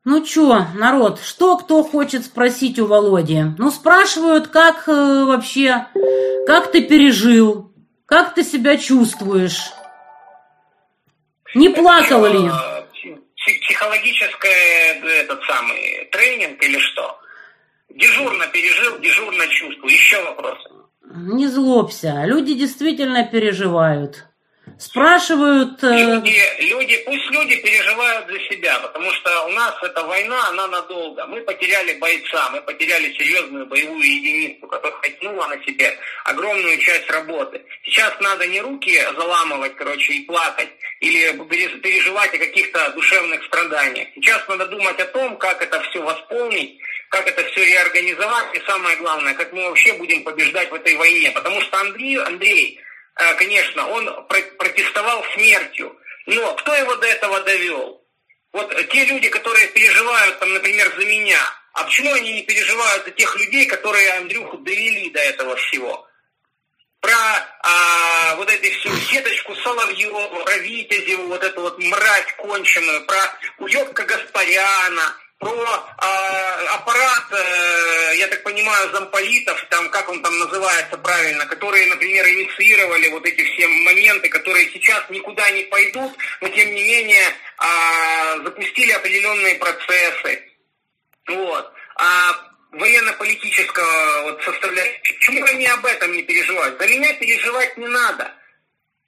[0.05, 3.45] Ну чё, народ, что кто хочет спросить у Володи?
[3.57, 5.87] Ну спрашивают, как э, вообще,
[6.47, 7.73] как ты пережил,
[8.05, 9.71] как ты себя чувствуешь?
[11.55, 12.51] Не плакал ли?
[13.63, 17.21] Психологический этот самый тренинг или что?
[17.91, 19.93] Дежурно пережил, дежурно чувствую.
[19.93, 20.78] Еще вопросы?
[21.15, 22.25] Не злобся.
[22.27, 24.25] Люди действительно переживают.
[24.79, 25.83] Спрашивают...
[25.83, 30.67] Э, люди, люди, пусть люди переживают за себя, потому что у нас эта война, она
[30.69, 31.27] надолго.
[31.27, 37.65] Мы потеряли бойца, мы потеряли серьезную боевую единицу, которая хотела на себе огромную часть работы.
[37.85, 40.69] Сейчас надо не руки заламывать, короче, и плакать,
[41.01, 41.33] или
[41.81, 44.09] переживать о каких-то душевных страданиях.
[44.15, 46.79] Сейчас надо думать о том, как это все восполнить,
[47.11, 51.31] как это все реорганизовать, и самое главное, как мы вообще будем побеждать в этой войне.
[51.31, 52.81] Потому что Андрей, Андрей
[53.17, 58.05] э, конечно, он протестовал смертью, но кто его до этого довел?
[58.53, 61.41] Вот те люди, которые переживают, там, например, за меня,
[61.73, 66.07] а почему они не переживают за тех людей, которые Андрюху довели до этого всего?
[67.01, 67.15] Про
[67.63, 74.05] а, вот эту всю сеточку Соловьева, про Витязеву, вот эту вот мразь конченую, про уебка
[74.05, 81.47] Гаспаряна, про э, аппарат, э, я так понимаю, замполитов, там, как он там называется правильно,
[81.47, 86.83] которые, например, инициировали вот эти все моменты, которые сейчас никуда не пойдут, но тем не
[86.83, 90.43] менее э, запустили определенные процессы.
[91.29, 91.73] Вот.
[91.97, 95.03] А военно-политического вот составляющего.
[95.03, 96.81] Почему они об этом не переживают?
[96.81, 98.35] За меня переживать не надо.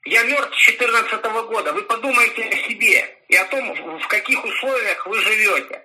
[0.05, 1.73] Я мертв с 2014 года.
[1.73, 5.83] Вы подумайте о себе и о том, в каких условиях вы живете.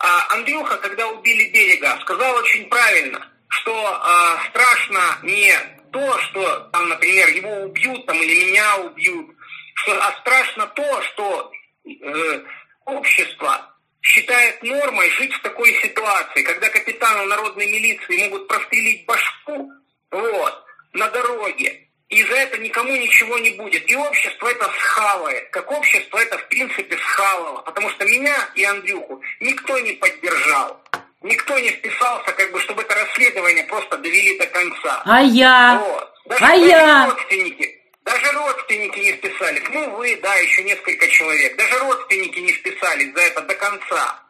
[0.00, 5.52] А Андрюха, когда убили берега, сказал очень правильно, что э, страшно не
[5.92, 9.26] то, что там, например, его убьют там, или меня убьют,
[9.74, 11.52] что, а страшно то, что
[11.84, 12.44] э,
[12.86, 19.70] общество считает нормой жить в такой ситуации, когда капитану народной милиции могут прострелить башку
[20.10, 20.64] вот,
[20.94, 23.88] на дороге, и за это никому ничего не будет.
[23.88, 25.48] И общество это схавает.
[25.50, 27.62] Как общество это в принципе схавало.
[27.62, 30.80] Потому что меня и Андрюху никто не поддержал.
[31.22, 35.02] Никто не вписался, как бы, чтобы это расследование просто довели до конца.
[35.04, 35.78] А я?
[35.78, 36.12] Вот.
[36.26, 37.06] Даже, а даже я?
[37.10, 37.76] родственники.
[38.04, 39.62] Даже родственники не вписались.
[39.70, 41.56] Ну, вы, да, еще несколько человек.
[41.56, 44.20] Даже родственники не вписались за это до конца.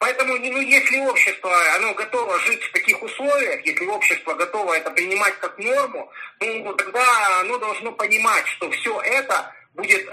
[0.00, 5.38] Поэтому, ну, если общество, оно готово жить в таких условиях, если общество готово это принимать
[5.40, 6.10] как норму,
[6.40, 10.12] ну, тогда оно должно понимать, что все это будет э,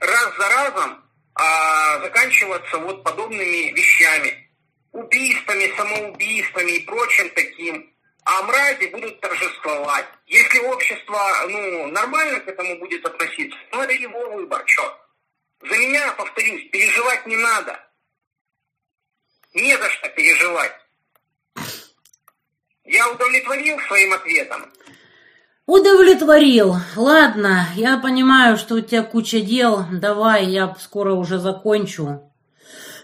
[0.00, 1.04] раз за разом
[1.38, 4.50] э, заканчиваться вот подобными вещами.
[4.90, 7.94] Убийствами, самоубийствами и прочим таким.
[8.24, 10.06] А мрази будут торжествовать.
[10.26, 14.98] Если общество ну, нормально к этому будет относиться, ну это его выбор, что.
[15.60, 17.91] За меня, повторюсь, переживать не надо
[19.54, 20.72] не за что переживать.
[22.84, 24.72] Я удовлетворил своим ответом?
[25.66, 26.76] Удовлетворил.
[26.96, 29.84] Ладно, я понимаю, что у тебя куча дел.
[29.92, 32.32] Давай, я скоро уже закончу.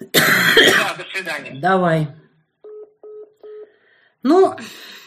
[0.01, 1.61] Да, до свидания.
[1.61, 2.09] Давай.
[4.23, 4.57] Ну,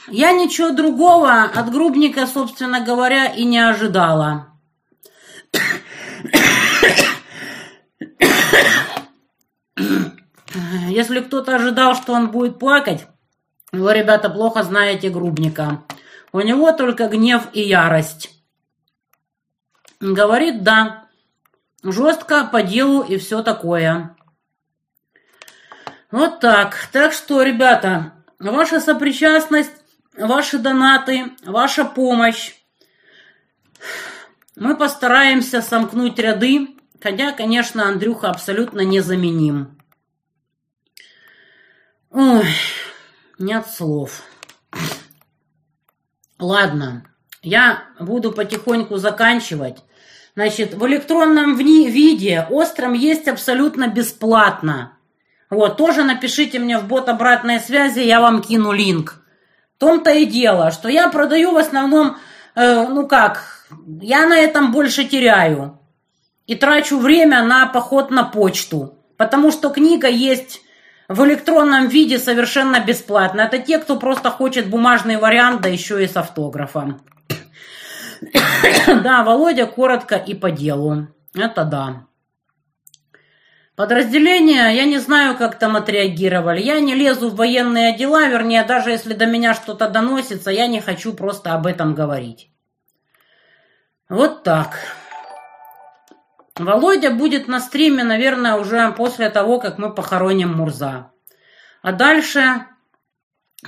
[0.08, 4.48] я ничего другого от грубника, собственно говоря, и не ожидала.
[11.02, 13.08] Если кто-то ожидал, что он будет плакать,
[13.72, 15.82] вы, ребята, плохо знаете Грубника.
[16.32, 18.30] У него только гнев и ярость.
[20.00, 21.06] Говорит «да».
[21.84, 24.16] Жестко, по делу и все такое.
[26.12, 26.78] Вот так.
[26.92, 29.74] Так что, ребята, ваша сопричастность,
[30.16, 32.54] ваши донаты, ваша помощь.
[34.56, 39.81] Мы постараемся сомкнуть ряды, хотя, конечно, Андрюха абсолютно незаменим.
[42.14, 42.46] Ой,
[43.40, 44.22] нет слов.
[46.40, 47.06] Ладно,
[47.42, 49.78] я буду потихоньку заканчивать.
[50.36, 54.98] Значит, в электронном виде остром есть абсолютно бесплатно.
[55.50, 59.24] Вот, тоже напишите мне в бот обратной связи, я вам кину линк.
[59.76, 62.18] В том-то и дело, что я продаю в основном,
[62.56, 63.68] э, ну как,
[64.02, 65.80] я на этом больше теряю.
[66.46, 68.98] И трачу время на поход на почту.
[69.16, 70.62] Потому что книга есть
[71.14, 73.42] в электронном виде совершенно бесплатно.
[73.42, 77.02] Это те, кто просто хочет бумажный вариант, да еще и с автографом.
[79.04, 81.08] Да, Володя, коротко и по делу.
[81.34, 82.06] Это да.
[83.76, 86.62] Подразделения, я не знаю, как там отреагировали.
[86.62, 90.82] Я не лезу в военные дела, вернее, даже если до меня что-то доносится, я не
[90.82, 92.52] хочу просто об этом говорить.
[94.08, 94.78] Вот так.
[96.58, 101.12] Володя будет на стриме, наверное, уже после того, как мы похороним Мурза.
[101.82, 102.66] А дальше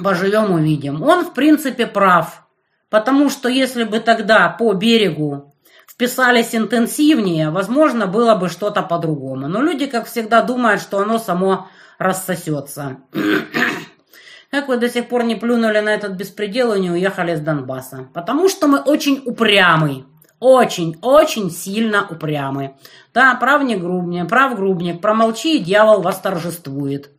[0.02, 1.02] поживем увидим.
[1.02, 2.46] Он, в принципе, прав.
[2.90, 5.56] Потому что если бы тогда по берегу
[5.88, 9.48] вписались интенсивнее, возможно, было бы что-то по-другому.
[9.48, 12.98] Но люди, как всегда, думают, что оно само рассосется.
[14.52, 18.10] Как вы до сих пор не плюнули на этот беспредел и не уехали с Донбасса?
[18.14, 20.06] Потому что мы очень упрямый.
[20.44, 22.76] Очень, очень сильно упрямы.
[23.14, 27.12] Да, прав не грубник, прав грубник, промолчи, и дьявол восторжествует.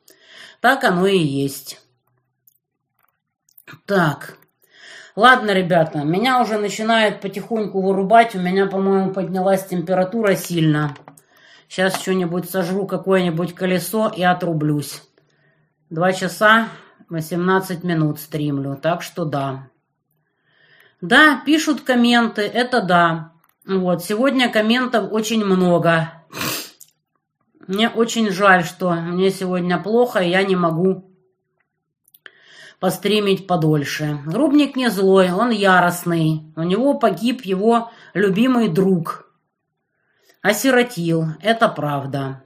[0.61, 1.81] Так оно и есть.
[3.86, 4.36] Так.
[5.17, 8.35] Ладно, ребята, меня уже начинает потихоньку вырубать.
[8.35, 10.94] У меня, по-моему, поднялась температура сильно.
[11.67, 15.01] Сейчас что-нибудь сожру, какое-нибудь колесо и отрублюсь.
[15.89, 16.69] Два часа
[17.09, 19.70] 18 минут стримлю, так что да.
[21.05, 23.33] Да, пишут комменты, это да.
[23.66, 26.10] Вот, сегодня комментов очень много.
[27.66, 31.15] Мне очень жаль, что мне сегодня плохо, и я не могу
[32.81, 34.18] постримить подольше.
[34.24, 36.50] Грубник не злой, он яростный.
[36.57, 39.31] У него погиб его любимый друг.
[40.41, 42.44] Осиротил, это правда.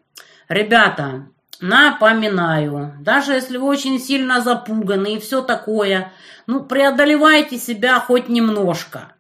[0.49, 1.28] Ребята,
[1.61, 6.12] Напоминаю, даже если вы очень сильно запуганы и все такое,
[6.47, 9.12] ну, преодолевайте себя хоть немножко.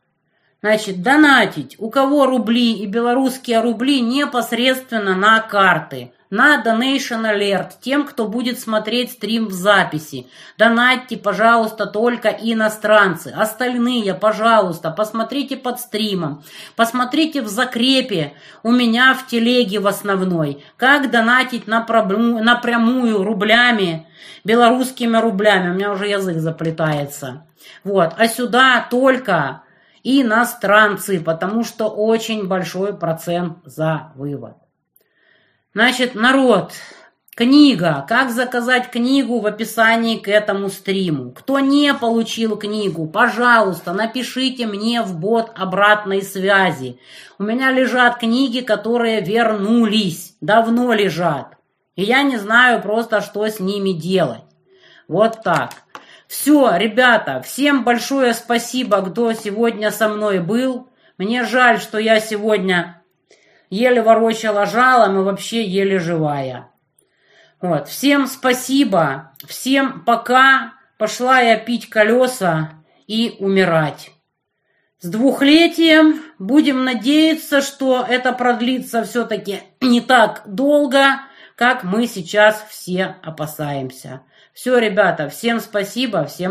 [0.60, 1.76] Значит, донатить.
[1.78, 6.12] У кого рубли и белорусские рубли непосредственно на карты.
[6.30, 10.26] На Donation Alert тем, кто будет смотреть стрим в записи.
[10.58, 13.28] Донатьте, пожалуйста, только иностранцы.
[13.28, 16.42] Остальные, пожалуйста, посмотрите под стримом.
[16.76, 20.64] Посмотрите в закрепе у меня в телеге в основной.
[20.76, 24.06] Как донатить напрямую, напрямую рублями,
[24.44, 25.70] белорусскими рублями.
[25.70, 27.46] У меня уже язык заплетается.
[27.84, 28.14] Вот.
[28.16, 29.62] А сюда только
[30.02, 34.54] иностранцы, потому что очень большой процент за вывод.
[35.78, 36.72] Значит, народ,
[37.36, 38.04] книга.
[38.08, 41.30] Как заказать книгу в описании к этому стриму.
[41.30, 46.98] Кто не получил книгу, пожалуйста, напишите мне в бот обратной связи.
[47.38, 51.56] У меня лежат книги, которые вернулись, давно лежат.
[51.94, 54.42] И я не знаю просто, что с ними делать.
[55.06, 55.70] Вот так.
[56.26, 60.88] Все, ребята, всем большое спасибо, кто сегодня со мной был.
[61.18, 62.97] Мне жаль, что я сегодня
[63.70, 66.70] еле ворочала жалом и вообще еле живая.
[67.60, 70.74] Вот, всем спасибо, всем пока.
[70.96, 72.72] Пошла я пить колеса
[73.06, 74.10] и умирать.
[75.00, 81.20] С двухлетием будем надеяться, что это продлится все-таки не так долго,
[81.54, 84.22] как мы сейчас все опасаемся.
[84.52, 86.46] Все, ребята, всем спасибо, всем